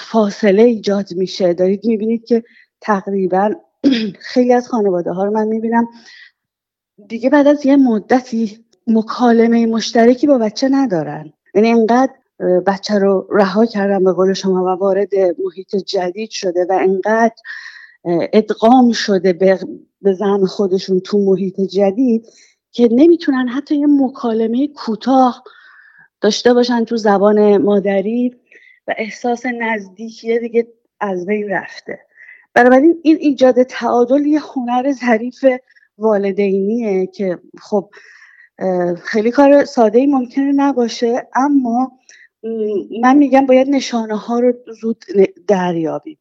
فاصله 0.00 0.62
ایجاد 0.62 1.06
میشه. 1.16 1.54
دارید 1.54 1.86
می‌بینید 1.86 2.24
که 2.24 2.44
تقریبا 2.80 3.50
خیلی 4.32 4.52
از 4.52 4.68
خانواده 4.68 5.12
ها 5.12 5.24
رو 5.24 5.30
من 5.30 5.46
می‌بینم. 5.48 5.88
دیگه 7.08 7.30
بعد 7.30 7.46
از 7.46 7.66
یه 7.66 7.76
مدتی 7.76 8.63
مکالمه 8.86 9.66
مشترکی 9.66 10.26
با 10.26 10.38
بچه 10.38 10.68
ندارن. 10.68 11.32
یعنی 11.54 11.68
اینقدر 11.68 12.12
بچه 12.66 12.98
رو 12.98 13.26
رها 13.30 13.66
کردن 13.66 14.04
به 14.04 14.12
قول 14.12 14.32
شما 14.32 14.64
و 14.64 14.78
وارد 14.78 15.14
محیط 15.44 15.76
جدید 15.76 16.30
شده 16.30 16.66
و 16.70 16.78
انقدر 16.82 17.34
ادغام 18.32 18.92
شده 18.92 19.32
به, 19.32 19.58
به 20.02 20.12
زن 20.12 20.44
خودشون 20.44 21.00
تو 21.00 21.18
محیط 21.18 21.60
جدید 21.60 22.26
که 22.72 22.88
نمی‌تونن 22.92 23.48
حتی 23.48 23.76
یه 23.76 23.86
مکالمه 23.86 24.68
کوتاه 24.68 25.44
داشته 26.20 26.54
باشن 26.54 26.84
تو 26.84 26.96
زبان 26.96 27.56
مادری 27.56 28.36
و 28.88 28.94
احساس 28.98 29.46
نزدیکی 29.46 30.38
دیگه 30.38 30.66
از 31.00 31.26
بین 31.26 31.48
رفته. 31.48 31.98
بنابراین 32.54 33.00
این 33.02 33.16
ایجاد 33.20 33.62
تعادل 33.62 34.26
یه 34.26 34.40
هنر 34.40 34.92
ظریف 34.92 35.44
والدینیه 35.98 37.06
که 37.06 37.38
خب 37.60 37.90
خیلی 39.02 39.30
کار 39.30 39.64
ساده 39.64 39.98
ای 39.98 40.06
ممکنه 40.06 40.52
نباشه 40.52 41.28
اما 41.34 41.92
من 43.00 43.16
میگم 43.16 43.46
باید 43.46 43.68
نشانه 43.68 44.16
ها 44.16 44.38
رو 44.38 44.52
زود 44.80 45.04
دریابیم. 45.48 46.18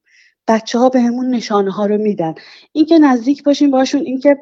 بچه 0.48 0.80
ها 0.80 0.90
به 0.90 1.02
همون 1.02 1.30
نشانه 1.30 1.72
ها 1.72 1.86
رو 1.86 1.98
میدن. 1.98 2.36
اینکه 2.72 3.00
نزدیک 3.00 3.44
باشیم 3.44 3.72
باشون 3.72 4.02
اینکه 4.02 4.38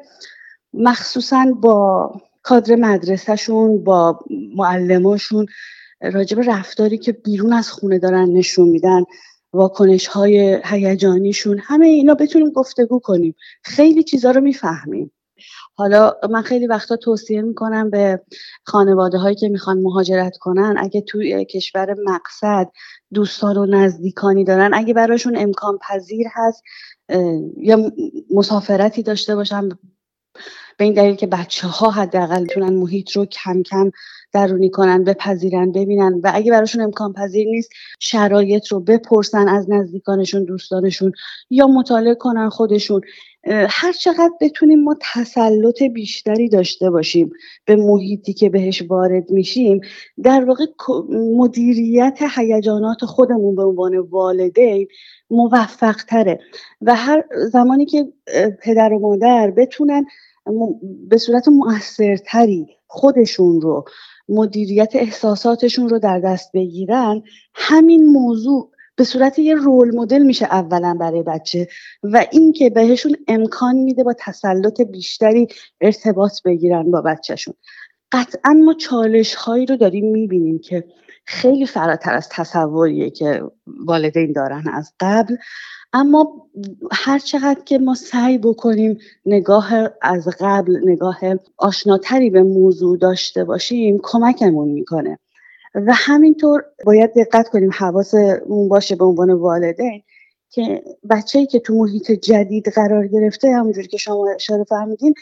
مخصوصا 0.74 1.46
با 1.60 2.10
کادر 2.42 2.74
مدرسهشون 2.74 3.84
با 3.84 4.20
معلماشون 4.56 5.46
راجب 6.00 6.40
رفتاری 6.46 6.98
که 6.98 7.12
بیرون 7.12 7.52
از 7.52 7.70
خونه 7.70 7.98
دارن 7.98 8.28
نشون 8.28 8.68
میدن 8.68 9.02
واکنش 9.52 10.06
های 10.06 10.60
هیجانیشون 10.64 11.58
همه 11.62 11.86
اینا 11.86 12.14
بتونیم 12.14 12.50
گفتگو 12.50 12.98
کنیم. 12.98 13.34
خیلی 13.62 14.02
چیزا 14.02 14.30
رو 14.30 14.40
می‌فهمیم. 14.40 15.12
حالا 15.74 16.12
من 16.30 16.42
خیلی 16.42 16.66
وقتا 16.66 16.96
توصیه 16.96 17.42
می‌کنم 17.42 17.90
به 17.90 18.20
خانواده 18.64 19.18
هایی 19.18 19.36
که 19.36 19.48
می‌خوان 19.48 19.78
مهاجرت 19.78 20.36
کنن 20.36 20.74
اگه 20.78 21.00
توی 21.00 21.44
کشور 21.44 21.96
مقصد 22.06 22.70
دوستان 23.14 23.56
و 23.56 23.66
نزدیکانی 23.66 24.44
دارن 24.44 24.70
اگه 24.74 24.94
براشون 24.94 25.36
امکان 25.36 25.78
پذیر 25.78 26.26
هست 26.32 26.62
یا 27.56 27.92
مسافرتی 28.30 29.02
داشته 29.02 29.36
باشن 29.36 29.68
به 30.78 30.84
این 30.84 30.94
دلیل 30.94 31.14
که 31.14 31.26
بچه 31.26 31.68
ها 31.68 31.90
حداقل 31.90 32.40
می‌تونن 32.40 32.74
محیط 32.74 33.12
رو 33.12 33.26
کم 33.26 33.62
کم 33.62 33.90
درونی 34.32 34.70
کنن 34.70 35.04
بپذیرن 35.04 35.72
ببینن 35.72 36.20
و 36.24 36.30
اگه 36.34 36.50
براشون 36.52 36.82
امکان 36.82 37.12
پذیر 37.12 37.48
نیست 37.48 37.70
شرایط 38.00 38.72
رو 38.72 38.80
بپرسن 38.80 39.48
از 39.48 39.70
نزدیکانشون 39.70 40.44
دوستانشون 40.44 41.12
یا 41.50 41.66
مطالعه 41.66 42.14
کنن 42.14 42.48
خودشون. 42.48 43.00
هر 43.46 43.92
چقدر 43.92 44.32
بتونیم 44.40 44.82
ما 44.82 44.96
تسلط 45.00 45.82
بیشتری 45.82 46.48
داشته 46.48 46.90
باشیم 46.90 47.32
به 47.64 47.76
محیطی 47.76 48.32
که 48.32 48.48
بهش 48.48 48.82
وارد 48.82 49.30
میشیم 49.30 49.80
در 50.22 50.44
واقع 50.44 50.66
مدیریت 51.36 52.18
هیجانات 52.36 53.04
خودمون 53.04 53.54
به 53.54 53.64
عنوان 53.64 53.98
والدین 53.98 54.88
موفق 55.30 55.96
تره 56.08 56.40
و 56.82 56.94
هر 56.94 57.24
زمانی 57.52 57.86
که 57.86 58.12
پدر 58.62 58.92
و 58.92 58.98
مادر 58.98 59.50
بتونن 59.50 60.04
به 61.08 61.18
صورت 61.18 61.48
مؤثرتری 61.48 62.66
خودشون 62.86 63.60
رو 63.60 63.84
مدیریت 64.28 64.90
احساساتشون 64.94 65.88
رو 65.88 65.98
در 65.98 66.20
دست 66.20 66.50
بگیرن 66.54 67.22
همین 67.54 68.06
موضوع 68.06 68.70
به 69.02 69.06
صورت 69.06 69.38
یه 69.38 69.54
رول 69.54 69.96
مدل 69.96 70.22
میشه 70.22 70.44
اولا 70.44 70.96
برای 71.00 71.22
بچه 71.22 71.68
و 72.02 72.26
اینکه 72.32 72.70
بهشون 72.70 73.16
امکان 73.28 73.76
میده 73.76 74.04
با 74.04 74.14
تسلط 74.18 74.80
بیشتری 74.80 75.48
ارتباط 75.80 76.42
بگیرن 76.44 76.90
با 76.90 77.00
بچهشون. 77.00 77.54
قطعا 78.12 78.52
ما 78.52 78.74
چالش 78.74 79.34
هایی 79.34 79.66
رو 79.66 79.76
داریم 79.76 80.12
می‌بینیم 80.12 80.58
که 80.58 80.84
خیلی 81.24 81.66
فراتر 81.66 82.14
از 82.14 82.28
تصوریه 82.28 83.10
که 83.10 83.42
والدین 83.66 84.32
دارن 84.32 84.68
از 84.72 84.92
قبل 85.00 85.36
اما 85.92 86.48
هر 86.92 87.18
چقدر 87.18 87.60
که 87.64 87.78
ما 87.78 87.94
سعی 87.94 88.38
بکنیم 88.38 88.98
نگاه 89.26 89.72
از 90.02 90.28
قبل 90.40 90.80
نگاه 90.84 91.20
آشناتری 91.56 92.30
به 92.30 92.42
موضوع 92.42 92.98
داشته 92.98 93.44
باشیم 93.44 93.98
کمکمون 94.02 94.68
می‌کنه. 94.68 95.18
و 95.74 95.92
همینطور 95.94 96.64
باید 96.84 97.12
دقت 97.14 97.48
کنیم 97.48 97.70
حواسمون 97.78 98.68
باشه 98.68 98.96
به 98.96 99.04
عنوان 99.04 99.30
والدین 99.32 100.02
که 100.50 100.82
بچه‌ای 101.10 101.46
که 101.46 101.60
تو 101.60 101.74
محیط 101.74 102.12
جدید 102.12 102.68
قرار 102.68 103.06
گرفته 103.06 103.52
همونجوری 103.52 103.88
که 103.88 103.96
شما 103.96 104.30
اشاره 104.34 104.64
فرمودین 104.64 105.14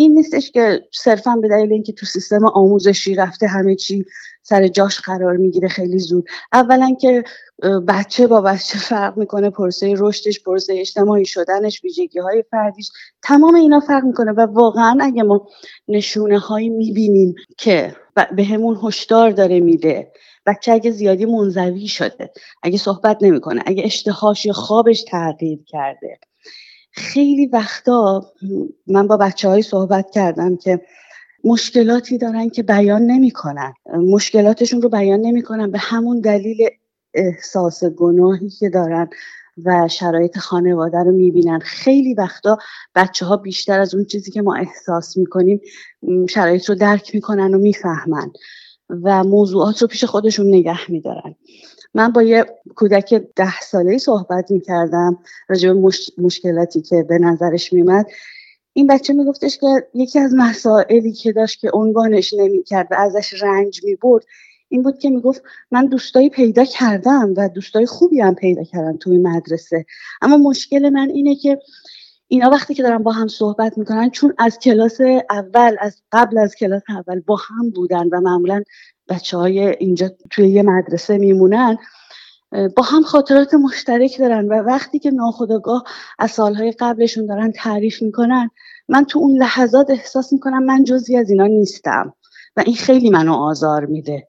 این 0.00 0.12
نیستش 0.14 0.50
که 0.50 0.82
صرفا 0.92 1.36
به 1.36 1.48
دلیل 1.48 1.72
اینکه 1.72 1.92
تو 1.92 2.06
سیستم 2.06 2.46
آموزشی 2.46 3.14
رفته 3.14 3.46
همه 3.46 3.74
چی 3.74 4.04
سر 4.42 4.68
جاش 4.68 5.00
قرار 5.00 5.36
می‌گیره 5.36 5.68
خیلی 5.68 5.98
زود. 5.98 6.24
اولا 6.52 6.96
که 7.00 7.24
بچه 7.88 8.26
با 8.26 8.40
بچه 8.40 8.78
فرق 8.78 9.18
می‌کنه 9.18 9.50
پرسه 9.50 9.94
رشدش 9.96 10.42
پرسه 10.42 10.74
اجتماعی 10.76 11.24
شدنش 11.24 11.84
ویژگی 11.84 12.18
های 12.18 12.44
فردیش 12.50 12.90
تمام 13.22 13.54
اینا 13.54 13.80
فرق 13.80 14.04
می‌کنه 14.04 14.32
و 14.32 14.40
واقعا 14.40 14.98
اگه 15.00 15.22
ما 15.22 15.48
نشونه 15.88 16.38
هایی 16.38 16.68
می‌بینیم 16.68 17.34
که 17.58 17.96
به 18.36 18.44
همون 18.44 18.78
هشدار 18.82 19.30
داره 19.30 19.60
میده 19.60 20.12
بچه 20.46 20.72
اگه 20.72 20.90
زیادی 20.90 21.24
منزوی 21.24 21.88
شده 21.88 22.30
اگه 22.62 22.78
صحبت 22.78 23.18
نمی‌کنه 23.20 23.62
اگه 23.66 23.84
اشتهاش 23.84 24.46
خوابش 24.48 25.02
تغییر 25.02 25.58
کرده 25.66 26.18
خیلی 26.98 27.46
وقتا 27.46 28.32
من 28.86 29.06
با 29.06 29.16
بچه 29.16 29.48
های 29.48 29.62
صحبت 29.62 30.10
کردم 30.10 30.56
که 30.56 30.80
مشکلاتی 31.44 32.18
دارن 32.18 32.48
که 32.48 32.62
بیان 32.62 33.02
نمی‌کنن. 33.02 33.74
مشکلاتشون 34.10 34.82
رو 34.82 34.88
بیان 34.88 35.20
نمی‌کنن 35.20 35.70
به 35.70 35.78
همون 35.78 36.20
دلیل 36.20 36.68
احساس 37.14 37.84
گناهی 37.84 38.50
که 38.50 38.68
دارن 38.68 39.08
و 39.64 39.88
شرایط 39.88 40.38
خانواده 40.38 40.98
رو 40.98 41.12
می‌بینن. 41.12 41.58
خیلی 41.58 42.14
وقتا 42.14 42.58
بچه 42.94 43.26
ها 43.26 43.36
بیشتر 43.36 43.80
از 43.80 43.94
اون 43.94 44.04
چیزی 44.04 44.30
که 44.30 44.42
ما 44.42 44.54
احساس 44.54 45.16
می‌کنیم 45.16 45.60
شرایط 46.28 46.68
رو 46.68 46.74
درک 46.74 47.14
می‌کنن 47.14 47.54
و 47.54 47.58
می‌فهمن 47.58 48.30
و 49.02 49.24
موضوعات 49.24 49.82
رو 49.82 49.88
پیش 49.88 50.04
خودشون 50.04 50.46
نگه 50.46 50.90
میدارن. 50.90 51.34
من 51.94 52.12
با 52.12 52.22
یه 52.22 52.44
کودک 52.76 53.14
ده 53.36 53.60
ساله 53.60 53.98
صحبت 53.98 54.50
می‌کردم 54.50 55.18
راجع 55.48 55.72
به 55.72 55.90
مشکلاتی 56.18 56.82
که 56.82 57.02
به 57.08 57.18
نظرش 57.18 57.72
میمد 57.72 58.06
این 58.72 58.86
بچه 58.86 59.12
میگفتش 59.12 59.58
که 59.58 59.66
یکی 59.94 60.18
از 60.18 60.34
مسائلی 60.36 61.12
که 61.12 61.32
داشت 61.32 61.60
که 61.60 61.70
عنوانش 61.72 62.34
نمی‌کرد 62.34 62.88
و 62.90 62.94
ازش 62.98 63.42
رنج 63.42 63.84
می‌برد 63.84 64.24
این 64.68 64.82
بود 64.82 64.98
که 64.98 65.10
می‌گفت 65.10 65.42
من 65.70 65.86
دوستایی 65.86 66.30
پیدا 66.30 66.64
کردم 66.64 67.34
و 67.36 67.48
دوستای 67.48 67.86
خوبی 67.86 68.20
هم 68.20 68.34
پیدا 68.34 68.64
کردم 68.64 68.96
توی 68.96 69.18
مدرسه. 69.18 69.86
اما 70.22 70.36
مشکل 70.36 70.88
من 70.88 71.10
اینه 71.10 71.34
که 71.34 71.58
اینا 72.28 72.50
وقتی 72.50 72.74
که 72.74 72.82
دارن 72.82 73.02
با 73.02 73.12
هم 73.12 73.28
صحبت 73.28 73.78
می‌کنن 73.78 74.10
چون 74.10 74.34
از 74.38 74.58
کلاس 74.58 75.00
اول 75.30 75.76
از 75.80 76.02
قبل 76.12 76.38
از 76.38 76.54
کلاس 76.54 76.82
اول 76.88 77.20
با 77.20 77.36
هم 77.48 77.70
بودن 77.70 78.08
و 78.08 78.20
معمولا 78.20 78.62
بچه 79.08 79.36
های 79.36 79.68
اینجا 79.68 80.10
توی 80.30 80.48
یه 80.48 80.62
مدرسه 80.62 81.18
میمونن 81.18 81.78
با 82.52 82.82
هم 82.82 83.02
خاطرات 83.02 83.54
مشترک 83.54 84.18
دارن 84.18 84.48
و 84.48 84.54
وقتی 84.54 84.98
که 84.98 85.10
ناخداگاه 85.10 85.84
از 86.18 86.30
سالهای 86.30 86.72
قبلشون 86.72 87.26
دارن 87.26 87.52
تعریف 87.52 88.02
می‌کنن 88.02 88.50
من 88.88 89.04
تو 89.04 89.18
اون 89.18 89.36
لحظات 89.38 89.90
احساس 89.90 90.32
می‌کنم 90.32 90.64
من 90.64 90.84
جزی 90.84 91.16
از 91.16 91.30
اینا 91.30 91.46
نیستم 91.46 92.14
و 92.56 92.62
این 92.66 92.74
خیلی 92.74 93.10
منو 93.10 93.32
آزار 93.32 93.84
میده. 93.84 94.28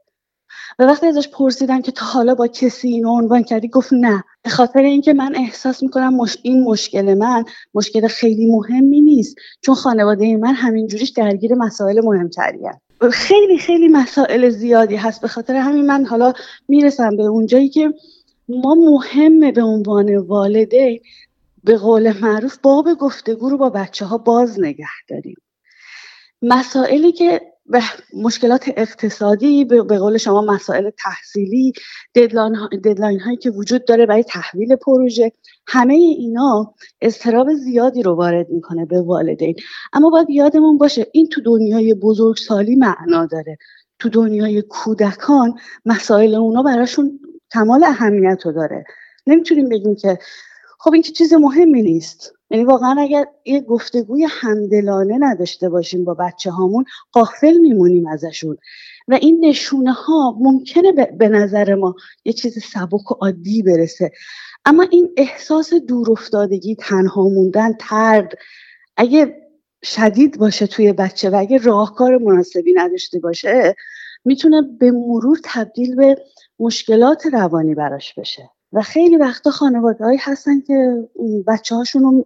و 0.79 0.83
وقتی 0.83 1.07
ازش 1.07 1.27
پرسیدم 1.27 1.81
که 1.81 1.91
تا 1.91 2.05
حالا 2.05 2.35
با 2.35 2.47
کسی 2.47 2.87
اینو 2.87 3.09
عنوان 3.09 3.43
کردی 3.43 3.67
گفت 3.67 3.93
نه. 3.93 4.23
به 4.43 4.49
خاطر 4.49 4.79
اینکه 4.79 5.13
من 5.13 5.35
احساس 5.35 5.83
می‌کنم 5.83 6.15
مش... 6.15 6.37
این 6.43 6.63
مشکل 6.63 7.13
من 7.13 7.45
مشکل 7.73 8.07
خیلی 8.07 8.51
مهمی 8.51 9.01
نیست 9.01 9.35
چون 9.61 9.75
خانواده 9.75 10.37
من 10.37 10.53
همینجوریش 10.53 11.09
درگیر 11.09 11.55
مسائل 11.55 12.01
مهمتری 12.03 12.67
خیلی 13.07 13.57
خیلی 13.57 13.87
مسائل 13.87 14.49
زیادی 14.49 14.95
هست. 14.95 15.21
به 15.21 15.27
خاطر 15.27 15.55
همین 15.55 15.85
من 15.85 16.05
حالا 16.05 16.33
می‌رسم 16.67 17.17
به 17.17 17.23
اونجایی 17.23 17.69
که 17.69 17.93
ما 18.49 18.75
مهمه 18.75 19.51
به 19.51 19.61
عنوان 19.61 20.17
والدین 20.17 20.99
به 21.63 21.77
قول 21.77 22.13
معروف 22.21 22.57
باب 22.57 22.93
گفتگو 22.93 23.49
رو 23.49 23.57
با 23.57 23.69
بچه 23.69 24.05
ها 24.05 24.17
باز 24.17 24.59
نگه 24.59 24.87
داریم. 25.07 25.37
مسائلی 26.41 27.11
که 27.11 27.41
به 27.69 27.81
مشکلات 28.13 28.69
اقتصادی 28.77 29.65
به 29.65 29.81
قول 29.81 30.17
شما 30.17 30.41
مسائل 30.41 30.89
تحصیلی 31.03 31.73
ددلاین 32.15 33.19
هایی 33.19 33.37
که 33.37 33.49
وجود 33.49 33.85
داره 33.85 34.05
برای 34.05 34.23
تحویل 34.23 34.75
پروژه 34.75 35.31
همه 35.67 35.93
اینا 35.93 36.73
اضطراب 37.01 37.53
زیادی 37.53 38.03
رو 38.03 38.15
وارد 38.15 38.49
می‌کنه 38.49 38.85
به 38.85 39.01
والدین. 39.01 39.55
اما 39.93 40.09
باید 40.09 40.29
یادمون 40.29 40.77
باشه 40.77 41.07
این 41.13 41.29
تو 41.29 41.41
دنیای 41.41 41.93
بزرگسالی 41.93 42.75
معنا 42.75 43.25
داره. 43.25 43.57
تو 43.99 44.09
دنیای 44.09 44.61
کودکان 44.61 45.53
مسائل 45.85 46.35
اونا 46.35 46.63
براشون 46.63 47.19
کمال 47.53 47.83
اهمیت 47.83 48.45
رو 48.45 48.51
داره. 48.51 48.83
نمی‌تونیم 49.27 49.69
بگیم 49.69 49.95
که 49.95 50.19
خب 50.79 50.93
این 50.93 51.01
که 51.01 51.11
چیز 51.11 51.33
مهمی 51.33 51.81
نیست. 51.81 52.33
یعنی 52.51 52.63
واقعا 52.63 52.95
اگر 52.99 53.25
یه 53.45 53.61
گفتگوی 53.61 54.27
همدلانه 54.29 55.17
نداشته 55.19 55.69
باشیم 55.69 56.05
با 56.05 56.13
بچه 56.13 56.51
هامون 56.51 56.85
قافل 57.11 57.57
میمونیم 57.57 58.07
ازشون. 58.07 58.57
و 59.07 59.13
این 59.13 59.45
نشونه 59.45 59.93
ها 59.93 60.37
ممکنه 60.39 60.91
به 60.91 61.29
نظر 61.29 61.75
ما 61.75 61.95
یه 62.25 62.33
چیز 62.33 62.63
سبک 62.63 63.11
و 63.11 63.15
عادی 63.21 63.63
برسه. 63.63 64.11
اما 64.65 64.83
این 64.91 65.13
احساس 65.17 65.73
دورافتادگی 65.73 66.75
تنها 66.75 67.23
موندن 67.23 67.73
ترد 67.79 68.33
اگه 68.97 69.35
شدید 69.83 70.37
باشه 70.39 70.67
توی 70.67 70.93
بچه 70.93 71.29
و 71.29 71.35
اگه 71.35 71.57
راهکار 71.57 72.17
مناسبی 72.17 72.73
نداشته 72.73 73.19
باشه 73.19 73.75
می‌تونه 74.25 74.61
به 74.79 74.91
مرور 74.91 75.39
تبدیل 75.43 75.95
به 75.95 76.17
مشکلات 76.59 77.25
روانی 77.25 77.75
براش 77.75 78.13
بشه. 78.13 78.49
و 78.73 78.81
خیلی 78.81 79.17
وقتا 79.17 79.51
خانواده 79.51 80.05
هستن 80.19 80.61
که 80.61 81.07
بچه 81.47 81.75
هاشون 81.75 82.25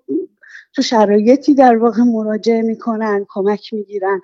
تو 0.73 0.82
شرایطی 0.82 1.53
در 1.53 1.77
واقع 1.77 2.01
مراجعه 2.01 2.62
می‌کنن 2.62 3.25
کمک 3.29 3.73
می‌گیرن 3.73 4.21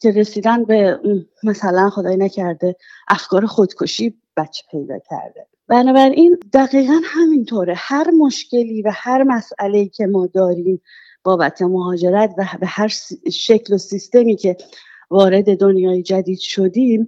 که 0.00 0.10
رسیدن 0.10 0.64
به 0.64 1.00
مثلا 1.44 1.90
خدای 1.90 2.16
نکرده 2.16 2.76
افکار 3.08 3.46
خودکشی 3.46 4.14
بچه 4.36 4.62
پیدا 4.70 4.98
کرده. 4.98 5.46
بنابراین 5.68 6.38
دقیقا 6.52 7.00
همینطوره. 7.04 7.74
هر 7.76 8.10
مشکلی 8.10 8.82
و 8.82 8.90
هر 8.94 9.22
مسئله 9.22 9.88
که 9.88 10.06
ما 10.06 10.26
داریم 10.26 10.82
بابت 11.24 11.62
مهاجرت 11.62 12.34
و 12.38 12.44
به 12.60 12.66
هر 12.66 12.88
شکل 13.32 13.74
و 13.74 13.78
سیستمی 13.78 14.36
که 14.36 14.56
وارد 15.10 15.58
دنیای 15.58 16.02
جدید 16.02 16.38
شدیم 16.38 17.06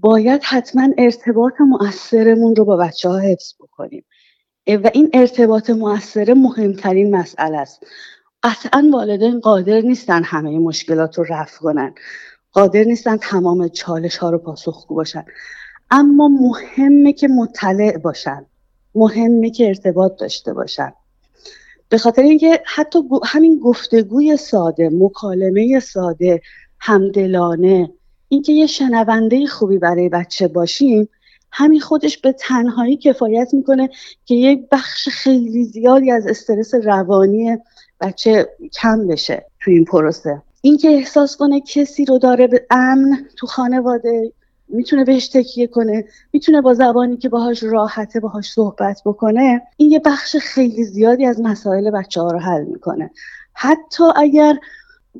باید 0.00 0.42
حتما 0.44 0.88
ارتباط 0.98 1.52
مؤثرمون 1.60 2.56
رو 2.56 2.64
با 2.64 2.76
بچه 2.76 3.08
ها 3.08 3.18
حفظ 3.18 3.54
بکنیم. 3.60 4.04
و 4.66 4.90
این 4.94 5.10
ارتباط 5.12 5.70
مؤثر 5.70 6.34
مهمترین 6.34 7.16
مسئله 7.16 7.58
است. 7.58 7.86
قطعا 8.42 8.90
والدین 8.92 9.40
قادر 9.40 9.80
نیستن 9.80 10.22
همه 10.24 10.58
مشکلات 10.58 11.18
رو 11.18 11.24
رفع 11.28 11.58
کنن. 11.58 11.94
قادر 12.52 12.84
نیستن 12.84 13.16
تمام 13.16 13.68
چالش 13.68 14.16
ها 14.16 14.30
رو 14.30 14.38
پاسخگو 14.38 14.94
باشن. 14.94 15.24
اما 15.90 16.28
مهمه 16.28 17.12
که 17.12 17.28
مطلع 17.28 17.98
باشن. 17.98 18.46
مهمه 18.94 19.50
که 19.50 19.68
ارتباط 19.68 20.20
داشته 20.20 20.52
باشن. 20.52 20.92
به 21.88 21.98
خاطر 21.98 22.22
اینکه 22.22 22.62
حتی 22.66 22.98
همین 23.24 23.58
گفتگوی 23.58 24.36
ساده 24.36 24.90
مکالمه 24.92 25.80
ساده 25.80 26.40
همدلانه 26.80 27.90
اینکه 28.28 28.52
یه 28.52 28.66
شنونده 28.66 29.46
خوبی 29.46 29.78
برای 29.78 30.08
بچه 30.08 30.48
باشیم 30.48 31.08
همین 31.52 31.80
خودش 31.80 32.18
به 32.18 32.32
تنهایی 32.32 32.96
کفایت 32.96 33.54
می‌کنه 33.54 33.90
که 34.24 34.34
یک 34.34 34.68
بخش 34.72 35.08
خیلی 35.08 35.64
زیادی 35.64 36.10
از 36.10 36.26
استرس 36.26 36.74
روانی 36.74 37.58
بچه 38.00 38.48
کم 38.80 39.06
بشه 39.06 39.46
تو 39.60 39.70
این 39.70 39.84
پروسه. 39.84 40.42
اینکه 40.62 40.88
احساس 40.88 41.36
کنه 41.36 41.60
کسی 41.60 42.04
رو 42.04 42.18
داره 42.18 42.46
به 42.46 42.66
امن 42.70 43.26
تو 43.36 43.46
خانواده 43.46 44.32
می‌تونه 44.68 45.04
بهش 45.04 45.28
تکیه 45.28 45.66
کنه 45.66 46.04
می‌تونه 46.32 46.60
با 46.60 46.74
زبانی 46.74 47.16
که 47.16 47.28
باهاش 47.28 47.62
راحته 47.62 48.20
باهاش 48.20 48.52
صحبت 48.52 49.02
بکنه 49.04 49.62
این 49.76 49.90
یه 49.90 49.98
بخش 49.98 50.36
خیلی 50.36 50.84
زیادی 50.84 51.26
از 51.26 51.40
مسائل 51.40 51.90
بچه 51.90 52.20
ها 52.20 52.30
رو 52.30 52.38
حل 52.38 52.64
می‌کنه. 52.64 53.10
حتی 53.52 54.04
اگر 54.16 54.56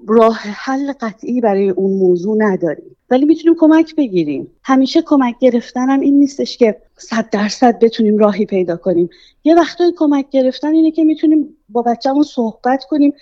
راه 0.07 0.37
حل 0.37 0.93
قطعی 1.01 1.41
برای 1.41 1.71
اون 1.71 1.99
موضوع 1.99 2.37
نداریم. 2.39 2.97
ولی 3.11 3.25
می‌تونیم 3.25 3.57
کمک 3.61 3.97
بگیریم. 3.97 4.51
همیشه 4.63 5.03
کمک 5.03 5.35
گرفتن 5.41 5.91
هم 5.91 6.01
این 6.01 6.19
نیستش 6.19 6.57
که 6.57 6.77
صد 6.97 7.31
درصد 7.31 7.79
بتونیم 7.79 8.19
راهی 8.19 8.47
پیدا 8.47 8.77
کنیم. 8.77 9.09
یه 9.45 9.55
وقتای 9.55 9.93
کمک 9.97 10.31
گرفتن 10.31 10.69
اینه 10.69 10.91
که 10.91 11.05
می‌تونیم 11.05 11.57
با 11.69 11.83
بچه‌مون 11.83 12.23
صحبت 12.23 12.85
کنیم 12.85 13.13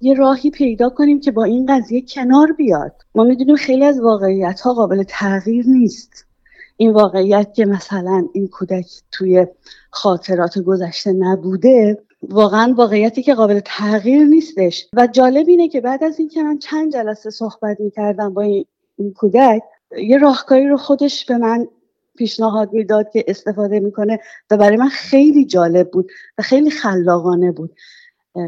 یه 0.00 0.14
راهی 0.14 0.50
پیدا 0.50 0.88
کنیم 0.88 1.20
که 1.20 1.30
با 1.30 1.44
این 1.44 1.66
قضیه 1.66 2.04
کنار 2.08 2.52
بیاد. 2.52 2.92
ما 3.14 3.24
می‌دونیم 3.24 3.56
خیلی 3.56 3.84
از 3.84 4.00
واقعیت 4.00 4.60
ها 4.60 4.74
قابل 4.74 5.02
تغییر 5.08 5.66
نیست. 5.66 6.26
این 6.76 6.92
واقعیت 6.92 7.54
که 7.54 7.66
مثلا 7.66 8.28
این 8.34 8.48
کودک 8.48 8.86
توی 9.12 9.46
خاطرات 9.90 10.58
گذشته 10.58 11.12
نبوده 11.12 12.02
واقعا 12.22 12.74
واقعیتی 12.76 13.22
که 13.22 13.34
قابل 13.34 13.60
تغییر 13.64 14.24
نیستش. 14.24 14.86
و 14.96 15.06
جالب 15.06 15.48
اینه 15.48 15.68
که 15.68 15.80
بعد 15.80 16.04
از 16.04 16.18
اینکه 16.18 16.42
من 16.42 16.58
چند 16.58 16.92
جلسه 16.92 17.30
صحبت 17.30 17.80
می‌کردم 17.80 18.34
با 18.34 18.42
این, 18.42 18.64
کودک 19.16 19.62
یه 19.98 20.18
راهکاری 20.18 20.68
رو 20.68 20.76
خودش 20.76 21.24
به 21.24 21.38
من 21.38 21.66
پیشنهاد 22.16 22.72
می‌داد 22.72 23.10
که 23.12 23.24
استفاده 23.28 23.80
می‌کنه 23.80 24.18
و 24.50 24.56
برای 24.56 24.76
من 24.76 24.88
خیلی 24.88 25.44
جالب 25.44 25.90
بود 25.90 26.10
و 26.38 26.42
خیلی 26.42 26.70
خلاقانه 26.70 27.52
بود. 27.52 27.74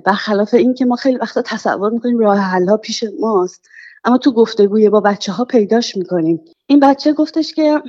برخلاف 0.05 0.55
اینکه 0.55 0.85
ما 0.85 0.97
خیلی 0.97 1.17
وقتا 1.17 1.43
تصور 1.43 1.91
می‌کنیم 1.91 2.19
راه 2.19 2.39
حل 2.39 2.77
پیش 2.77 3.05
ماست 3.21 3.69
اما 4.05 4.19
تو 4.19 4.33
گفتگوی 4.33 4.91
با 4.91 5.01
بچه 5.01 5.33
ها 5.33 5.45
پیداش 5.45 5.97
می‌کنیم. 5.97 6.41
این 6.67 6.81
بچه 6.81 7.13
گفتش 7.13 7.55
که 7.55 7.83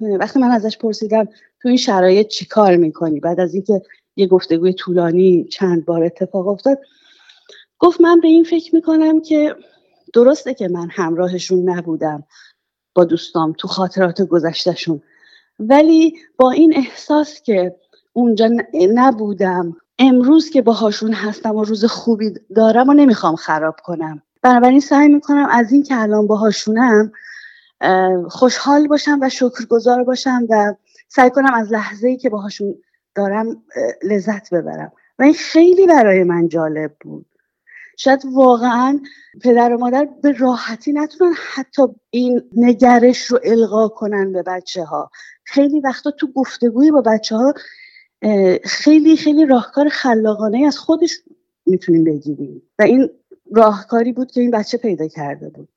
وقتی 0.00 0.38
من 0.38 0.50
ازش 0.50 0.78
پرسیدم 0.78 1.28
تو 1.62 1.68
این 1.68 1.76
شرایط 1.76 2.26
چی 2.26 2.44
کار 2.44 2.76
می‌کنی؟ 2.76 3.20
بعد 3.20 3.40
از 3.40 3.54
اینکه 3.54 3.82
یه 4.20 4.26
گفتگوی 4.26 4.72
طولانی 4.72 5.44
چند 5.44 5.84
بار 5.84 6.04
اتفاق 6.04 6.48
افتاد. 6.48 6.78
گفت 7.78 8.00
من 8.00 8.20
به 8.20 8.28
این 8.28 8.44
فکر 8.44 8.74
می‌کنم 8.74 9.20
که 9.20 9.56
درسته 10.14 10.54
که 10.54 10.68
من 10.68 10.88
همراهشون 10.90 11.68
نبودم 11.68 12.24
با 12.94 13.04
دوستام 13.04 13.52
تو 13.52 13.68
خاطرات 13.68 14.22
گذشتهشون 14.22 15.02
ولی 15.58 16.14
با 16.36 16.50
این 16.50 16.76
احساس 16.76 17.42
که 17.42 17.76
اونجا 18.12 18.50
نبودم 18.94 19.76
امروز 19.98 20.50
که 20.50 20.62
باهاشون 20.62 21.12
هستم 21.12 21.56
و 21.56 21.64
روز 21.64 21.84
خوبی 21.84 22.34
دارم 22.56 22.88
و 22.88 22.92
نمی‌خوام 22.92 23.36
خراب 23.36 23.76
کنم. 23.84 24.22
بنابراین 24.42 24.80
سعی 24.80 25.08
می‌کنم 25.08 25.46
از 25.50 25.72
این 25.72 25.82
که 25.82 26.00
الان 26.00 26.26
باهاشونم 26.26 27.12
خوشحال 28.28 28.88
باشم 28.88 29.18
و 29.22 29.28
شکرگزار 29.28 30.04
باشم 30.04 30.46
و 30.50 30.74
سعی 31.08 31.30
کنم 31.30 31.54
از 31.54 31.72
لحظه 31.72 32.08
ای 32.08 32.16
که 32.16 32.30
باهاشون 32.30 32.74
دارم 33.14 33.62
لذت 34.02 34.54
ببرم. 34.54 34.92
و 35.18 35.22
این 35.22 35.34
خیلی 35.34 35.86
برای 35.86 36.24
من 36.24 36.48
جالب 36.48 36.96
بود. 37.00 37.26
شاید 37.96 38.22
واقعا 38.32 39.00
پدر 39.42 39.74
و 39.74 39.78
مادر 39.78 40.08
به 40.22 40.32
راحتی 40.32 40.92
نتونن 40.92 41.32
حتی 41.54 41.82
این 42.10 42.42
نگرش 42.56 43.26
رو 43.26 43.40
القا 43.44 43.88
کنن 43.88 44.32
به 44.32 44.42
بچه 44.42 44.84
ها 44.84 45.10
خیلی 45.44 45.80
وقتا 45.80 46.10
تو 46.10 46.32
گفتگوی 46.32 46.90
با 46.90 47.00
بچه 47.00 47.36
ها 47.36 47.54
خیلی 48.64 49.16
خیلی 49.16 49.46
راهکار 49.46 49.88
خلاقانه 49.88 50.66
از 50.66 50.78
خودش 50.78 51.20
می‌تونیم 51.66 52.04
بگیریم. 52.04 52.62
و 52.78 52.82
این 52.82 53.10
راهکاری 53.52 54.12
بود 54.12 54.30
که 54.30 54.40
این 54.40 54.50
بچه 54.50 54.78
پیدا 54.78 55.08
کرده 55.08 55.48
بود. 55.48 55.68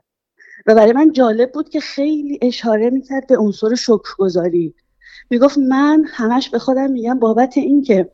و 0.65 0.76
برای 0.76 0.93
من 0.93 1.12
جالب 1.12 1.52
بود 1.52 1.69
که 1.69 1.80
خیلی 1.80 2.39
اشاره 2.41 2.89
می‌کرد 2.89 3.28
به 3.28 3.38
عنصر 3.38 3.76
شکرگذاری 3.76 4.76
می‌گفت 5.34 5.58
من 5.58 6.04
همش 6.08 6.50
به 6.50 6.60
خودم 6.60 6.92
میگم 6.92 7.20
بابت 7.20 7.58
اینکه 7.58 8.10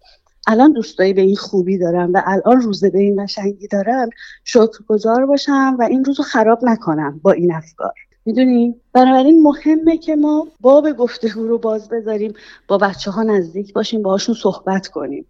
الان 0.48 0.74
دوستایی 0.74 1.14
به 1.14 1.22
این 1.22 1.36
خوبی 1.36 1.78
دارم 1.78 2.14
و 2.14 2.24
الان 2.26 2.62
روزه 2.62 2.90
به 2.90 3.00
این 3.00 3.24
قشنگی 3.24 3.68
دارم 3.68 4.10
شکرگزار 4.44 5.26
باشم 5.26 5.76
و 5.80 5.84
این 5.84 6.06
روزو 6.06 6.24
خراب 6.24 6.60
نکنم 6.66 7.20
با 7.24 7.32
این 7.32 7.54
افکار. 7.54 7.94
می‌دونی؟ 8.26 8.76
بنابراین 8.94 9.44
مهمه 9.44 9.98
که 9.98 10.16
ما 10.16 10.48
باب 10.62 10.92
گفتگو 10.92 11.48
رو 11.48 11.58
باز 11.58 11.90
بذاریم 11.90 12.34
با 12.68 12.78
بچه 12.78 13.12
ها 13.12 13.24
نزدیک 13.24 13.74
باشیم 13.74 14.02
باهاشون 14.02 14.36
صحبت 14.36 14.88
کنیم 14.88 15.26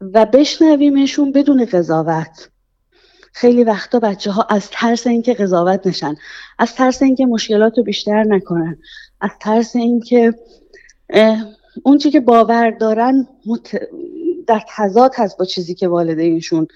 و 0.00 0.26
بشنویمشون 0.26 1.32
بدون 1.32 1.64
قضاوت. 1.64 2.48
خیلی 3.32 3.64
وقتا 3.64 3.98
بچه 3.98 4.30
ها 4.30 4.46
از 4.50 4.70
ترس 4.70 5.06
اینکه 5.06 5.34
قضاوت 5.34 5.86
نشن 5.86 6.14
از 6.58 6.74
ترس 6.74 7.02
اینکه 7.02 7.26
مشکلات 7.26 7.78
رو 7.78 7.84
بیشتر 7.84 8.24
نکنن 8.24 8.78
از 9.20 9.30
ترس 9.40 9.76
اینکه 9.76 10.34
اون 11.82 11.98
چی 11.98 12.10
که 12.10 12.20
باور 12.20 12.70
دارن 12.70 13.28
در 14.46 14.62
تضاد 14.68 15.12
هست 15.16 15.38
با 15.38 15.44
چیزی 15.44 15.74
که 15.74 15.88
والدینشون 15.88 16.68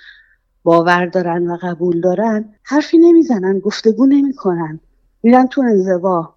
باور 0.63 1.07
دارن 1.07 1.51
و 1.51 1.57
قبول 1.63 2.01
دارن 2.01 2.55
حرفی 2.63 2.99
نمی‌زنن 2.99 3.59
گفتگو 3.59 4.07
نمی‌کنن 4.07 4.81
میرن 5.23 5.47
تو 5.47 5.61
انزوا 5.61 6.35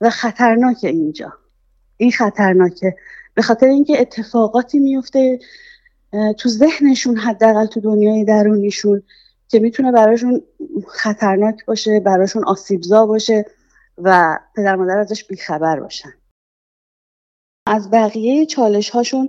و 0.00 0.10
خطرناکه 0.10 0.88
اینجا. 0.88 1.32
این 1.96 2.10
خطرناکه. 2.12 2.96
به 3.34 3.42
خاطر 3.42 3.66
اینکه 3.66 4.00
اتفاقاتی 4.00 4.78
میفته 4.78 5.38
تو 6.38 6.48
ذهنشون 6.48 7.16
حداقل 7.16 7.66
تو 7.66 7.80
دنیای 7.80 8.24
درونیشون 8.24 9.02
که 9.48 9.58
می‌تونه 9.58 9.92
براشون 9.92 10.42
خطرناک 10.88 11.64
باشه 11.66 12.00
براشون 12.00 12.44
آسیبزا 12.44 13.06
باشه 13.06 13.44
و 13.98 14.38
پدر 14.56 14.76
مادر 14.76 14.98
ازش 14.98 15.24
بیخبر 15.24 15.80
باشن. 15.80 16.12
از 17.66 17.90
بقیه 17.90 18.46
چالش 18.46 18.90
هاشون 18.90 19.28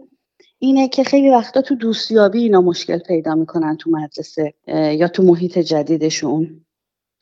اینه 0.59 0.87
که 0.87 1.03
خیلی 1.03 1.29
وقتا 1.29 1.61
تو 1.61 1.75
دوستیابی 1.75 2.43
اینا 2.43 2.61
مشکل 2.61 2.97
پیدا 2.97 3.35
می‌کنن 3.35 3.77
تو 3.77 3.91
مدرسه 3.91 4.53
یا 4.67 5.07
تو 5.07 5.23
محیط 5.23 5.59
جدیدشون. 5.59 6.65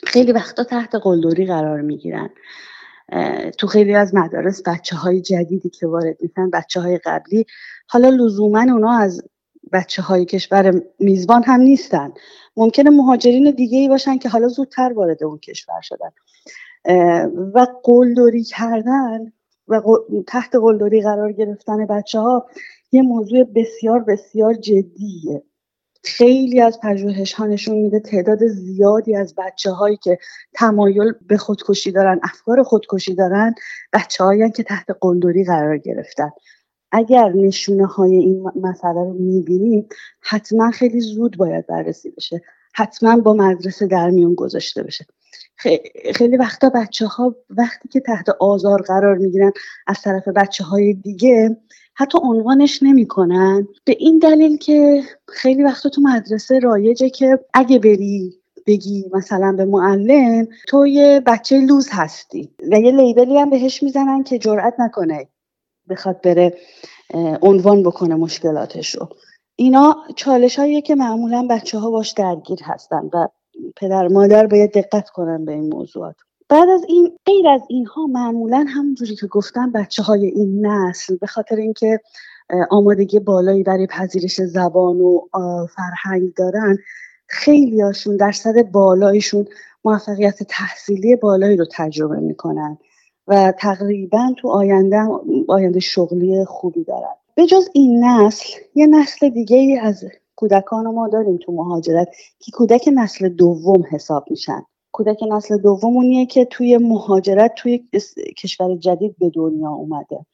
خیلی 0.03 0.31
وقتا 0.31 0.63
تحت 0.63 0.95
قلدری 0.95 1.45
قرار 1.45 1.81
می‌گیرن. 1.81 2.29
تو 3.57 3.67
خیلی 3.67 3.95
از 3.95 4.15
مدارس 4.15 4.61
بچه 4.65 4.95
های 4.95 5.21
جدیدی 5.21 5.69
که 5.69 5.87
وارد 5.87 6.17
میشن 6.21 6.49
بچه 6.49 6.79
های 6.79 6.97
قبلی 6.97 7.45
حالا 7.87 8.09
لزوما 8.09 8.61
اونا 8.61 8.91
از 8.91 9.23
بچه 9.73 10.01
های 10.01 10.25
کشور 10.25 10.81
میزبان 10.99 11.43
هم 11.43 11.61
نیستن. 11.61 12.11
ممکنه 12.57 12.89
مهاجرین 12.89 13.51
دیگه 13.51 13.77
ای 13.77 13.89
باشن 13.89 14.17
که 14.17 14.29
حالا 14.29 14.47
زودتر 14.47 14.93
وارد 14.93 15.23
اون 15.23 15.37
کشور 15.37 15.81
شدن. 15.81 16.11
و 17.55 17.67
قلدری 17.83 18.43
کردن 18.43 19.33
و 19.71 19.97
تحت 20.27 20.55
قلدری 20.55 21.01
قرار 21.01 21.31
گرفتن 21.31 21.85
بچه 21.85 22.19
ها 22.19 22.45
یه 22.91 23.01
موضوع 23.01 23.43
بسیار 23.43 23.99
بسیار 23.99 24.53
جدیه. 24.53 25.43
خیلی 26.03 26.61
از 26.61 26.79
پژوهش 26.83 27.33
ها 27.33 27.45
نشون 27.45 27.77
میده 27.77 27.99
تعداد 27.99 28.47
زیادی 28.47 29.15
از 29.15 29.35
بچه 29.37 29.71
هایی 29.71 29.97
که 29.97 30.17
تمایل 30.53 31.13
به 31.27 31.37
خودکشی 31.37 31.91
دارن 31.91 32.19
افکار 32.23 32.63
خودکشی 32.63 33.15
دارن 33.15 33.55
بچه 33.93 34.23
هایی 34.23 34.51
که 34.51 34.63
تحت 34.63 34.85
قلدری 35.01 35.43
قرار 35.43 35.77
گرفتن. 35.77 36.29
اگر 36.91 37.29
نشونه 37.29 37.85
های 37.85 38.15
این 38.15 38.51
مسئله 38.55 38.93
رو 38.93 39.13
می‌بینیم 39.13 39.87
حتما 40.21 40.71
خیلی 40.71 40.99
زود 40.99 41.37
باید 41.37 41.67
بررسی 41.67 42.11
بشه. 42.11 42.41
حتما 42.73 43.17
با 43.17 43.33
مدرسه 43.33 43.87
در 43.87 44.09
میون 44.09 44.35
گذاشته 44.35 44.83
بشه. 44.83 45.05
خیلی 46.15 46.37
وقتا 46.37 46.69
بچه 46.69 47.07
ها 47.07 47.35
وقتی 47.49 47.89
که 47.89 47.99
تحت 47.99 48.29
آزار 48.29 48.81
قرار 48.81 49.17
می‌گیرن 49.17 49.51
از 49.87 50.01
طرف 50.01 50.27
بچه 50.27 50.63
های 50.63 50.93
دیگه 50.93 51.57
حتی 51.95 52.17
عنوانش 52.23 52.83
نمی‌کنن. 52.83 53.67
به 53.85 53.95
این 53.99 54.19
دلیل 54.19 54.57
که 54.57 55.03
خیلی 55.27 55.63
وقتا 55.63 55.89
تو 55.89 56.01
مدرسه 56.01 56.59
رایجه 56.59 57.09
که 57.09 57.39
اگه 57.53 57.79
بری 57.79 58.41
بگی 58.67 59.05
مثلا 59.13 59.51
به 59.57 59.65
معلم 59.65 60.47
تو 60.67 60.87
یه 60.87 61.21
بچه 61.25 61.61
لوز 61.61 61.89
هستی 61.91 62.49
و 62.71 62.79
یه 62.79 62.91
لیبلی 62.91 63.37
هم 63.37 63.49
بهش 63.49 63.83
می‌زنن 63.83 64.23
که 64.23 64.39
جرأت 64.39 64.73
نکنه 64.79 65.27
بخواد 65.89 66.21
بره 66.21 66.57
عنوان 67.41 67.83
بکنه 67.83 68.15
مشکلاتش 68.15 68.95
رو 68.95 69.09
اینا 69.55 69.95
چالش 70.15 70.59
که 70.85 70.95
معمولا 70.95 71.47
بچه 71.49 71.79
ها 71.79 71.91
باش 71.91 72.11
درگیر 72.11 72.59
هستن 72.63 73.09
و 73.13 73.27
پدر 73.77 74.07
مادر 74.07 74.47
باید 74.47 74.71
دقت 74.71 75.09
کنن 75.09 75.45
به 75.45 75.51
این 75.51 75.73
موضوعات. 75.73 76.15
بعد 76.49 76.69
از 76.69 76.81
این 76.87 77.17
غیر 77.25 77.47
از 77.47 77.61
اینها 77.69 78.05
معمولا 78.07 78.65
همونجوری 78.67 79.15
که 79.15 79.27
گفتم 79.27 79.71
بچه 79.71 80.03
های 80.03 80.25
این 80.25 80.65
نسل 80.65 81.17
به 81.17 81.27
خاطر 81.27 81.55
اینکه 81.55 81.99
آمادگی 82.69 83.19
بالایی 83.19 83.63
برای 83.63 83.87
پذیرش 83.87 84.41
زبان 84.41 85.01
و 85.01 85.21
فرهنگ 85.75 86.33
دارن 86.33 86.77
خیلی 87.27 87.81
هاشون 87.81 88.17
درصد 88.17 88.61
بالایشون 88.71 89.47
موفقیت 89.85 90.43
تحصیلی 90.43 91.15
بالایی 91.15 91.57
رو 91.57 91.65
تجربه 91.71 92.19
می‌کنن 92.19 92.77
و 93.27 93.53
تقریبا 93.59 94.33
تو 94.37 94.49
آینده 94.49 94.97
آینده 95.47 95.79
شغلی 95.79 96.45
خوبی 96.45 96.83
دارن. 96.83 97.13
به 97.35 97.45
جز 97.45 97.69
این 97.73 98.05
نسل 98.05 98.49
یه 98.75 98.87
نسل 98.87 99.29
دیگه 99.29 99.57
ای 99.57 99.77
از 99.77 100.03
کودکان 100.41 100.87
ما 100.87 101.07
داریم 101.07 101.37
تو 101.37 101.51
مهاجرت 101.51 102.07
که 102.39 102.51
کودک 102.51 102.89
نسل 102.93 103.29
دوم 103.29 103.83
حساب 103.91 104.25
میشن. 104.29 104.61
کودک 104.91 105.19
نسل 105.31 105.57
دوم 105.57 105.95
اونیه 105.95 106.25
که 106.25 106.45
توی 106.45 106.77
مهاجرت 106.77 107.53
توی 107.57 107.89
کشور 108.37 108.75
جدید 108.75 109.15
به 109.19 109.29
دنیا 109.29 109.69
اومده. 109.69 110.25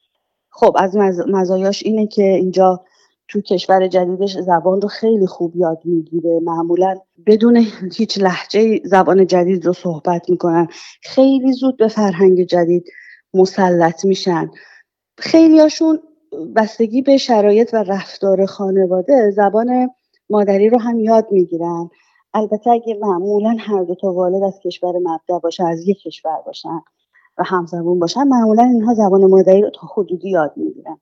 خب 0.50 0.76
از 0.80 0.98
مزایاش 1.28 1.84
اینه 1.84 2.08
که 2.08 2.24
اینجا 2.24 2.84
تو 3.28 3.42
کشور 3.42 3.88
جدیدش 3.88 4.38
زبان 4.38 4.82
رو 4.82 4.88
خیلی 4.88 5.28
خوب 5.28 5.56
یاد 5.56 5.82
می‌گیره. 5.84 6.40
معمولا 6.40 6.96
بدون 7.26 7.66
هیچ 7.98 8.18
لحجه 8.18 8.82
زبان 8.86 9.28
جدید 9.28 9.66
رو 9.66 9.74
صحبت 9.74 10.30
می‌کنن. 10.30 10.68
خیلی 11.02 11.54
زود 11.54 11.78
به 11.78 11.88
فرهنگ 11.88 12.44
جدید 12.44 12.86
مسلط 13.34 14.06
میشن. 14.06 14.52
خیلیاشون 15.18 16.00
بستگی 16.56 17.02
به 17.02 17.18
شرایط 17.18 17.74
و 17.74 17.84
رفتار 17.84 18.46
خانواده 18.46 19.32
زبان 19.32 19.90
مادری 20.30 20.70
رو 20.70 20.80
هم 20.80 21.00
یاد 21.00 21.28
می‌گیرن. 21.32 21.90
البته 22.34 22.70
اگه 22.70 22.98
معمولا 23.02 23.56
هر 23.60 23.84
دو 23.84 23.96
تا 23.96 24.14
والد 24.14 24.44
از 24.44 24.60
کشور 24.60 24.94
مبدع 24.98 25.40
باشه 25.44 25.68
از 25.68 25.88
یک 25.88 26.02
کشور 26.02 26.42
باشن 26.46 26.82
و 27.38 27.44
همزبون 27.46 28.00
باشن 28.00 28.24
معمولا 28.24 28.64
اینها 28.64 28.94
زبان 28.94 29.26
مادری 29.26 29.62
رو 29.62 29.70
تا 29.70 29.88
حدودی 29.96 30.30
یاد 30.30 30.54
می‌گیرن. 30.56 31.00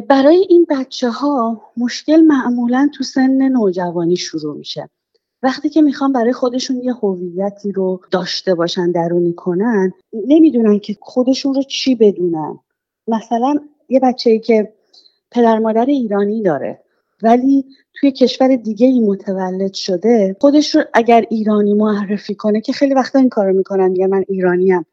برای 0.00 0.46
این 0.48 0.66
بچه 0.70 1.10
ها 1.10 1.60
مشکل 1.76 2.20
معمولا 2.20 2.88
تو 2.94 3.04
سن 3.04 3.48
نوجوانی 3.48 4.16
شروع 4.16 4.56
میشه. 4.56 4.88
وقتی 5.42 5.68
که 5.68 5.82
می‌خوان 5.82 6.12
برای 6.12 6.32
خودشون 6.32 6.76
یه 6.76 6.94
هویتی 6.94 7.72
رو 7.72 8.00
داشته 8.10 8.54
باشن 8.54 8.90
درونی 8.90 9.32
کنن 9.32 9.92
نمی‌دونن 10.12 10.78
که 10.78 10.96
خودشون 11.00 11.54
رو 11.54 11.62
چی 11.62 11.94
بدونن. 11.94 12.58
مثلا 13.08 13.54
یه 13.88 14.00
بچه 14.00 14.30
ای 14.30 14.38
که 14.38 14.72
پدر 15.30 15.58
مادر 15.58 15.86
ایرانی 15.86 16.42
داره. 16.42 16.82
ولی 17.22 17.64
توی 17.94 18.12
کشور 18.12 18.56
دیگه 18.56 18.86
ای 18.86 19.00
متولد 19.00 19.74
شده 19.74 20.36
خودش 20.40 20.74
رو 20.74 20.82
اگر 20.94 21.24
ایرانی 21.30 21.74
معرفی 21.74 22.34
کنه 22.34 22.60
که 22.60 22.72
خیلی 22.72 22.94
وقتا 22.94 23.18
این 23.18 23.28
کارو 23.28 23.52
می‌کنن 23.52 23.88
میگن 23.88 24.06
من 24.06 24.24
ایرانیم. 24.28 24.86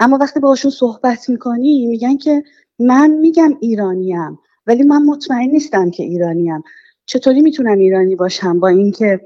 اما 0.00 0.18
وقتی 0.20 0.40
باشون 0.40 0.70
صحبت 0.70 1.28
می‌کنی 1.28 1.86
میگن 1.86 2.16
که 2.16 2.42
من 2.78 3.10
میگم 3.10 3.56
ایرانیم 3.60 4.38
ولی 4.66 4.82
من 4.82 5.02
مطمئن 5.02 5.50
نیستم 5.50 5.90
که 5.90 6.02
ایرانیم. 6.02 6.62
چطوری 7.06 7.40
می‌تونم 7.40 7.78
ایرانی 7.78 8.16
باشم 8.16 8.60
با 8.60 8.68
اینکه 8.68 9.20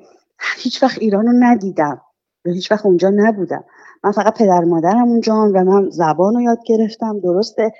هیچ 0.57 0.83
وقت 0.83 0.99
ایران 0.99 1.26
رو 1.26 1.33
ندیدم؟ 1.33 2.01
و 2.45 2.51
هیچ 2.51 2.72
وقت 2.72 2.87
اونجا 2.87 3.11
نبودم. 3.14 3.64
من 4.05 4.12
فقط 4.12 4.39
پدر 4.39 4.64
مادرم 4.64 5.09
اونجا 5.09 5.35
و 5.55 5.64
من 5.64 5.91
زبان 5.91 6.35
رو 6.35 6.41
یاد 6.41 6.59
گرفتم 6.66 7.20
درسته؟ 7.20 7.72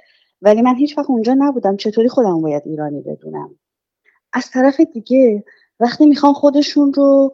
ولی 0.43 0.63
من 0.63 0.75
هیچ 0.75 0.99
وقت 0.99 1.11
اونجا 1.11 1.35
نبودم. 1.39 1.77
چطوری 1.77 2.09
خودم 2.09 2.41
باید 2.41 2.63
ایرانی 2.67 3.01
بدونم؟ 3.01 3.59
از 4.33 4.51
طرف 4.51 4.81
دیگه 4.81 5.45
وقتی 5.81 6.07
می‌خوان 6.07 6.33
خودشون 6.33 6.93
رو 6.93 7.33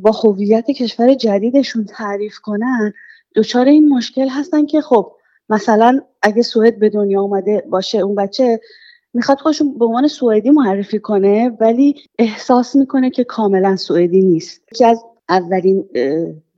با 0.00 0.10
هویت 0.10 0.70
کشور 0.70 1.14
جدیدشون 1.14 1.84
تعریف 1.84 2.38
کنن 2.38 2.92
دچار 3.36 3.66
این 3.66 3.88
مشکل 3.88 4.28
هستن 4.28 4.66
که 4.66 4.80
خب 4.80 5.12
مثلا 5.48 6.00
اگه 6.22 6.42
سوئد 6.42 6.78
به 6.78 6.88
دنیا 6.88 7.20
اومده 7.20 7.64
باشه 7.70 7.98
اون 7.98 8.14
بچه 8.14 8.60
می‌خواد 9.14 9.38
خودشون 9.38 9.78
به 9.78 9.84
عنوان 9.84 10.08
سوئدی 10.08 10.50
معرفی 10.50 10.98
کنه 10.98 11.56
ولی 11.60 11.94
احساس 12.18 12.76
می‌کنه 12.76 13.10
که 13.10 13.24
کاملا 13.24 13.76
سوئدی 13.76 14.22
نیست. 14.22 14.62
یکی 14.72 14.84
از 14.84 15.04
اولین 15.28 15.88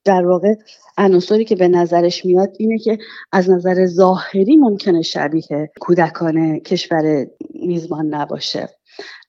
در 0.05 0.27
واقع 0.27 0.55
عناصری 0.99 1.45
که 1.45 1.57
به 1.57 1.69
نظرش 1.69 2.25
میاد 2.25 2.57
اینه 2.59 2.79
که 2.79 2.99
از 3.33 3.51
نظر 3.51 3.87
ظاهری 3.87 4.57
ممکنه 4.57 5.03
شبیه 5.03 5.71
کودکان 5.81 6.59
کشور 6.59 7.27
میزبان 7.55 8.15
نباشه. 8.15 8.69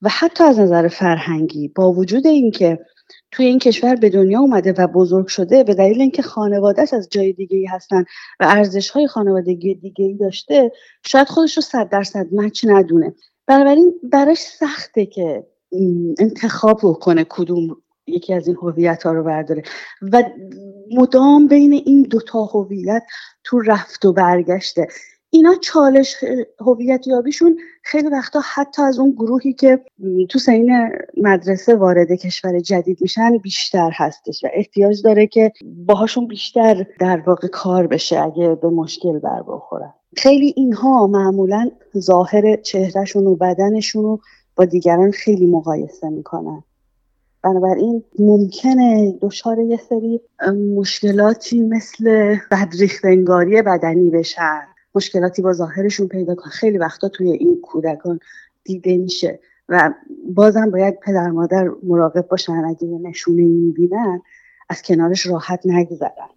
و 0.02 0.10
حتی 0.12 0.44
از 0.44 0.60
نظر 0.60 0.88
فرهنگی 0.88 1.68
با 1.68 1.92
وجود 1.92 2.28
اینکه 2.28 2.80
توی 3.32 3.46
این 3.46 3.60
کشور 3.60 3.96
به 3.96 4.10
دنیا 4.10 4.40
اومده 4.40 4.74
و 4.78 4.88
بزرگ 4.88 5.28
شده 5.28 5.64
به 5.64 5.74
دلیل 5.74 6.02
اینکه 6.02 6.22
خانوادهش 6.22 6.94
از 6.94 7.08
جای 7.12 7.34
دیگه 7.34 7.58
ای 7.58 7.66
هستن 7.66 8.04
و 8.40 8.46
ارزش 8.50 8.90
های 8.90 9.08
خانوادگی 9.08 9.76
دیگه 9.76 10.06
ای 10.06 10.14
داشته 10.14 10.72
شاید 11.06 11.28
خودش 11.28 11.56
رو 11.56 11.62
صد 11.62 11.90
درصد 11.90 12.28
مچ 12.32 12.66
ندونه. 12.68 13.14
بنابراین 13.48 13.94
براش 14.04 14.38
سخته 14.38 15.06
که 15.06 15.48
انتخاب 16.20 16.82
کنه 17.00 17.26
کدوم 17.30 17.78
یکی 18.08 18.34
از 18.34 18.48
این 18.48 18.58
هویت 18.62 19.04
ها 19.04 19.12
رو 19.12 19.24
برداره. 19.24 19.64
و 20.02 20.24
مدام 20.92 21.48
بین 21.48 21.74
این 21.74 22.02
دوتا 22.02 22.44
هویت 22.44 23.04
تو 23.44 23.60
رفت 23.60 24.06
و 24.06 24.14
برگشته. 24.14 24.88
اینا 25.36 25.56
چالش 25.62 26.16
هویت 26.60 27.08
یابیشون 27.08 27.58
خیلی 27.84 28.08
وقتا 28.08 28.42
حتی 28.54 28.82
از 28.82 29.00
اون 29.00 29.12
گروهی 29.12 29.54
که 29.54 29.80
تو 30.30 30.40
سین 30.40 30.90
مدرسه 31.18 31.76
وارد 31.76 32.12
کشور 32.12 32.60
جدید 32.60 32.98
میشن 33.02 33.38
بیشتر 33.38 33.90
هستش 33.94 34.44
و 34.44 34.48
احتیاج 34.54 35.02
داره 35.02 35.28
که 35.28 35.52
باهاشون 35.86 36.28
بیشتر 36.28 36.86
در 37.00 37.24
واقع 37.28 37.48
کار 37.48 37.88
بشه 37.88 38.20
اگه 38.20 38.56
به 38.56 38.70
مشکل 38.70 39.20
بر 39.20 39.42
بخورن. 39.48 39.94
خیلی 40.18 40.54
اینها 40.58 41.08
معمولا 41.08 41.72
ظاهر 41.98 42.56
چهرهشون 42.56 43.28
و 43.28 43.36
بدنشون 43.36 44.04
رو 44.04 44.20
با 44.56 44.66
دیگران 44.66 45.12
خیلی 45.12 45.46
مقایسه 45.46 46.10
می‌کنن. 46.10 46.64
بنابراین 47.44 48.04
ممکنه 48.20 49.18
دچار 49.22 49.60
یه 49.60 49.78
سری 49.78 50.22
مشکلاتی 50.76 51.62
مثل 51.62 52.36
بدریختنگاری 52.52 53.62
بدنی 53.62 54.10
بشن. 54.10 54.62
مشکلاتی 54.96 55.42
با 55.42 55.54
ظاهرشون 55.54 56.08
پیدا 56.08 56.36
کن. 56.36 56.50
خیلی 56.50 56.78
وقتا 56.78 57.10
توی 57.10 57.32
این 57.32 57.62
کودکان 57.62 58.20
دیده 58.64 58.98
میشه. 58.98 59.40
و 59.70 59.94
بازم 60.34 60.72
باید 60.72 61.00
پدر 61.00 61.28
مادر 61.28 61.70
مراقب 61.84 62.28
باشن. 62.28 62.66
اگه 62.66 62.88
نشونه 62.88 63.44
می‌بینن 63.44 64.22
از 64.70 64.82
کنارش 64.82 65.26
راحت 65.26 65.60
نگذرن. 65.66 66.30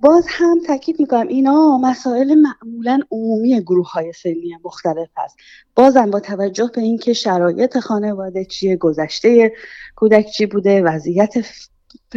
باز 0.00 0.26
هم 0.28 0.60
تاکید 0.66 1.00
می‌کنم 1.00 1.28
اینا 1.28 1.78
مسائل 1.78 2.34
معمولا 2.34 3.00
عمومی 3.10 3.60
گروه 3.60 3.92
های 3.92 4.12
سنی 4.12 4.58
مختلف 4.64 5.08
هست. 5.16 5.36
بازم 5.76 6.10
با 6.10 6.20
توجه 6.20 6.70
به 6.74 6.80
اینکه 6.80 7.12
شرایط 7.12 7.78
خانواده 7.78 8.44
چیه 8.44 8.76
گذشته 8.76 9.52
کودک 9.96 10.26
چی 10.26 10.46
بوده 10.46 10.82
وضعیت 10.82 11.34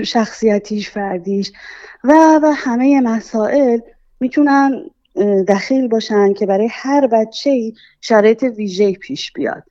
شخصیتیش 0.03 0.89
فردیش 0.89 1.51
و 2.03 2.39
و 2.43 2.51
همه 2.55 3.01
مسائل 3.01 3.79
می‌تونن 4.19 4.89
دخیل 5.47 5.87
باشن 5.87 6.33
که 6.33 6.45
برای 6.45 6.67
هر 6.71 7.07
بچه 7.07 7.49
ای 7.49 7.73
شرایط 8.01 8.43
ویژه 8.43 8.93
پیش 8.93 9.31
بیاد. 9.31 9.63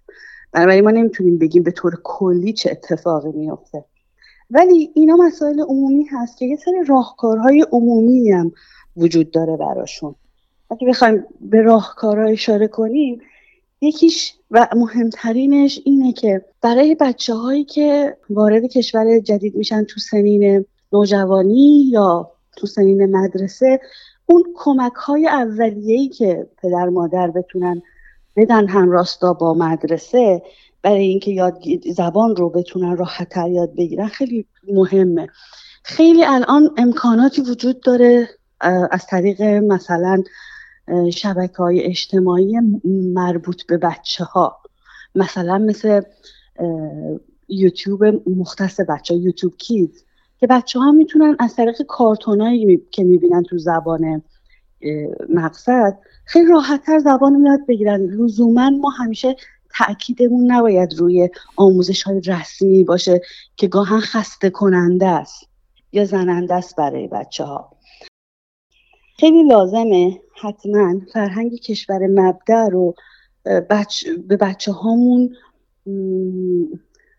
بنابراین 0.53 0.85
ما 0.85 0.91
نمی‌تونیم 0.91 1.39
بگیم 1.39 1.63
به 1.63 1.71
طور 1.71 1.93
کلی 2.05 2.53
چه 2.53 2.71
اتفاقی 2.71 3.33
میفته 3.33 3.85
ولی 4.51 4.91
اینا 4.95 5.17
مسائل 5.17 5.61
عمومی 5.61 6.05
هست 6.05 6.39
که 6.39 6.47
یه 6.47 6.57
سری 6.57 6.85
راهکارهای 6.87 7.67
عمومی 7.73 8.31
هم 8.31 8.53
وجود 8.97 9.31
داره 9.31 9.57
براشون. 9.57 10.15
اگه 10.71 10.89
بخوایم 10.89 11.25
به 11.41 11.63
راهکارها 11.63 12.29
اشاره 12.29 12.69
کنیم 12.69 13.21
یکیش 13.81 14.35
و 14.51 14.69
مهمترینش 14.77 15.81
اینه 15.85 16.13
که 16.13 16.45
برای 16.63 16.95
بچه 17.01 17.35
هایی 17.35 17.65
که 17.65 18.17
وارد 18.31 18.67
کشور 18.67 19.19
جدید 19.19 19.57
میشن 19.57 19.85
تو 19.85 20.01
سنین 20.01 20.65
نوجوانی 20.93 21.89
یا 21.91 22.31
تو 22.57 22.67
سنین 22.67 23.17
مدرسه 23.17 23.81
اون 24.27 24.45
کمک 24.55 24.93
های 24.93 25.29
اولیه‌ای 25.29 26.09
که 26.09 26.47
پدر 26.63 26.89
مادر 26.89 27.31
بتونن 27.31 27.83
بدن 28.37 28.69
هم 28.69 28.91
راستا 28.91 29.33
با 29.33 29.55
مدرسه 29.55 30.43
برای 30.83 31.05
اینکه 31.07 31.31
یاد 31.31 31.59
زبان 31.93 32.37
رو 32.37 32.51
بتونن 32.51 32.97
راحت 32.97 33.29
تر 33.29 33.49
یاد 33.51 33.75
بگیرن 33.77 34.07
خیلی 34.07 34.47
مهمه. 34.73 35.29
خیلی 35.83 36.25
الان 36.25 36.71
امکاناتی 36.77 37.43
وجود 37.43 37.81
داره 37.81 38.29
از 38.91 39.07
طریق 39.07 39.43
مثلا 39.43 40.23
شبکه 41.13 41.57
های 41.57 41.83
اجتماعی 41.83 42.61
مربوط 43.15 43.67
به 43.67 43.77
بچه 43.77 44.25
ها 44.25 44.61
مثلا 45.15 45.59
مثل 45.59 46.01
یوتیوب 47.49 48.05
مختص 48.29 48.81
بچه 48.81 49.15
ها 49.15 49.21
یوتیوب 49.21 49.57
کیز 49.57 50.04
که 50.45 50.49
بچه 50.49 50.79
ها 50.79 50.93
می‌تونن 50.93 51.37
از 51.39 51.57
طریق 51.57 51.83
کارتونایی 51.83 52.83
که 52.91 53.05
می‌بینن 53.05 53.43
تو 53.43 53.59
زبان 53.59 54.23
مقصد 55.29 55.99
خیلی 56.25 56.47
راحتتر 56.47 56.99
زبان 56.99 57.47
یاد 57.47 57.67
بگیرن. 57.69 58.01
لزوما 58.01 58.71
ما 58.71 58.89
همیشه 58.91 59.37
تاکیدمون 59.79 60.53
نباید 60.53 60.95
روی 60.95 61.31
آموزش 61.57 62.03
های 62.03 62.21
رسمی 62.21 62.85
باشه 62.85 63.21
که 63.57 63.67
گاهن 63.67 64.01
خسته 64.01 64.51
کننده 64.51 65.07
است 65.07 65.49
یا 65.93 66.05
زننده 66.05 66.55
است 66.55 66.77
برای 66.77 67.09
بچه 67.09 67.45
ها 67.45 67.77
خیلی 69.19 69.43
لازمه 69.43 70.21
حتما 70.43 71.01
فرهنگ 71.13 71.55
کشور 71.55 72.07
مبدع 72.07 72.69
رو 72.69 72.95
به 74.29 74.37
بچه 74.41 74.73
هامون 74.73 75.37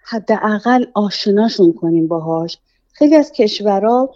حداقل 0.04 0.86
آشناشون 0.94 1.74
کنیم 1.74 2.08
باهاش. 2.08 2.58
خیلی 2.98 3.16
از 3.16 3.32
کشورها 3.32 4.16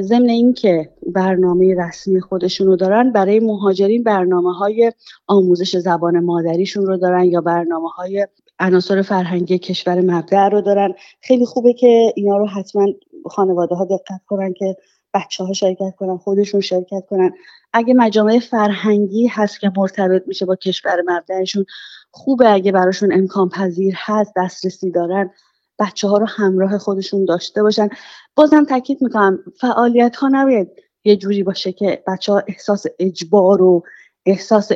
ضمن 0.00 0.28
اینکه 0.28 0.90
برنامه 1.06 1.74
رسمی 1.74 2.20
خودشون 2.20 2.66
رو 2.66 2.76
دارن 2.76 3.12
برای 3.12 3.40
مهاجرین 3.40 4.02
برنامه 4.02 4.52
های 4.54 4.92
آموزش 5.26 5.76
زبان 5.76 6.20
مادریشون 6.20 6.86
رو 6.86 6.96
دارن 6.96 7.24
یا 7.24 7.40
برنامه 7.40 7.88
های 7.88 8.26
عناصر 8.58 9.02
فرهنگی 9.02 9.58
کشور 9.58 10.00
مبدع 10.00 10.48
رو 10.48 10.60
دارن. 10.60 10.94
خیلی 11.20 11.46
خوبه 11.46 11.72
که 11.72 12.12
اینا 12.16 12.36
رو 12.36 12.46
حتما 12.46 12.86
خانواده 13.26 13.74
ها 13.74 13.84
دقت 13.84 14.20
کنن 14.26 14.52
که 14.52 14.76
بچه 15.14 15.44
ها 15.44 15.52
شرکت 15.52 15.94
کنن 15.98 16.16
خودشون 16.16 16.60
شرکت 16.60 17.06
کنن. 17.10 17.30
اگه 17.72 17.94
مجامع 17.94 18.38
فرهنگی 18.38 19.26
هست 19.26 19.60
که 19.60 19.72
مرتبط 19.76 20.22
میشه 20.26 20.46
با 20.46 20.56
کشور 20.56 21.02
مبدعشون 21.06 21.64
خوبه 22.10 22.52
اگه 22.52 22.72
براشون 22.72 23.12
امکان 23.12 23.48
پذیر 23.48 23.94
هست 23.96 24.32
دسترسی 24.36 24.90
دارن. 24.90 25.30
بچه 25.78 26.08
ها 26.08 26.18
رو 26.18 26.26
همراه 26.26 26.78
خودشون 26.78 27.24
داشته 27.24 27.62
باشن. 27.62 27.88
بازم 28.34 28.64
تاکید 28.64 29.02
می‌کنم 29.02 29.38
فعالیت 29.60 30.16
ها 30.16 30.28
نباید 30.28 30.68
یه 31.04 31.16
جوری 31.16 31.42
باشه 31.42 31.72
که 31.72 32.02
بچه 32.06 32.32
ها 32.32 32.42
احساس 32.48 32.86
اجبار 32.98 33.62
و 33.62 33.82
احساس 34.26 34.72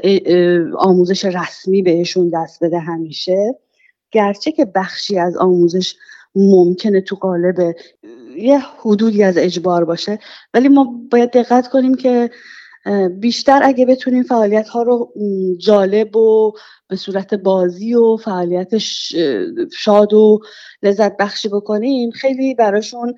آموزش 0.79 1.25
رسمی 1.25 1.83
بهشون 1.83 2.31
دست 2.35 2.65
بده 2.65 2.79
همیشه. 2.79 3.59
گرچه 4.11 4.53
که 4.53 4.65
بخشی 4.65 5.19
از 5.19 5.37
آموزش 5.37 5.97
ممکنه 6.35 7.01
تو 7.01 7.17
قالب 7.17 7.75
یه 8.37 8.59
حدودی 8.59 9.23
از 9.23 9.39
اجبار 9.39 9.85
باشه 9.85 10.19
ولی 10.55 10.69
ما 10.69 11.01
باید 11.11 11.31
دقت 11.31 11.69
کنیم 11.69 11.95
که 11.95 12.31
بیشتر 13.21 13.61
اگه 13.63 13.87
بتونیم 13.87 14.23
فعالیت 14.23 14.69
ها 14.69 14.83
رو 14.83 15.13
جالب 15.59 16.17
و 16.17 16.53
به 16.89 16.97
صورت 16.97 17.35
بازی 17.35 17.95
و 17.95 18.17
فعالیت 18.17 18.79
شاد 19.73 20.15
و 20.15 20.41
لذت 20.83 21.17
بخشی 21.17 21.49
بکنیم 21.49 22.11
خیلی 22.11 22.55
براشون 22.55 23.15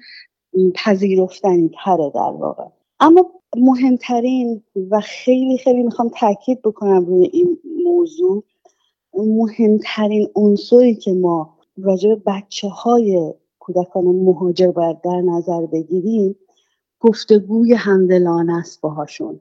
پذیرفتنی 0.75 1.71
تره 1.85 2.11
در 2.15 2.21
واقع. 2.21 2.65
اما 3.01 3.31
مهمترین 3.57 4.63
و 4.91 5.01
خیلی 5.01 5.59
خیلی 5.59 5.83
می‌خوام 5.83 6.11
تاکید 6.21 6.63
بکنم 6.63 7.05
روی 7.07 7.31
این 7.33 7.59
موضوع 7.85 8.45
مهمترین 9.15 10.29
عنصری 10.35 10.95
که 10.95 11.13
ما 11.13 11.59
راجع 11.77 12.09
به 12.09 12.23
بچه 12.27 12.69
های 12.69 13.35
کودکان 13.59 14.05
مهاجر 14.05 14.71
باید 14.71 15.01
در 15.01 15.21
نظر 15.21 15.67
بگیریم 15.67 16.37
گفتگوی 17.01 17.75
همدلانه 17.75 18.59
است 18.59 18.81
باهاشون. 18.81 19.41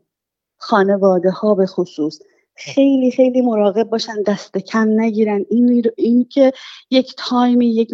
خانواده 0.64 1.32
ها 1.32 1.56
به 1.56 1.66
خصوص. 1.66 2.20
خیلی 2.56 3.12
خیلی 3.12 3.42
مراقب 3.42 3.84
باشن 3.84 4.24
دست 4.28 4.58
کم 4.58 5.02
نگیرن. 5.02 5.46
این, 5.50 5.84
این 5.98 6.26
که 6.30 6.52
یک 6.90 7.14
تایمی 7.18 7.68
یک 7.68 7.90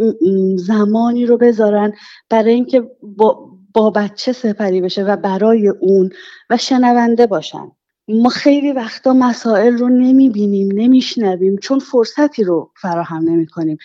زمانی 0.56 1.26
رو 1.26 1.38
بذارن 1.38 1.94
برای 2.30 2.54
اینکه 2.54 2.92
با, 3.02 3.50
با 3.74 3.90
بچه 3.90 4.32
سپری 4.32 4.82
بشه 4.82 5.04
و 5.04 5.16
برای 5.16 5.68
اون 5.68 6.10
و 6.50 6.58
شنونده 6.58 7.28
باشن. 7.28 7.72
ما 8.08 8.30
خیلی 8.30 8.72
وقتا 8.72 9.14
مسائل 9.14 9.74
رو 9.78 9.90
نمی‌بینیم 9.90 10.70
نمیشنویم 10.74 11.58
چون 11.58 11.80
فرصتی 11.80 12.44
رو 12.44 12.72
فراهم 12.82 13.30
نمی 13.30 13.48
کنیم 13.48 13.78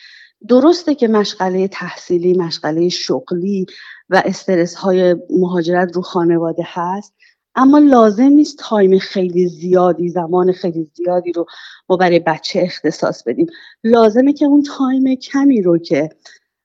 درسته 0.48 0.94
که 0.94 1.08
مشغله 1.08 1.68
تحصیلی 1.68 2.34
مشغله 2.34 2.88
شغلی 2.88 3.66
و 4.10 4.22
استرس 4.24 4.74
های 4.74 5.16
مهاجرت 5.30 5.96
رو 5.96 6.02
خانواده 6.02 6.62
هست 6.66 7.14
اما 7.56 7.78
لازم 7.78 8.22
نیست 8.22 8.58
تایم 8.58 8.98
خیلی 8.98 9.48
زیادی 9.48 10.08
زمان 10.08 10.52
خیلی 10.52 10.90
زیادی 10.94 11.32
رو 11.32 11.46
ما 11.88 11.96
برای 11.96 12.18
بچه 12.18 12.60
اختصاص 12.62 13.22
بدیم. 13.22 13.46
لازمه 13.84 14.32
که 14.32 14.44
اون 14.44 14.62
تایم 14.62 15.14
کمی 15.14 15.62
رو 15.62 15.78
که 15.78 16.08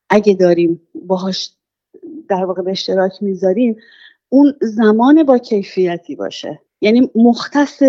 اگه 0.09 0.33
داریم 0.33 0.81
باهاش 0.95 1.51
در 2.29 2.45
واقع 2.45 2.61
به 2.61 2.71
اشتراک 2.71 3.11
می‌ذاریم 3.21 3.75
اون 4.29 4.53
زمان 4.61 5.23
با 5.23 5.37
کیفیتی 5.37 6.15
باشه. 6.15 6.59
یعنی 6.81 7.11
مختص 7.15 7.83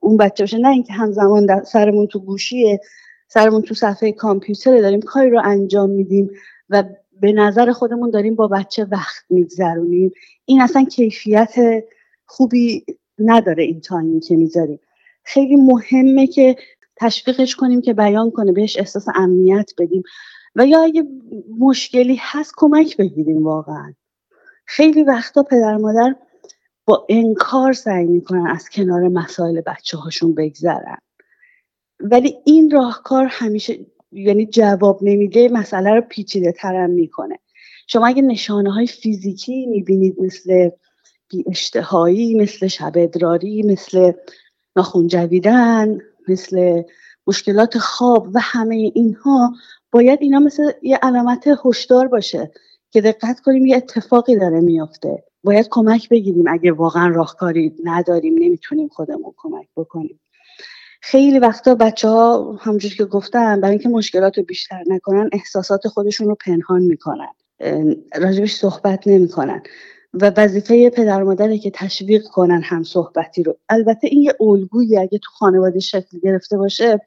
اون 0.00 0.16
بچه 0.16 0.42
باشه. 0.42 0.58
نه 0.58 0.68
اینکه 0.68 0.92
همزمان 0.92 1.64
سرمون 1.64 2.06
تو 2.06 2.18
گوشیه 2.18 2.80
سرمون 3.28 3.62
تو 3.62 3.74
صفحه 3.74 4.12
کامپیوتر 4.12 4.80
داریم 4.80 5.00
کاری 5.00 5.30
رو 5.30 5.40
انجام 5.44 5.90
میدیم 5.90 6.30
و 6.70 6.84
به 7.20 7.32
نظر 7.32 7.72
خودمون 7.72 8.10
داریم 8.10 8.34
با 8.34 8.48
بچه 8.48 8.84
وقت 8.84 9.24
میگذرونیم. 9.30 10.12
این 10.44 10.62
اصلا 10.62 10.84
کیفیت 10.84 11.54
خوبی 12.26 12.84
نداره 13.18 13.62
این 13.62 13.80
تایمی 13.80 14.20
که 14.20 14.36
می‌ذاریم. 14.36 14.80
خیلی 15.24 15.56
مهمه 15.56 16.26
که 16.26 16.56
تشویقش 16.96 17.56
کنیم 17.56 17.80
که 17.80 17.94
بیان 17.94 18.30
کنه 18.30 18.52
بهش 18.52 18.78
احساس 18.78 19.06
امنیت 19.14 19.72
بدیم 19.78 20.02
و 20.56 20.66
یا 20.66 20.82
اگه 20.82 21.04
مشکلی 21.58 22.18
هست 22.20 22.52
کمک 22.56 22.96
بگیریم 22.96 23.42
واقعا. 23.44 23.94
خیلی 24.66 25.02
وقتا 25.02 25.42
پدر 25.42 25.76
مادر 25.76 26.16
با 26.84 27.06
انکار 27.08 27.72
سعی 27.72 28.06
می‌کنن 28.06 28.46
از 28.46 28.68
کنار 28.68 29.08
مسائل 29.08 29.60
بچه 29.60 29.98
هاشون 29.98 30.34
بگذرن. 30.34 30.98
ولی 32.00 32.36
این 32.44 32.70
راهکار 32.70 33.26
همیشه 33.30 33.86
یعنی 34.12 34.46
جواب 34.46 34.98
نمیده 35.02 35.48
مسئله 35.48 35.90
رو 35.90 36.00
پیچیده 36.00 36.52
ترم 36.52 36.90
می‌کنه. 36.90 37.38
شما 37.86 38.06
اگه 38.06 38.22
نشانه 38.22 38.72
های 38.72 38.86
فیزیکی 38.86 39.66
می‌بینید 39.66 40.20
مثل 40.20 40.70
اشتهایی 41.46 42.34
مثل 42.34 42.66
شب 42.66 42.92
ادراری 42.96 43.62
مثل 43.62 44.12
ناخون 44.76 45.06
جویدن 45.06 45.98
مثل 46.28 46.82
مشکلات 47.26 47.78
خواب 47.78 48.28
و 48.34 48.40
همه 48.42 48.92
اینها 48.94 49.54
باید 49.92 50.18
اینا 50.22 50.38
مثل 50.38 50.70
یه 50.82 50.98
علامت 51.02 51.44
هشدار 51.64 52.08
باشه 52.08 52.50
که 52.90 53.00
دقت 53.00 53.40
کنیم 53.40 53.66
یه 53.66 53.76
اتفاقی 53.76 54.36
داره 54.36 54.60
میافته. 54.60 55.24
باید 55.44 55.68
کمک 55.70 56.08
بگیریم 56.08 56.44
اگه 56.48 56.72
واقعا 56.72 57.08
راهکاری 57.08 57.72
نداریم 57.84 58.34
نمی‌تونیم 58.38 58.88
خودمون 58.88 59.32
کمک 59.36 59.66
بکنیم. 59.76 60.20
خیلی 61.00 61.38
وقتا 61.38 61.74
بچه 61.74 62.08
ها 62.08 62.52
همجور 62.60 62.94
که 62.94 63.04
گفتم 63.04 63.60
برای 63.60 63.74
اینکه 63.74 63.88
مشکلات 63.88 64.38
رو 64.38 64.44
بیشتر 64.44 64.84
نکنن 64.86 65.30
احساسات 65.32 65.88
خودشون 65.88 66.28
رو 66.28 66.36
پنهان 66.46 66.82
می‌کنن. 66.82 67.32
راجبش 68.14 68.54
صحبت 68.54 69.06
نمی‌کنن. 69.06 69.62
و 70.20 70.32
وظیفه 70.36 70.90
پدر 70.90 71.22
مادره 71.22 71.58
که 71.58 71.70
تشویق 71.70 72.24
کنن 72.24 72.62
هم 72.62 72.82
صحبتی 72.82 73.42
رو. 73.42 73.56
البته 73.68 74.08
این 74.10 74.22
یه 74.22 74.34
الگویی 74.40 74.98
اگه 74.98 75.18
تو 75.18 75.30
خانواده 75.30 75.80
شکل 75.80 76.18
گرفته 76.22 76.58
باشه 76.58 77.00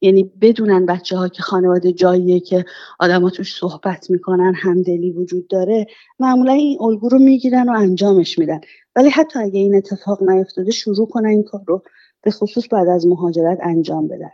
یعنی 0.00 0.32
بدونن 0.40 0.86
بچه 0.86 1.16
ها 1.16 1.28
که 1.28 1.42
خانواده 1.42 1.92
جاییه 1.92 2.40
که 2.40 2.64
آدم 3.00 3.28
توش 3.28 3.56
صحبت 3.56 4.10
می‌کنن 4.10 4.54
همدلی 4.56 5.10
وجود 5.10 5.48
داره 5.48 5.86
معمولا 6.18 6.52
این 6.52 6.78
الگو 6.80 7.08
رو 7.08 7.18
می‌گیرن 7.18 7.68
و 7.68 7.72
انجامش 7.72 8.38
میدن. 8.38 8.60
ولی 8.96 9.10
حتی 9.10 9.38
اگه 9.38 9.60
این 9.60 9.74
اتفاق 9.74 10.22
نیفتاده 10.22 10.70
شروع 10.70 11.08
کنن 11.08 11.28
این 11.28 11.42
کار 11.42 11.60
رو 11.66 11.82
به 12.22 12.30
خصوص 12.30 12.68
بعد 12.72 12.88
از 12.88 13.06
مهاجرت 13.06 13.58
انجام 13.62 14.08
بدن. 14.08 14.30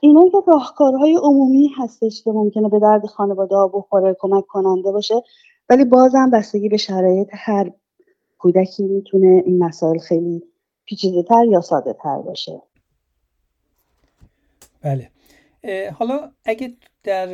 اینا 0.00 0.22
یه 0.34 0.40
راهکارهای 0.46 1.16
عمومی 1.22 1.70
هستش 1.78 2.22
که 2.24 2.30
ممکنه 2.30 2.68
به 2.68 2.78
درد 2.78 3.06
خانواده 3.06 3.56
ها 3.56 3.68
بخوره 3.68 4.16
کمک 4.20 4.46
کننده 4.46 4.92
باشه. 4.92 5.14
ولی 5.68 5.84
بازم 5.84 6.30
بستگی 6.30 6.68
به 6.68 6.76
شرایط 6.76 7.28
هر 7.32 7.72
کودکی 8.38 8.82
می‌تونه 8.82 9.42
این 9.46 9.64
مسائل 9.64 9.98
خیلی 9.98 10.42
پیچیده 10.84 11.22
تر 11.22 11.44
یا 11.50 11.60
ساده 11.60 11.92
تر 12.02 12.18
باشه. 12.18 12.62
بله. 14.82 15.10
حالا 15.92 16.30
اگه 16.44 16.72
در 17.02 17.28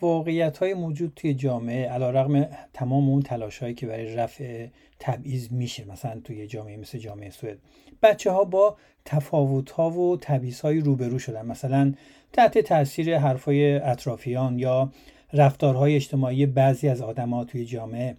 واقعیت 0.00 0.58
های 0.58 0.74
موجود 0.74 1.12
توی 1.16 1.34
جامعه 1.34 1.88
علا 1.88 2.10
رقم 2.10 2.48
تمام 2.72 3.08
اون 3.08 3.22
تلاش 3.22 3.58
هایی 3.58 3.74
که 3.74 3.86
برای 3.86 4.14
رفع 4.14 4.66
تبعیض 4.98 5.52
میشه 5.52 5.84
مثلا 5.88 6.20
توی 6.24 6.46
جامعه 6.46 6.76
مثل 6.76 6.98
جامعه 6.98 7.30
سوئد 7.30 7.58
بچه 8.02 8.30
ها 8.30 8.44
با 8.44 8.76
تفاوت 9.04 9.70
ها 9.70 9.90
و 9.90 10.16
تبعیض 10.16 10.60
های 10.60 10.80
روبرو 10.80 11.18
شدن. 11.18 11.46
مثلا 11.46 11.94
تحت 12.32 12.58
تاثیر 12.58 13.18
حرفای 13.18 13.74
اطرافیان 13.74 14.58
یا 14.58 14.92
رفتارهای 15.32 15.94
اجتماعی 15.94 16.46
بعضی 16.46 16.88
از 16.88 17.00
آدما 17.00 17.44
توی 17.44 17.64
جامعه. 17.64 18.16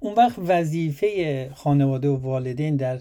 اون 0.00 0.14
وقت 0.14 0.38
وظیفه 0.38 1.50
خانواده 1.54 2.08
و 2.08 2.16
والدین 2.16 2.76
در 2.76 2.98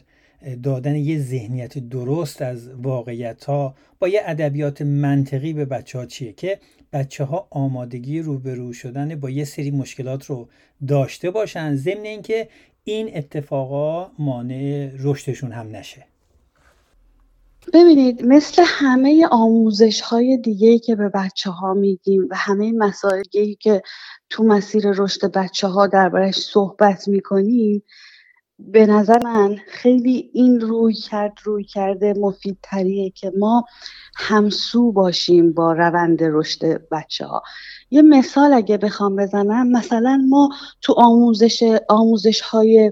دادن 0.63 0.95
یه 0.95 1.19
ذهنیت 1.19 1.77
درست 1.77 2.41
از 2.41 2.69
واقعیت 2.69 3.45
ها 3.45 3.75
با 3.99 4.07
یه 4.07 4.21
ادبیات 4.25 4.81
منطقی 4.81 5.53
به 5.53 5.65
بچه 5.65 5.99
ها 5.99 6.05
چیه 6.05 6.33
که 6.33 6.59
بچه 6.93 7.23
ها 7.23 7.47
آمادگی 7.49 8.19
روبرو 8.19 8.73
شدن 8.73 9.15
با 9.15 9.29
یه 9.29 9.43
سری 9.43 9.71
مشکلات 9.71 10.25
رو 10.25 10.47
داشته 10.87 11.31
باشن 11.31 11.75
ضمن 11.75 12.05
اینکه 12.05 12.47
این 12.83 13.17
اتفاقا 13.17 14.11
مانع 14.19 14.91
رشدشون 14.99 15.51
هم 15.51 15.75
نشه. 15.75 16.10
ببینید 17.73 18.25
مثل 18.25 18.63
همه 18.65 19.27
آموزش 19.31 20.01
های 20.01 20.37
دیگه 20.37 20.79
که 20.79 20.95
به 20.95 21.09
بچه 21.09 21.51
ها 21.51 21.73
میگیم 21.73 22.27
و 22.31 22.35
همه 22.35 22.71
مسائلی 22.71 23.55
که 23.55 23.81
تو 24.29 24.43
مسیر 24.43 24.91
رشد 24.91 25.31
بچه 25.31 25.67
ها 25.67 25.87
دربارش 25.87 26.35
صحبت 26.35 27.07
می‌کنیم 27.07 27.83
به 28.59 28.85
نظر 28.85 29.19
من 29.23 29.55
خیلی 29.67 30.29
این 30.33 30.59
روی 30.59 30.93
کرد 30.93 31.33
روی 31.43 31.63
کرده 31.63 32.13
مفیدتریه 32.17 33.09
که 33.09 33.31
ما 33.39 33.65
همسو 34.15 34.91
باشیم 34.91 35.53
با 35.53 35.73
روند 35.73 36.19
رشد 36.21 36.89
بچه 36.91 37.25
ها 37.25 37.41
یه 37.91 38.01
مثال 38.01 38.53
اگه 38.53 38.77
بخوام 38.77 39.15
بزنم 39.15 39.71
مثلا 39.71 40.25
ما 40.29 40.49
تو 40.81 40.93
آموزش 40.97 41.79
آموزش 41.89 42.41
های 42.41 42.91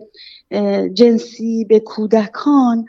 جنسی 0.94 1.66
به 1.66 1.80
کودکان 1.80 2.86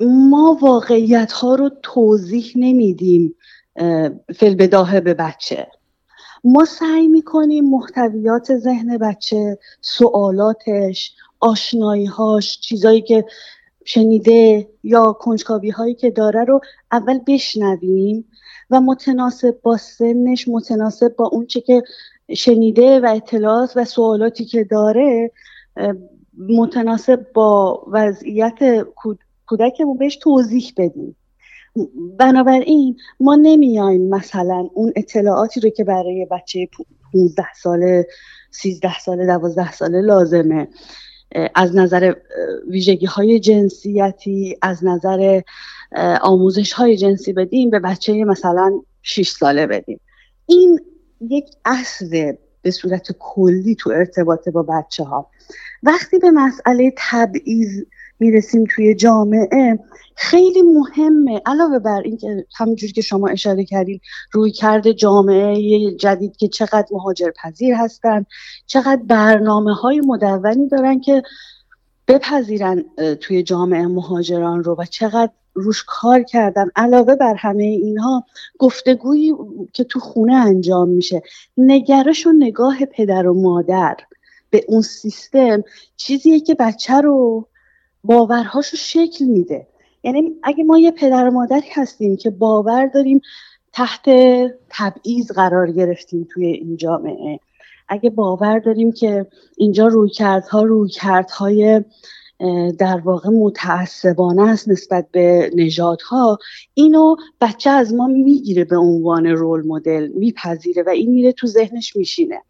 ما 0.00 0.58
واقعیت 0.62 1.32
ها 1.32 1.54
رو 1.54 1.70
توضیح 1.82 2.52
نمیدیم 2.56 3.34
فلبداهه 4.36 5.00
به 5.00 5.14
بچه. 5.14 5.66
ما 6.44 6.64
سعی 6.64 7.08
می‌کنیم 7.08 7.64
محتویات 7.70 8.56
ذهن 8.56 8.98
بچه 8.98 9.58
سوالاتش 9.80 11.14
آشنایی 11.40 12.06
هاش 12.06 12.60
چیزایی 12.60 13.02
که 13.02 13.24
شنیده 13.84 14.68
یا 14.82 15.12
کنجکاوی 15.12 15.70
هایی 15.70 15.94
که 15.94 16.10
داره 16.10 16.44
رو 16.44 16.60
اول 16.92 17.18
بشنویم 17.26 18.24
و 18.70 18.80
متناسب 18.80 19.58
با 19.62 19.76
سنش 19.76 20.48
متناسب 20.48 21.16
با 21.16 21.26
اون 21.26 21.46
چه 21.46 21.60
که 21.60 21.82
شنیده 22.34 23.00
و 23.00 23.12
اطلاعات 23.16 23.72
و 23.76 23.84
سوالاتی 23.84 24.44
که 24.44 24.64
داره 24.64 25.30
متناسب 26.38 27.26
با 27.34 27.84
وضعیت 27.92 28.86
کودکمون 29.46 29.98
بهش 29.98 30.16
توضیح 30.16 30.72
بدیم. 30.76 31.16
بنابراین 32.18 32.96
ما 33.20 33.34
نمیایم 33.34 34.08
مثلا 34.08 34.68
اون 34.74 34.92
اطلاعاتی 34.96 35.60
رو 35.60 35.70
که 35.70 35.84
برای 35.84 36.26
بچه 36.30 36.68
15 37.12 37.44
ساله 37.62 38.06
13 38.50 38.98
ساله 38.98 39.26
12 39.26 39.72
ساله 39.72 40.00
لازمه. 40.00 40.68
از 41.54 41.76
نظر 41.76 42.14
ویژگی 42.68 43.06
های 43.06 43.40
جنسیتی 43.40 44.56
از 44.62 44.84
نظر 44.84 45.40
آموزش 46.20 46.72
های 46.72 46.96
جنسی 46.96 47.32
بدیم 47.32 47.70
به 47.70 47.78
بچه 47.78 48.24
مثلا 48.24 48.80
6 49.02 49.30
ساله 49.30 49.66
بدیم. 49.66 50.00
این 50.46 50.80
یک 51.20 51.44
اصل 51.64 52.32
به 52.62 52.70
صورت 52.70 53.12
کلی 53.18 53.74
تو 53.74 53.90
ارتباط 53.90 54.48
با 54.48 54.62
بچه 54.62 55.04
ها 55.04 55.30
وقتی 55.82 56.18
به 56.18 56.30
مسئله 56.30 56.92
تبعیض 56.96 57.82
می‌رسیم 58.20 58.64
توی 58.74 58.94
جامعه. 58.94 59.78
خیلی 60.16 60.62
مهمه. 60.62 61.40
علاوه 61.46 61.78
بر 61.78 62.02
اینکه 62.04 62.46
همونجوری 62.56 62.92
که 62.92 63.00
شما 63.00 63.28
اشاره 63.28 63.64
کردین 63.64 64.00
روی 64.32 64.50
کرده 64.50 64.94
جامعه 64.94 65.90
جدید 65.96 66.36
که 66.36 66.48
چقدر 66.48 66.86
مهاجر 66.90 67.30
پذیر 67.42 67.74
هستن 67.74 68.26
چقدر 68.66 69.02
برنامه 69.06 69.74
های 69.74 70.00
مدونی 70.00 70.68
دارن 70.68 71.00
که 71.00 71.22
بپذیرن 72.08 72.84
توی 73.20 73.42
جامعه 73.42 73.86
مهاجران 73.86 74.64
رو 74.64 74.76
و 74.78 74.84
چقدر 74.84 75.32
روش 75.54 75.84
کار 75.86 76.22
کردن. 76.22 76.66
علاوه 76.76 77.14
بر 77.14 77.34
همه 77.34 77.64
اینها 77.64 78.24
گفتگویی 78.58 79.32
که 79.72 79.84
تو 79.84 80.00
خونه 80.00 80.34
انجام 80.34 80.88
میشه. 80.88 81.22
نگرش 81.56 82.26
و 82.26 82.32
نگاه 82.32 82.84
پدر 82.84 83.26
و 83.26 83.42
مادر 83.42 83.96
به 84.50 84.64
اون 84.68 84.82
سیستم 84.82 85.62
چیزیه 85.96 86.40
که 86.40 86.54
بچه 86.54 86.94
رو 86.94 87.48
باورهاش 88.04 88.68
رو 88.68 88.78
شکل 88.78 89.24
میده. 89.24 89.66
یعنی 90.02 90.32
اگه 90.42 90.64
ما 90.64 90.78
یه 90.78 90.90
پدر 90.90 91.28
و 91.28 91.30
مادری 91.30 91.68
هستیم 91.72 92.16
که 92.16 92.30
باور 92.30 92.86
داریم 92.86 93.20
تحت 93.72 94.04
تبعیض 94.70 95.32
قرار 95.32 95.72
گرفتیم 95.72 96.28
توی 96.30 96.46
این 96.46 96.76
جامعه. 96.76 97.40
اگه 97.88 98.10
باور 98.10 98.58
داریم 98.58 98.92
که 98.92 99.26
اینجا 99.56 99.86
رویکردها 99.86 100.62
رویکردهای 100.62 101.84
در 102.78 103.00
واقع 103.04 103.30
متعصبانه 103.30 104.42
است 104.42 104.68
نسبت 104.68 105.06
به 105.12 105.50
نژادها 105.54 106.38
اینو 106.74 107.16
بچه 107.40 107.70
از 107.70 107.94
ما 107.94 108.06
می‌گیره 108.06 108.64
به 108.64 108.76
عنوان 108.76 109.26
رول 109.26 109.66
مدل 109.66 110.08
میپذیره 110.08 110.82
و 110.82 110.88
این 110.88 111.10
میره 111.10 111.32
تو 111.32 111.46
ذهنش 111.46 111.96
میشینه. 111.96 112.42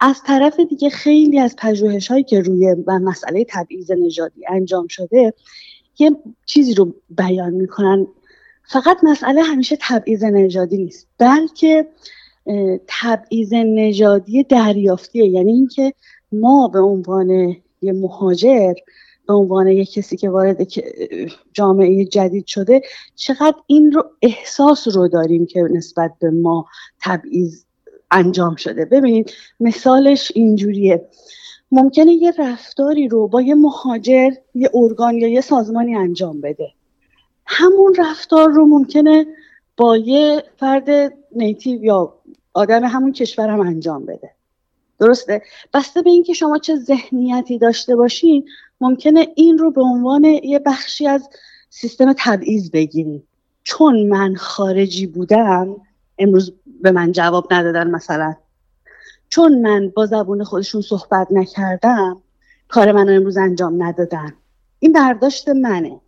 از 0.00 0.22
طرف 0.22 0.60
دیگه 0.60 0.90
خیلی 0.90 1.38
از 1.38 1.56
پژوهش 1.56 2.08
هایی 2.08 2.24
که 2.24 2.40
روی 2.40 2.74
مسئله 2.86 3.46
تبعیض 3.48 3.90
نژادی 3.90 4.44
انجام 4.48 4.86
شده 4.86 5.34
یه 5.98 6.16
چیزی 6.46 6.74
رو 6.74 6.94
بیان 7.10 7.52
می‌کنن. 7.52 8.06
فقط 8.64 8.96
مسئله 9.02 9.42
همیشه 9.42 9.78
تبعیض 9.80 10.24
نژادی 10.24 10.76
نیست 10.76 11.08
بلکه 11.18 11.86
تبعیض 12.86 13.52
نژادی 13.52 14.42
دریافتیه. 14.42 15.24
یعنی 15.26 15.52
اینکه 15.52 15.92
ما 16.32 16.68
به 16.68 16.80
عنوان 16.80 17.56
یه 17.82 17.92
مهاجر 17.92 18.74
به 19.26 19.34
عنوان 19.34 19.68
یه 19.68 19.84
کسی 19.84 20.16
که 20.16 20.30
وارد 20.30 20.66
جامعه 21.52 22.04
جدید 22.04 22.46
شده 22.46 22.80
چقدر 23.14 23.56
این 23.66 23.92
رو 23.92 24.04
احساس 24.22 24.88
رو 24.88 25.08
داریم 25.08 25.46
که 25.46 25.60
نسبت 25.60 26.12
به 26.20 26.30
ما 26.30 26.66
تبعیض 27.02 27.64
انجام 28.10 28.56
شده. 28.56 28.84
ببینید 28.84 29.32
مثالش 29.60 30.32
اینجوریه. 30.34 31.08
ممکنه 31.72 32.12
یه 32.12 32.32
رفتاری 32.38 33.08
رو 33.08 33.28
با 33.28 33.42
یه 33.42 33.54
مهاجر 33.54 34.30
یه 34.54 34.70
ارگان 34.74 35.14
یا 35.14 35.28
یه 35.28 35.40
سازمانی 35.40 35.96
انجام 35.96 36.40
بده. 36.40 36.72
همون 37.46 37.94
رفتار 37.98 38.50
رو 38.50 38.66
ممکنه 38.66 39.26
با 39.76 39.96
یه 39.96 40.42
فرد 40.56 40.88
نیتیو 41.32 41.84
یا 41.84 42.14
آدم 42.54 42.84
همون 42.84 43.12
کشور 43.12 43.48
هم 43.48 43.60
انجام 43.60 44.06
بده. 44.06 44.30
درسته؟ 45.00 45.42
بسته 45.74 46.02
به 46.02 46.10
اینکه 46.10 46.32
شما 46.32 46.58
چه 46.58 46.76
ذهنیتی 46.76 47.58
داشته 47.58 47.96
باشین 47.96 48.48
ممکنه 48.80 49.28
این 49.34 49.58
رو 49.58 49.70
به 49.70 49.82
عنوان 49.82 50.24
یه 50.24 50.58
بخشی 50.58 51.06
از 51.06 51.28
سیستم 51.70 52.14
تبعیض 52.18 52.70
بگیرید 52.70 53.24
چون 53.62 54.06
من 54.06 54.34
خارجی 54.34 55.06
بودم 55.06 55.76
امروز 56.20 56.52
به 56.82 56.90
من 56.90 57.12
جواب 57.12 57.52
ندادن 57.52 57.90
مثلا. 57.90 58.34
چون 59.28 59.58
من 59.60 59.88
با 59.88 60.06
زبون 60.06 60.44
خودشون 60.44 60.80
صحبت 60.80 61.28
نکردم 61.30 62.22
کار 62.68 62.92
منو 62.92 63.12
امروز 63.12 63.36
انجام 63.36 63.82
ندادن. 63.82 64.32
این 64.78 64.92
برداشت 64.92 65.48
منه. 65.48 66.00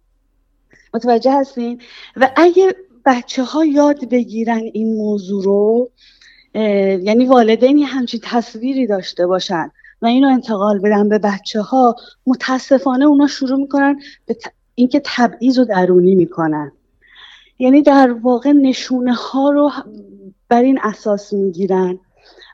متوجه 0.94 1.32
هستین؟ 1.32 1.80
و 2.16 2.30
اگه 2.36 2.74
بچه 3.06 3.42
ها 3.42 3.64
یاد 3.64 4.08
بگیرن 4.08 4.62
این 4.72 4.96
موضوع 4.96 5.44
رو 5.44 5.90
یعنی 7.04 7.26
والدینی 7.26 7.82
همچین 7.82 8.20
تصویری 8.24 8.86
داشته 8.86 9.26
باشن 9.26 9.70
و 10.02 10.06
اینو 10.06 10.28
انتقال 10.28 10.78
بدن 10.78 11.08
به 11.08 11.18
بچه 11.18 11.60
ها 11.60 11.96
متاسفانه 12.26 13.04
اونا 13.04 13.26
شروع 13.26 13.58
می‌کنن 13.58 14.00
به 14.26 14.36
اینکه 14.74 15.02
تبعیض 15.04 15.58
و 15.58 15.64
درونی 15.64 16.14
می‌کنن. 16.14 16.72
یعنی 17.58 17.82
در 17.82 18.12
واقع 18.12 18.52
نشونه 18.52 19.14
ها 19.14 19.50
رو 19.50 19.70
بر 20.48 20.62
این 20.62 20.78
اساس 20.82 21.32
می‌گیرن. 21.32 21.98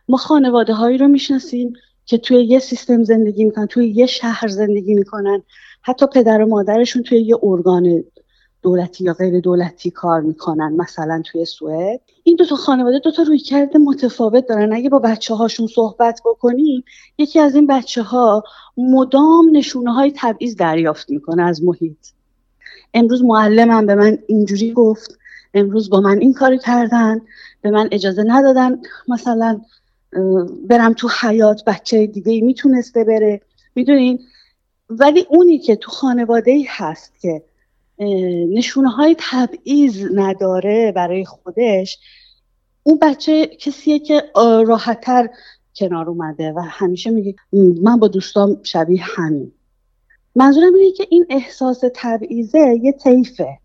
ما 0.09 0.16
خانواده 0.16 0.74
هایی 0.74 0.99
رو 0.99 1.09
می‌شناسیم 1.09 1.72
که 2.07 2.18
توی 2.18 2.44
یه 2.44 2.59
سیستم 2.59 3.05
زندگی 3.05 3.44
می‌کنن 3.44 3.66
توی 3.66 3.88
یه 3.88 4.07
شهر 4.07 4.49
زندگی 4.49 4.94
می‌کنن. 4.94 5.42
حتی 5.82 6.07
پدر 6.07 6.42
و 6.42 6.46
مادرشون 6.46 7.03
توی 7.03 7.20
یه 7.20 7.36
ارگان 7.42 8.05
دولتی 8.62 9.05
یا 9.05 9.12
غیر 9.12 9.40
دولتی 9.40 9.90
کار 9.90 10.20
می‌کنن 10.20 10.72
مثلا 10.76 11.22
توی 11.24 11.44
سوئد. 11.44 12.01
این 12.22 12.36
دو 12.36 12.44
تا 12.44 12.57
خانواده 12.57 12.99
دو 12.99 13.11
تا 13.11 13.22
روی 13.22 13.38
کرده 13.38 13.78
متفاوت 13.78 14.46
دارن. 14.46 14.72
اگه 14.72 14.90
با 14.90 14.99
بچه 14.99 15.34
هاشون 15.34 15.66
صحبت 15.66 16.20
بکنیم 16.24 16.84
یکی 17.18 17.40
از 17.40 17.55
این 17.55 17.66
بچه 17.66 18.03
ها 18.03 18.42
مدام 18.76 19.49
نشونه 19.53 19.92
های 19.92 20.12
تبعیض 20.16 20.57
دریافت 20.57 21.11
می‌کنه 21.11 21.42
از 21.42 21.64
محیط. 21.64 22.07
امروز 22.95 23.24
معلمم 23.24 23.86
به 23.86 23.95
من 23.95 24.18
اینجوری 24.26 24.72
گفت 24.72 25.18
امروز 25.55 25.91
با 25.91 26.01
من 26.01 26.18
این 26.18 26.32
کار 26.32 26.57
کردن 26.57 27.20
به 27.62 27.70
من 27.70 27.89
اجازه 27.93 28.22
ندادن. 28.26 28.78
مثلا 29.09 29.61
برم 30.68 30.93
تو 30.93 31.09
حیات 31.20 31.64
بچه 31.64 32.07
دیگه 32.07 32.41
می‌تونسته 32.41 33.05
بره. 33.05 33.41
می‌دونین؟ 33.74 34.20
ولی 34.91 35.26
اونی 35.28 35.59
که 35.59 35.76
تو 35.76 35.91
خانواده 35.91 36.51
ای 36.51 36.66
هست 36.68 37.20
که 37.20 37.43
نشونه 38.49 38.91
های 38.91 39.16
تبعیض 39.18 40.05
نداره 40.14 40.93
برای 40.97 41.24
خودش 41.24 41.99
اون 42.82 42.99
بچه 43.03 43.47
کسیه 43.47 43.99
که 43.99 44.22
راحتتر 44.66 45.28
کنار 45.76 46.09
اومده 46.09 46.53
و 46.53 46.61
همیشه 46.61 47.11
میگه 47.11 47.34
من 47.82 47.97
با 47.97 48.09
دوستام 48.09 48.61
شبیه 48.62 49.03
همین 49.03 49.53
منظورم 50.35 50.74
اینه 50.74 50.93
که 50.93 51.07
این 51.11 51.26
احساس 51.31 51.81
تبعیضه 51.95 52.81
یه 52.83 52.93
طیفه. 52.93 53.59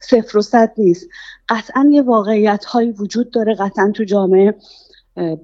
صفر 0.00 0.38
و 0.38 0.42
صد 0.42 0.72
نیست. 0.78 1.08
قطعا 1.48 1.88
یه 1.92 2.02
واقعیت 2.02 2.64
هایی 2.64 2.90
وجود 2.90 3.30
داره. 3.30 3.54
قطعا 3.54 3.90
تو 3.94 4.04
جامعه 4.04 4.54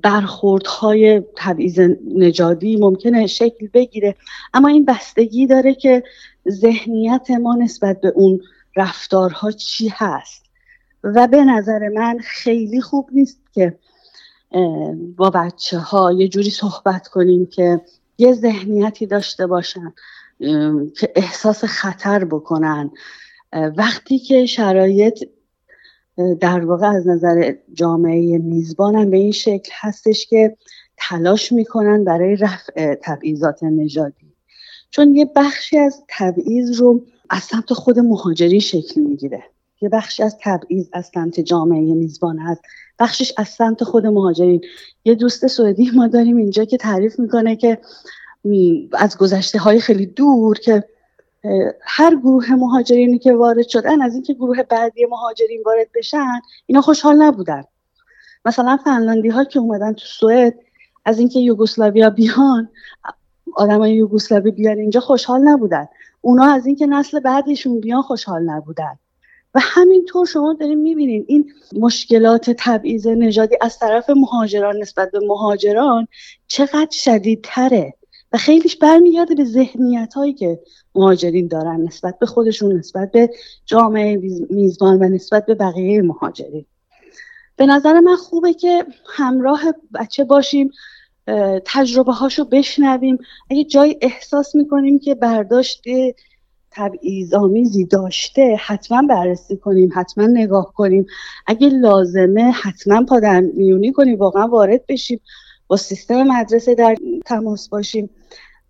برخوردهای 0.02 1.22
تبعیض 1.36 1.80
نژادی 2.14 2.76
ممکنه 2.76 3.26
شکل 3.26 3.68
بگیره. 3.74 4.14
اما 4.54 4.68
این 4.68 4.84
بستگی 4.84 5.46
داره 5.46 5.74
که 5.74 6.02
ذهنیت 6.48 7.30
ما 7.30 7.54
نسبت 7.54 8.00
به 8.00 8.08
اون 8.08 8.40
رفتارها 8.76 9.50
چی 9.50 9.92
هست. 9.92 10.42
و 11.04 11.26
به 11.26 11.44
نظر 11.44 11.88
من 11.88 12.18
خیلی 12.24 12.80
خوب 12.80 13.08
نیست 13.12 13.40
که 13.52 13.78
با 15.16 15.30
بچه 15.30 15.78
ها 15.78 16.12
یه 16.12 16.28
جوری 16.28 16.50
صحبت 16.50 17.08
کنیم 17.08 17.46
که 17.46 17.80
یه 18.18 18.32
ذهنیتی 18.32 19.06
داشته 19.06 19.46
باشن. 19.46 19.92
که 20.96 21.12
احساس 21.16 21.64
خطر 21.64 22.24
بکنن. 22.24 22.90
وقتی 23.76 24.18
که 24.18 24.46
شرایط 24.46 25.24
در 26.40 26.64
واقع 26.64 26.86
از 26.86 27.08
نظر 27.08 27.54
جامعه 27.72 28.38
میزبانم 28.38 29.10
به 29.10 29.16
این 29.16 29.32
شکل 29.32 29.72
هستش 29.80 30.26
که 30.26 30.56
تلاش 30.96 31.52
می‌کنن 31.52 32.04
برای 32.04 32.36
رفع 32.36 32.94
تبعیضات 32.94 33.62
نژادی. 33.62 34.34
چون 34.90 35.14
یه 35.14 35.30
بخشی 35.36 35.78
از 35.78 36.02
تبعیض 36.08 36.80
رو 36.80 37.04
از 37.30 37.42
سمت 37.42 37.72
خود 37.72 37.98
مهاجری 37.98 38.60
شکل 38.60 39.00
می‌گیره. 39.00 39.44
یه 39.80 39.88
بخشی 39.88 40.22
از 40.22 40.36
تبعیض 40.42 40.88
از 40.92 41.10
سمت 41.14 41.40
جامعه 41.40 41.94
میزبان 41.94 42.38
هست 42.38 42.62
بخشش 42.98 43.32
از 43.36 43.48
سمت 43.48 43.84
خود 43.84 44.06
مهاجرین. 44.06 44.60
یه 45.04 45.14
دوست 45.14 45.46
سوئدی 45.46 45.90
ما 45.94 46.06
داریم 46.06 46.36
اینجا 46.36 46.64
که 46.64 46.76
تعریف 46.76 47.18
می‌کنه 47.18 47.56
که 47.56 47.78
از 48.92 49.18
گذشته 49.18 49.58
های 49.58 49.80
خیلی 49.80 50.06
دور 50.06 50.58
که 50.58 50.84
هر 51.80 52.16
گروه 52.16 52.52
مهاجرینی 52.52 53.18
که 53.18 53.32
وارد 53.32 53.68
شدن 53.68 54.02
از 54.02 54.14
اینکه 54.14 54.34
گروه 54.34 54.62
بعدی 54.62 55.06
مهاجرین 55.10 55.62
وارد 55.66 55.86
بشن 55.94 56.40
اینا 56.66 56.80
خوشحال 56.80 57.22
نبودن. 57.22 57.64
مثلا 58.44 58.76
فنلاندی 58.84 59.28
ها 59.28 59.44
که 59.44 59.58
اومدن 59.58 59.92
تو 59.92 60.04
سوئد 60.06 60.54
از 61.04 61.18
اینکه 61.18 61.38
یوگسلاویا 61.38 62.10
بیان 62.10 62.68
آدمای 63.56 63.94
یوگسلاوی 63.94 64.50
بیان 64.50 64.78
اینجا 64.78 65.00
خوشحال 65.00 65.40
نبودن. 65.40 65.88
اونا 66.20 66.44
از 66.44 66.66
اینکه 66.66 66.86
نسل 66.86 67.20
بعدیشون 67.20 67.80
بیان 67.80 68.02
خوشحال 68.02 68.42
نبودن. 68.42 68.98
و 69.54 69.60
همینطور 69.62 70.26
شما 70.26 70.56
دارین 70.60 70.78
می‌بینین 70.78 71.24
این 71.28 71.52
مشکلات 71.72 72.50
تبعیض 72.58 73.06
نژادی 73.06 73.56
از 73.60 73.78
طرف 73.78 74.10
مهاجران 74.10 74.76
نسبت 74.76 75.10
به 75.10 75.20
مهاجران 75.26 76.08
چقدر 76.46 76.88
شدیدتره. 76.90 77.94
و 78.32 78.38
خیلیش 78.38 78.76
برمیگرده 78.76 79.34
به 79.34 79.44
ذهنیت 79.44 80.14
هایی 80.14 80.32
که 80.32 80.60
مهاجرین 80.94 81.48
دارن 81.48 81.80
نسبت 81.80 82.18
به 82.18 82.26
خودشون 82.26 82.72
نسبت 82.72 83.12
به 83.12 83.30
جامعه 83.66 84.16
میزبان 84.50 85.02
و 85.02 85.08
نسبت 85.08 85.46
به 85.46 85.54
بقیه 85.54 86.02
مهاجرین. 86.02 86.66
به 87.56 87.66
نظر 87.66 88.00
من 88.00 88.16
خوبه 88.16 88.52
که 88.52 88.86
همراه 89.06 89.60
بچه 89.94 90.24
باشیم 90.24 90.70
تجربه 91.64 92.12
هاشو 92.12 92.44
بشنویم. 92.44 93.18
اگه 93.50 93.64
جای 93.64 93.96
احساس 94.00 94.54
می‌کنیم 94.54 94.98
که 94.98 95.14
برداشت 95.14 95.82
تبعیض 96.70 97.34
آمیزی 97.34 97.84
داشته 97.84 98.56
حتما 98.60 99.02
بررسی 99.02 99.56
کنیم 99.56 99.90
حتما 99.94 100.26
نگاه 100.26 100.72
کنیم. 100.76 101.06
اگه 101.46 101.68
لازمه 101.68 102.50
حتما 102.50 103.04
پادر 103.04 103.40
میونی 103.40 103.92
کنیم 103.92 104.18
واقعا 104.18 104.46
وارد 104.46 104.86
بشیم. 104.86 105.20
با 105.70 105.76
سیستم 105.76 106.22
مدرسه 106.22 106.74
در 106.74 106.96
تماس 107.26 107.68
باشیم. 107.68 108.10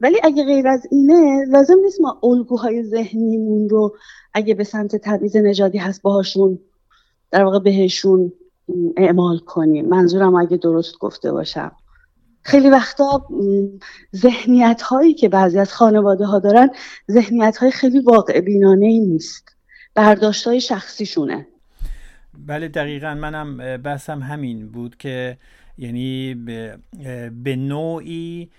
ولی 0.01 0.17
اگه 0.23 0.45
غیر 0.45 0.69
از 0.69 0.87
اینه 0.91 1.45
لازم 1.49 1.77
نیست 1.85 2.01
ما 2.01 2.21
الگوهای 2.23 2.83
ذهنیمون 2.83 3.69
رو 3.69 3.97
اگه 4.35 4.55
به 4.55 4.65
سمت 4.65 4.97
تبعیض 4.97 5.37
نژادی 5.37 5.79
هست 5.79 6.03
باهاشون 6.03 6.59
در 7.31 7.45
واقع 7.45 7.59
بهشون 7.59 8.33
اعمال 8.97 9.39
کنیم. 9.39 9.89
منظورم 9.89 10.35
اگه 10.35 10.57
درست 10.57 10.99
گفته 10.99 11.33
باشم. 11.33 11.73
خیلی 12.43 12.71
وقتا 12.71 13.27
ذهنیت 14.17 14.83
هایی 14.83 15.15
که 15.15 15.29
بعضی 15.29 15.59
از 15.59 15.73
خانواده 15.73 16.27
ها 16.27 16.39
دارن 16.39 16.71
ذهنیت 17.11 17.57
های 17.57 17.71
خیلی 17.71 18.01
واقع 18.01 18.41
بینانه 18.41 18.87
ای 18.87 18.99
نیست. 19.01 19.49
برداشت 19.95 20.47
های 20.47 20.61
شخصیشونه. 20.61 21.47
بله 22.47 22.69
دقیقا 22.69 23.15
منم 23.15 23.77
بحثم 23.77 24.23
همین 24.23 24.69
بود 24.69 24.97
که 24.97 25.39
یعنی 25.81 26.35
به, 26.35 26.79
به 27.45 27.57
نوعی 27.57 28.51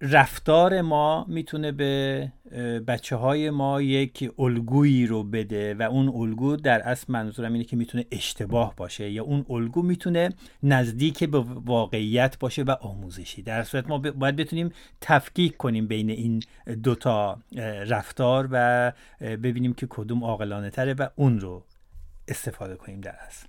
رفتار 0.00 0.80
ما 0.80 1.26
می‌تونه 1.28 1.72
به 1.72 2.32
بچه 2.86 3.16
های 3.16 3.50
ما 3.50 3.82
یک 3.82 4.30
الگویی 4.38 5.06
رو 5.06 5.22
بده 5.22 5.74
و 5.74 5.82
اون 5.82 6.08
الگو 6.08 6.56
در 6.56 6.80
اصل 6.80 7.12
منظورم 7.12 7.52
اینه 7.52 7.64
که 7.64 7.76
می‌تونه 7.76 8.04
اشتباه 8.10 8.74
باشه 8.76 9.10
یا 9.10 9.24
اون 9.24 9.46
الگو 9.50 9.82
می‌تونه 9.82 10.30
نزدیک 10.62 11.24
به 11.24 11.38
واقعیت 11.64 12.38
باشه 12.38 12.62
و 12.62 12.70
آموزشی. 12.80 13.42
در 13.42 13.62
صورت 13.62 13.88
ما 13.88 13.98
باید 13.98 14.36
بتونیم 14.36 14.72
تفکیک 15.00 15.56
کنیم 15.56 15.86
بین 15.86 16.10
این 16.10 16.42
دوتا 16.82 17.38
رفتار 17.86 18.48
و 18.50 18.92
ببینیم 19.20 19.72
که 19.72 19.86
کدوم 19.90 20.24
عاقلانه 20.24 20.70
تره 20.70 20.94
و 20.94 21.08
اون 21.16 21.40
رو 21.40 21.64
استفاده 22.28 22.76
کنیم 22.76 23.00
در 23.00 23.16
اصل. 23.28 23.46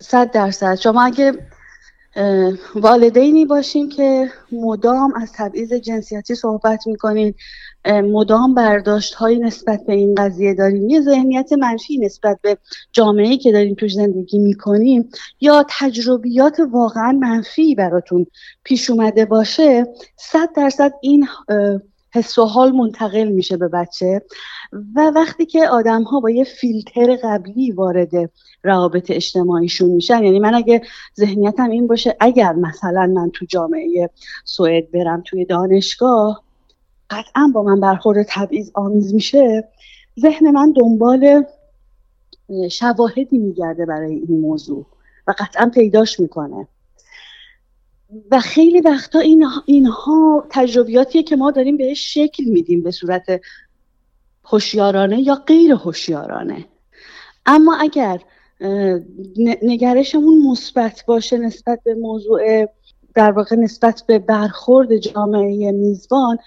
صد 0.00 0.30
درصد. 0.30 0.74
شما 0.74 1.02
اگه 1.02 1.32
والدینی 2.74 3.44
باشیم 3.44 3.88
که 3.88 4.30
مدام 4.52 5.12
از 5.16 5.32
تبعیض 5.32 5.72
جنسیتی 5.72 6.34
صحبت 6.34 6.86
می‌کنین 6.86 7.34
مدام 7.86 8.54
برداشت 8.54 9.14
های 9.14 9.38
نسبت 9.38 9.80
به 9.86 9.92
این 9.92 10.14
قضیه 10.14 10.54
داریم 10.54 10.88
یه 10.88 11.00
ذهنیت 11.00 11.52
منفی 11.52 11.98
نسبت 11.98 12.38
به 12.42 12.58
جامعه 12.92 13.36
که 13.36 13.52
داریم 13.52 13.74
توش 13.74 13.94
زندگی 13.94 14.38
می‌کنیم 14.38 15.10
یا 15.40 15.66
تجربیات 15.68 16.60
واقعا 16.72 17.12
منفی 17.12 17.74
براتون 17.74 18.26
پیش 18.64 18.90
اومده 18.90 19.24
باشه 19.24 19.86
صد 20.16 20.48
درصد 20.56 20.92
این 21.02 21.28
حس 22.14 22.38
و 22.38 22.44
حال 22.44 22.72
منتقل 22.72 23.28
میشه 23.28 23.56
به 23.56 23.68
بچه 23.68 24.22
و 24.94 25.12
وقتی 25.14 25.46
که 25.46 25.68
آدم 25.68 26.02
ها 26.02 26.20
با 26.20 26.30
یه 26.30 26.44
فیلتر 26.44 27.16
قبلی 27.24 27.72
وارد 27.72 28.30
روابط 28.62 29.10
اجتماعیشون 29.10 29.90
میشن 29.90 30.24
یعنی 30.24 30.38
من 30.38 30.54
اگه 30.54 30.82
ذهنیتم 31.18 31.70
این 31.70 31.86
باشه 31.86 32.16
اگر 32.20 32.52
مثلا 32.52 33.06
من 33.06 33.30
تو 33.30 33.46
جامعه 33.46 34.10
سوئد 34.44 34.90
برم 34.90 35.22
توی 35.26 35.44
دانشگاه 35.44 36.44
قطعا 37.10 37.50
با 37.54 37.62
من 37.62 37.80
برخورد 37.80 38.26
تبعیض 38.28 38.70
آمیز 38.74 39.14
میشه 39.14 39.68
ذهن 40.20 40.50
من 40.50 40.72
دنبال 40.72 41.44
شواهدی 42.70 43.38
میگرده 43.38 43.86
برای 43.86 44.14
این 44.14 44.40
موضوع 44.40 44.86
و 45.26 45.34
قطعا 45.38 45.70
پیداش 45.74 46.20
می‌کنه. 46.20 46.68
و 48.30 48.40
خیلی 48.40 48.80
وقتا 48.80 49.18
این 49.18 49.46
اینها 49.66 50.46
تجربیاتیه 50.50 51.22
که 51.22 51.36
ما 51.36 51.50
داریم 51.50 51.76
بهش 51.76 52.14
شکل 52.14 52.44
میدیم 52.44 52.82
به 52.82 52.90
صورت 52.90 53.40
هوشیارانه 54.44 55.20
یا 55.20 55.34
غیر 55.34 55.72
هوشیارانه. 55.72 56.64
اما 57.46 57.76
اگر 57.76 58.20
نگرشمون 59.62 60.46
مثبت 60.46 61.04
باشه 61.06 61.38
نسبت 61.38 61.80
به 61.84 61.94
موضوع 61.94 62.66
در 63.14 63.30
واقع 63.30 63.56
نسبت 63.56 64.04
به 64.06 64.18
برخورد 64.18 64.96
جامعه 64.96 65.72
میزبان 65.72 66.38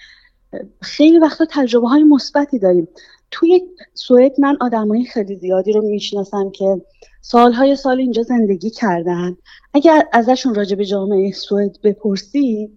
خیلی 0.82 1.18
وقتا 1.18 1.46
تجربه 1.50 1.88
های 1.88 2.02
مثبتی 2.02 2.58
داریم. 2.58 2.88
توی 3.30 3.60
سوئد 3.94 4.40
من 4.40 4.56
آدمای 4.60 5.04
خیلی 5.04 5.36
زیادی 5.36 5.72
رو 5.72 5.82
می‌شناسم 5.82 6.50
که 6.50 6.82
سالهای 7.20 7.76
سال 7.76 7.98
اینجا 7.98 8.22
زندگی 8.22 8.70
کردن. 8.70 9.36
اگر 9.74 10.08
ازشون 10.12 10.54
راجع 10.54 10.76
به 10.76 10.84
جامعه 10.84 11.32
سوئد 11.32 11.80
بپرسی 11.82 12.74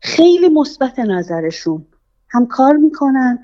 خیلی 0.00 0.48
مثبت 0.48 0.98
نظرشون. 0.98 1.86
هم 2.28 2.46
کار 2.46 2.76
می‌کنن 2.76 3.38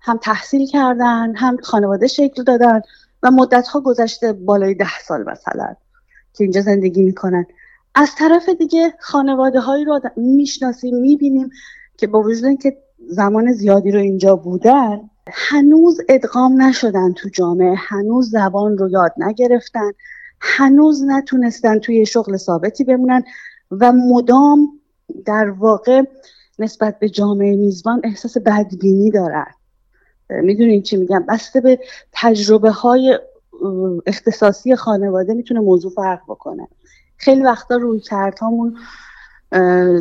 هم 0.00 0.18
تحصیل 0.22 0.66
کردن 0.66 1.36
هم 1.36 1.56
خانواده 1.62 2.06
شکل 2.06 2.42
دادن 2.42 2.80
و 3.22 3.30
مدت 3.30 3.68
ها 3.68 3.80
گذشته 3.80 4.32
بالای 4.32 4.74
ده 4.74 4.98
سال 5.06 5.22
مثلا 5.22 5.74
که 6.34 6.44
اینجا 6.44 6.60
زندگی 6.60 7.02
می‌کنن. 7.02 7.46
از 7.94 8.14
طرف 8.18 8.48
دیگه 8.48 8.94
خانواده 9.00 9.60
هایی 9.60 9.84
رو 9.84 10.00
می‌شناسیم 10.16 10.96
می‌بینیم 10.96 11.50
که 11.96 12.06
با 12.06 12.22
وجود 12.22 12.44
اینکه 12.44 12.76
زمان 13.08 13.52
زیادی 13.52 13.90
رو 13.90 14.00
اینجا 14.00 14.36
بودن 14.36 15.10
هنوز 15.32 16.00
ادغام 16.08 16.62
نشدن 16.62 17.12
تو 17.12 17.28
جامعه 17.28 17.74
هنوز 17.78 18.30
زبان 18.30 18.78
رو 18.78 18.88
یاد 18.88 19.12
نگرفتن 19.16 19.92
هنوز 20.40 21.04
نتونستن 21.04 21.78
توی 21.78 22.06
شغل 22.06 22.36
ثابتی 22.36 22.84
بمونن 22.84 23.24
و 23.70 23.92
مدام 23.92 24.80
در 25.24 25.50
واقع 25.50 26.02
نسبت 26.58 26.98
به 26.98 27.08
جامعه 27.08 27.56
میزبان 27.56 28.00
احساس 28.04 28.38
بدبینی 28.38 29.10
دارن. 29.10 29.46
می‌دونین 30.30 30.82
چی 30.82 30.96
میگم؟ 30.96 31.24
بسته 31.28 31.60
به 31.60 31.78
تجربه 32.12 32.70
های 32.70 33.18
اختصاصی 34.06 34.76
خانواده 34.76 35.34
می‌تونه 35.34 35.60
موضوع 35.60 35.92
فرق 35.92 36.20
بکنه. 36.28 36.68
خیلی 37.16 37.42
وقتا 37.42 37.76
روی 37.76 38.00
کردهامون 38.00 38.76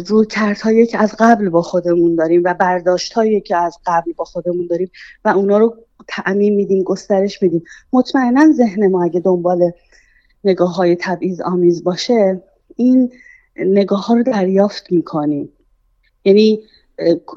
روی 0.07 0.25
کردهایی 0.29 0.85
که 0.85 0.97
از 0.97 1.15
قبل 1.19 1.49
با 1.49 1.61
خودمون 1.61 2.15
داریم 2.15 2.41
و 2.45 2.53
برداشت 2.53 3.13
هایی 3.13 3.41
که 3.41 3.57
از 3.57 3.77
قبل 3.85 4.13
با 4.13 4.23
خودمون 4.23 4.67
داریم 4.67 4.91
و 5.25 5.29
اونا 5.29 5.57
رو 5.57 5.77
تعمین 6.07 6.55
میدیم 6.55 6.83
گسترش 6.83 7.41
میدیم. 7.41 7.63
مطمئنا 7.93 8.51
ذهن 8.51 8.87
ما 8.87 9.03
اگه 9.03 9.19
دنبال 9.19 9.71
نگاه 10.43 10.75
های 10.75 10.95
تبعیض 10.95 11.41
آمیز 11.41 11.83
باشه 11.83 12.43
این 12.75 13.11
نگاه 13.55 14.05
ها 14.05 14.13
رو 14.13 14.23
دریافت 14.23 14.91
می‌کنیم. 14.91 15.49
یعنی 16.25 16.63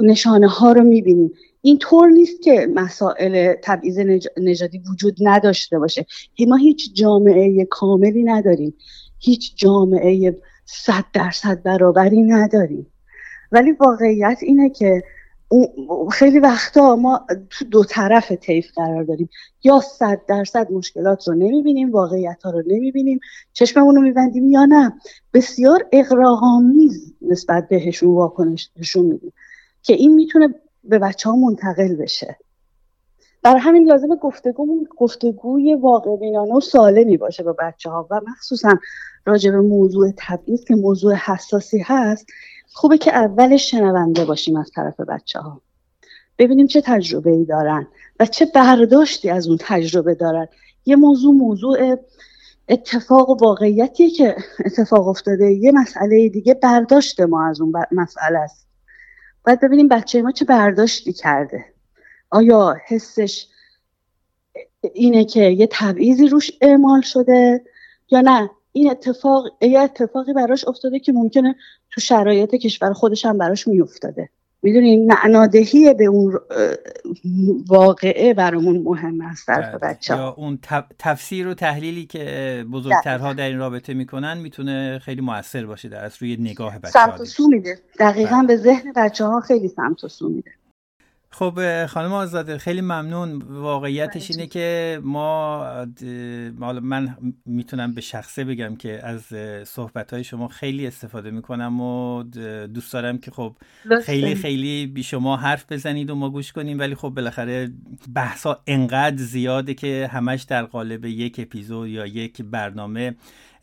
نشانه 0.01 0.49
ها 0.49 0.73
رو 0.73 0.83
می‌بینیم. 0.83 1.33
این 1.63 1.79
طور 1.79 2.09
نیست 2.09 2.43
که 2.43 2.69
مسائل 2.75 3.55
تبعیض 3.63 3.99
نژادی 4.37 4.83
وجود 4.91 5.17
نداشته 5.21 5.79
باشه. 5.79 6.07
ما 6.49 6.57
هیچ 6.57 6.95
جامعه 6.95 7.65
کاملی 7.65 8.23
نداریم. 8.23 8.75
هیچ 9.19 9.57
جامعه 9.57 10.37
صد 10.67 11.05
درصد 11.13 11.63
برابری 11.63 12.23
نداریم. 12.23 12.87
ولی 13.53 13.73
واقعیت 13.73 14.39
اینه 14.43 14.71
که 14.71 15.03
خیلی 16.13 16.39
وقتا 16.39 16.97
ما 16.97 17.27
تو 17.51 17.65
دو 17.65 17.85
طرف 17.85 18.33
طیف 18.33 18.73
قرار 18.75 19.05
داریم. 19.05 19.29
یا 19.65 19.81
صد 19.81 20.21
درصد 20.29 20.73
مشکلات 20.73 21.29
رو 21.29 21.35
نمی‌بینیم 21.35 21.93
واقعیت 21.93 22.43
ها 22.45 22.51
رو 22.51 22.63
نمی‌بینیم 22.67 23.21
چشممون 23.53 23.97
رو 23.97 24.03
میبندیم 24.03 24.51
یا 24.51 24.65
نه. 24.65 24.93
بسیار 25.35 25.87
اقراغامیز 25.93 27.15
نسبت 27.23 27.69
بهشون 27.69 28.15
واکنش 28.15 28.71
نشون 28.77 29.07
میدیم 29.07 29.33
که 29.83 29.95
این 29.95 30.15
می‌تونه 30.15 30.55
به 30.85 30.99
بچه 30.99 31.31
ها 31.31 31.37
منتقل 31.37 31.95
بشه. 31.97 32.37
برای 33.47 33.61
همین 33.61 33.89
لازم 33.89 34.15
گفتگومون 34.15 34.89
گفتگوی 34.97 35.75
واقع 35.75 36.17
بینانه 36.17 36.55
و 36.55 36.61
سالمی 36.61 37.17
باشه 37.17 37.43
با 37.43 37.57
بچه 37.59 37.91
ها 37.91 38.07
و 38.11 38.21
مخصوصا 38.29 38.79
راجع 39.27 39.51
به 39.51 39.61
موضوع 39.61 40.13
تبعیض 40.17 40.65
که 40.65 40.75
موضوع 40.75 41.15
حساسی 41.15 41.79
هست 41.85 42.27
خوبه 42.73 42.99
که 42.99 43.15
اولش 43.15 43.71
شنونده 43.71 44.25
باشیم 44.25 44.57
از 44.57 44.71
طرف 44.75 45.01
بچه 45.01 45.39
ها 45.39 45.61
ببینیم 46.39 46.67
چه 46.67 46.81
تجربه 46.81 47.31
ای 47.31 47.45
دارن 47.45 47.87
و 48.21 48.27
چه 48.27 48.47
برداشتی 48.55 49.31
از 49.31 49.49
اون 49.49 49.59
تجربه 49.61 50.15
دارن. 50.15 50.49
یه 50.87 50.97
موضوع 50.97 51.35
موضوع 51.35 51.97
اتفاق 52.69 53.31
و 53.31 53.37
واقعیتیه 53.37 54.11
که 54.11 54.37
اتفاق 54.65 55.09
افتاده. 55.09 55.53
یه 55.53 55.73
مسئله 55.73 56.29
دیگه 56.29 56.55
برداشت 56.55 57.21
ما 57.21 57.49
از 57.49 57.61
اون 57.61 57.73
مسئله 57.93 58.39
است. 58.39 58.67
باید 59.45 59.61
ببینیم 59.61 59.89
بچه 59.89 60.23
ما 60.23 60.31
چه 60.31 60.45
برداشتی 60.45 61.13
کرده. 61.13 61.76
آیا 62.31 62.77
حسش 62.87 63.47
اینه 64.95 65.25
که 65.25 65.41
یه 65.41 65.69
تبعیضی 65.71 66.29
روش 66.29 66.51
اعمال 66.61 67.01
شده 67.01 67.65
یا 68.11 68.21
نه؟ 68.21 68.51
این 68.73 68.91
اتفاق 68.91 69.45
یه 69.61 69.81
اتفاقی 69.81 70.33
براش 70.33 70.69
افتاده 70.69 70.99
که 70.99 71.13
ممکنه 71.13 71.57
تو 71.91 72.01
شرایط 72.01 72.55
کشور 72.55 72.93
خودش 72.93 73.25
هم 73.25 73.39
براش 73.39 73.69
میافتاده. 73.69 74.29
می‌دونین 74.63 75.13
معنادهی 75.13 75.95
به 75.95 76.05
اون 76.05 76.41
واقعه 77.69 78.35
برامون 78.35 78.83
مهم 78.83 79.21
است 79.21 79.49
در 79.49 79.61
بله. 79.61 79.79
بچه 79.79 80.15
یا 80.15 80.35
اون 80.39 80.59
تفسیر 80.99 81.49
و 81.49 81.55
تحلیلی 81.55 82.07
که 82.07 82.65
بزرگترها 82.73 83.33
در 83.33 83.49
این 83.49 83.59
رابطه 83.59 83.95
می‌کنن 83.95 84.39
می‌تونه 84.39 84.99
خیلی 84.99 85.21
موثر 85.21 85.67
باشه 85.67 85.89
در 85.89 86.13
روی 86.21 86.37
نگاه 86.37 86.79
بچه 86.79 86.91
سمت 86.91 87.21
و 87.21 87.25
سو 87.25 87.49
میده. 87.49 87.79
دقیقا 87.99 88.37
بله. 88.37 88.47
به 88.47 88.57
ذهن 88.57 88.93
بچه 88.97 89.25
ها 89.25 89.41
خیلی 89.41 89.69
سمت 89.69 90.05
و 90.05 90.09
سو 90.09 90.29
میده. 90.29 90.51
خب 91.39 91.87
خانم 91.87 92.13
آزاده 92.13 92.59
خیلی 92.59 92.81
ممنون. 92.81 93.43
واقعیتش 93.43 94.31
اینه 94.31 94.47
که 94.47 95.01
ما 95.03 95.87
من 96.83 97.17
می‌تونم 97.47 97.95
به 97.95 98.01
شخصه 98.01 98.45
بگم 98.45 98.77
که 98.77 99.07
از 99.07 99.23
صحبت 99.69 100.13
های 100.13 100.25
شما 100.25 100.49
خیلی 100.49 100.87
استفاده 100.87 101.31
می‌کنم 101.31 101.81
و 101.81 102.23
دوست 102.67 102.93
دارم 102.93 103.19
که 103.19 103.31
خب 103.31 103.57
خیلی 104.05 104.35
خیلی 104.35 104.87
بی 104.87 105.03
شما 105.03 105.37
حرف 105.37 105.73
بزنید 105.73 106.11
و 106.11 106.15
ما 106.15 106.31
گوش 106.31 106.53
کنیم. 106.53 106.79
ولی 106.79 106.95
خب 106.95 107.09
بالاخره 107.09 107.71
بحثا 108.15 108.63
انقدر 108.67 109.17
زیاده 109.17 109.75
که 109.75 110.11
همش 110.13 110.43
در 110.43 110.63
قالب 110.63 111.05
یک 111.05 111.41
اپیزود 111.41 111.89
یا 111.89 112.07
یک 112.07 112.43
برنامه 112.43 113.15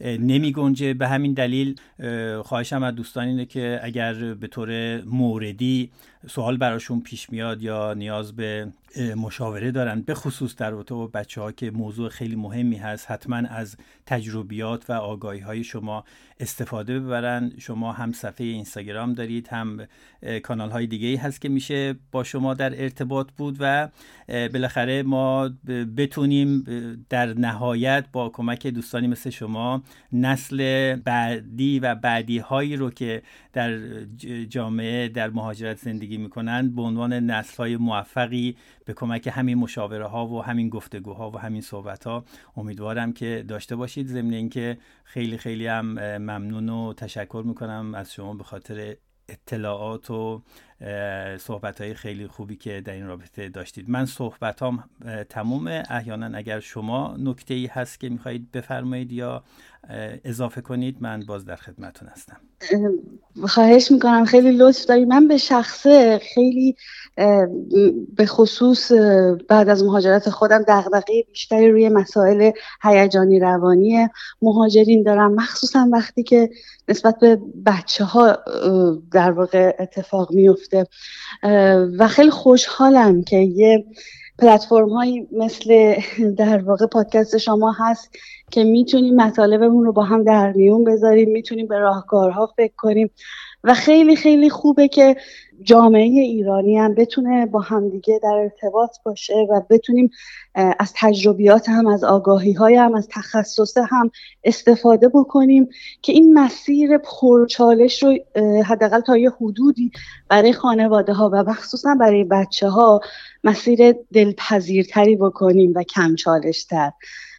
نمی 0.01 0.51
گنجه. 0.51 0.93
به 0.93 1.07
همین 1.07 1.33
دلیل 1.33 1.75
خواهشم 2.43 2.83
از 2.83 2.95
دوستان 2.95 3.27
اینه 3.27 3.45
که 3.45 3.79
اگر 3.83 4.13
به 4.33 4.47
طور 4.47 5.01
موردی 5.01 5.91
سوال 6.27 6.57
براشون 6.57 7.01
پیش 7.01 7.29
میاد 7.29 7.61
یا 7.61 7.93
نیاز 7.93 8.35
به 8.35 8.67
مشاوره 9.15 9.71
دارن؟ 9.71 10.01
به 10.01 10.13
خصوص 10.13 10.55
در 10.55 10.69
رابطه 10.69 10.95
با 10.95 11.07
بچه 11.07 11.41
ها 11.41 11.51
که 11.51 11.71
موضوع 11.71 12.09
خیلی 12.09 12.35
مهمی 12.35 12.75
هست. 12.75 13.11
حتما 13.11 13.35
از 13.35 13.77
تجربیات 14.05 14.89
و 14.89 14.93
آگاهی 14.93 15.39
های 15.39 15.63
شما 15.63 16.03
استفاده 16.39 16.99
ببرن. 16.99 17.51
شما 17.57 17.91
هم 17.91 18.11
صفحه 18.11 18.45
اینستاگرام 18.45 19.13
دارید 19.13 19.47
هم 19.47 19.87
کانال 20.43 20.69
های 20.69 20.87
دیگه 20.87 21.07
ای 21.07 21.15
هست 21.15 21.41
که 21.41 21.49
میشه 21.49 21.95
با 22.11 22.23
شما 22.23 22.53
در 22.53 22.83
ارتباط 22.83 23.27
بود 23.37 23.57
و 23.59 23.89
بالاخره 24.27 25.03
ما 25.03 25.49
بتونیم 25.97 26.63
در 27.09 27.33
نهایت 27.33 28.05
با 28.11 28.29
کمک 28.29 28.67
دوستانی 28.67 29.07
مثل 29.07 29.29
شما 29.29 29.83
نسل 30.13 30.95
بعدی 30.95 31.79
و 31.79 31.95
بعدی 31.95 32.37
هایی 32.37 32.75
رو 32.75 32.89
که 32.89 33.21
در 33.53 33.79
جامعه 34.49 35.07
در 35.07 35.29
مهاجرت 35.29 35.77
زندگی 35.77 36.12
می‌کنن 36.17 36.75
به 36.75 36.81
عنوان 36.81 37.13
نسل 37.13 37.57
های 37.57 37.77
موفقی 37.77 38.57
به 38.85 38.93
کمک 38.93 39.29
همین 39.33 39.57
مشاوره 39.57 40.07
ها 40.07 40.27
و 40.27 40.43
همین 40.43 40.69
گفتگوها 40.69 41.31
و 41.31 41.37
همین 41.37 41.61
صحبت 41.61 42.03
ها 42.07 42.25
امیدوارم 42.57 43.13
که 43.13 43.45
داشته 43.47 43.75
باشید. 43.75 44.07
ضمن 44.07 44.33
اینکه 44.33 44.77
خیلی 45.03 45.37
خیلی 45.37 45.67
هم 45.67 45.85
ممنون 46.17 46.69
و 46.69 46.93
تشکر 46.93 47.43
می‌کنم 47.45 47.95
از 47.95 48.13
شما 48.13 48.33
به 48.33 48.43
خاطر 48.43 48.95
اطلاعات 49.29 50.11
و 50.11 50.43
صحبت 51.39 51.81
های 51.81 51.93
خیلی 51.93 52.27
خوبی 52.27 52.55
که 52.55 52.81
در 52.85 52.93
این 52.93 53.07
رابطه 53.07 53.49
داشتید. 53.49 53.89
من 53.89 54.05
صحبت 54.05 54.61
هم 54.63 54.83
تمومه. 55.29 55.83
احیانا 55.89 56.37
اگر 56.37 56.59
شما 56.59 57.15
نکته 57.19 57.53
ای 57.53 57.65
هست 57.65 57.99
که 57.99 58.09
می‌خواهید 58.09 58.51
بفرمایید 58.51 59.11
یا 59.11 59.43
اضافه 60.25 60.61
کنید 60.61 60.97
من 60.99 61.19
باز 61.27 61.45
در 61.45 61.55
خدمتون 61.55 62.07
هستم. 62.07 62.37
خواهش 63.47 63.91
می‌کنم. 63.91 64.25
خیلی 64.25 64.51
لطف 64.51 64.85
دارید. 64.85 65.07
من 65.07 65.27
به 65.27 65.37
شخصه 65.37 66.21
خیلی 66.33 66.75
به 68.15 68.25
خصوص 68.25 68.91
بعد 69.47 69.69
از 69.69 69.83
مهاجرت 69.83 70.29
خودم 70.29 70.63
دغدغه 70.67 71.23
بیشتری 71.31 71.71
روی 71.71 71.89
مسائل 71.89 72.51
هیجانی 72.83 73.39
روانی 73.39 74.07
مهاجرین 74.41 75.03
دارم. 75.03 75.33
مخصوصا 75.33 75.89
وقتی 75.91 76.23
که 76.23 76.49
نسبت 76.87 77.19
به 77.19 77.39
بچه 77.65 78.03
ها 78.03 78.37
در 79.11 79.31
واقع 79.31 79.75
اتفاق 79.79 80.31
میفته 80.31 80.72
و 81.99 82.07
خیلی 82.07 82.29
خوشحالم 82.29 83.23
که 83.23 83.37
یه 83.37 83.85
پلتفرم 84.39 84.89
هایی 84.89 85.27
مثل 85.31 85.95
در 86.37 86.57
واقع 86.57 86.85
پادکست 86.85 87.37
شما 87.37 87.71
هست 87.79 88.09
که 88.51 88.63
می‌تونیم 88.63 89.15
مطالبمون 89.15 89.85
رو 89.85 89.93
با 89.93 90.03
هم 90.03 90.23
در 90.23 90.51
میون 90.51 90.83
بذاریم 90.83 91.29
می‌تونیم 91.29 91.67
به 91.67 91.77
راهکارها 91.77 92.53
فکر 92.57 92.73
کنیم. 92.77 93.09
و 93.63 93.73
خیلی 93.73 94.15
خیلی 94.15 94.49
خوبه 94.49 94.87
که 94.87 95.15
جامعه 95.61 96.01
ایرانی 96.01 96.77
هم 96.77 96.95
بتونه 96.95 97.45
با 97.45 97.59
همدیگه 97.59 98.19
در 98.23 98.29
ارتباط 98.29 98.97
باشه 99.05 99.33
و 99.49 99.61
بتونیم 99.69 100.09
از 100.55 100.93
تجربیات 100.95 101.69
هم 101.69 101.87
از 101.87 102.03
آگاهی 102.03 102.53
های 102.53 102.75
هم 102.75 102.95
از 102.95 103.07
تخصص 103.11 103.77
هم 103.77 104.11
استفاده 104.43 105.09
بکنیم 105.09 105.69
که 106.01 106.11
این 106.11 106.33
مسیر 106.33 106.97
پرچالش 106.97 108.03
رو 108.03 108.17
حداقل 108.65 108.99
تا 108.99 109.17
یه 109.17 109.29
حدودی 109.29 109.91
برای 110.29 110.53
خانواده 110.53 111.13
ها 111.13 111.29
و 111.33 111.43
مخصوصا 111.43 111.95
برای 111.99 112.23
بچه 112.23 112.69
ها 112.69 113.01
مسیر 113.43 113.91
دلپذیرتری 114.13 115.15
بکنیم 115.15 115.73
و 115.75 115.83
کم 115.83 116.15
چالش 116.15 116.63
تر 116.63 116.91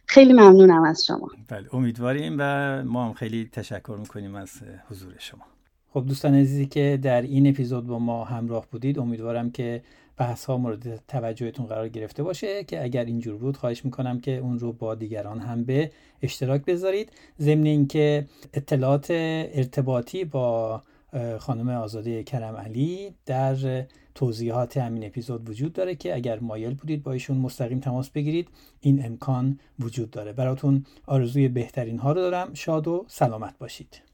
خیلی 0.07 0.33
ممنونم 0.33 0.83
از 0.83 1.05
شما. 1.05 1.29
بله 1.47 1.75
امیدواریم 1.75 2.35
و 2.39 2.83
ما 2.83 3.05
هم 3.05 3.13
خیلی 3.13 3.49
تشکر 3.51 3.97
می‌کنیم 3.99 4.35
از 4.35 4.51
حضور 4.89 5.13
شما. 5.19 5.54
خب 5.95 6.05
دوستان 6.07 6.35
عزیزی 6.35 6.65
که 6.65 6.99
در 7.01 7.21
این 7.21 7.47
اپیزود 7.47 7.87
با 7.87 7.99
ما 7.99 8.23
همراه 8.23 8.67
بودید 8.71 8.99
امیدوارم 8.99 9.51
که 9.51 9.81
بحث 10.17 10.45
ها 10.45 10.57
مورد 10.57 11.03
توجهتون 11.07 11.65
قرار 11.65 11.89
گرفته 11.89 12.23
باشه 12.23 12.63
که 12.63 12.83
اگر 12.83 13.05
اینجور 13.05 13.37
بود 13.37 13.57
خواهش 13.57 13.85
می‌کنم 13.85 14.19
که 14.19 14.37
اون 14.37 14.59
رو 14.59 14.73
با 14.73 14.95
دیگران 14.95 15.39
هم 15.39 15.63
به 15.63 15.91
اشتراک 16.21 16.65
بذارید. 16.65 17.11
ضمن 17.39 17.65
اینکه 17.65 18.25
اطلاعات 18.53 19.07
ارتباطی 19.09 20.25
با 20.25 20.81
خانم 21.39 21.69
آزاده 21.69 22.23
کرم 22.23 22.55
علی 22.55 23.13
در 23.25 23.85
توضیحات 24.15 24.77
همین 24.77 25.05
اپیزود 25.05 25.49
وجود 25.49 25.73
داره 25.73 25.95
که 25.95 26.15
اگر 26.15 26.39
مایل 26.39 26.73
بودید 26.73 27.03
با 27.03 27.11
ایشون 27.11 27.37
مستقیم 27.37 27.79
تماس 27.79 28.09
بگیرید 28.09 28.47
این 28.81 29.05
امکان 29.05 29.59
وجود 29.79 30.11
داره. 30.11 30.33
براتون 30.33 30.85
آرزوی 31.05 31.47
بهترین 31.47 31.99
ها 31.99 32.11
رو 32.11 32.21
دارم. 32.21 32.53
شاد 32.53 32.87
و 32.87 33.05
سلامت 33.07 33.57
باشید. 33.57 34.04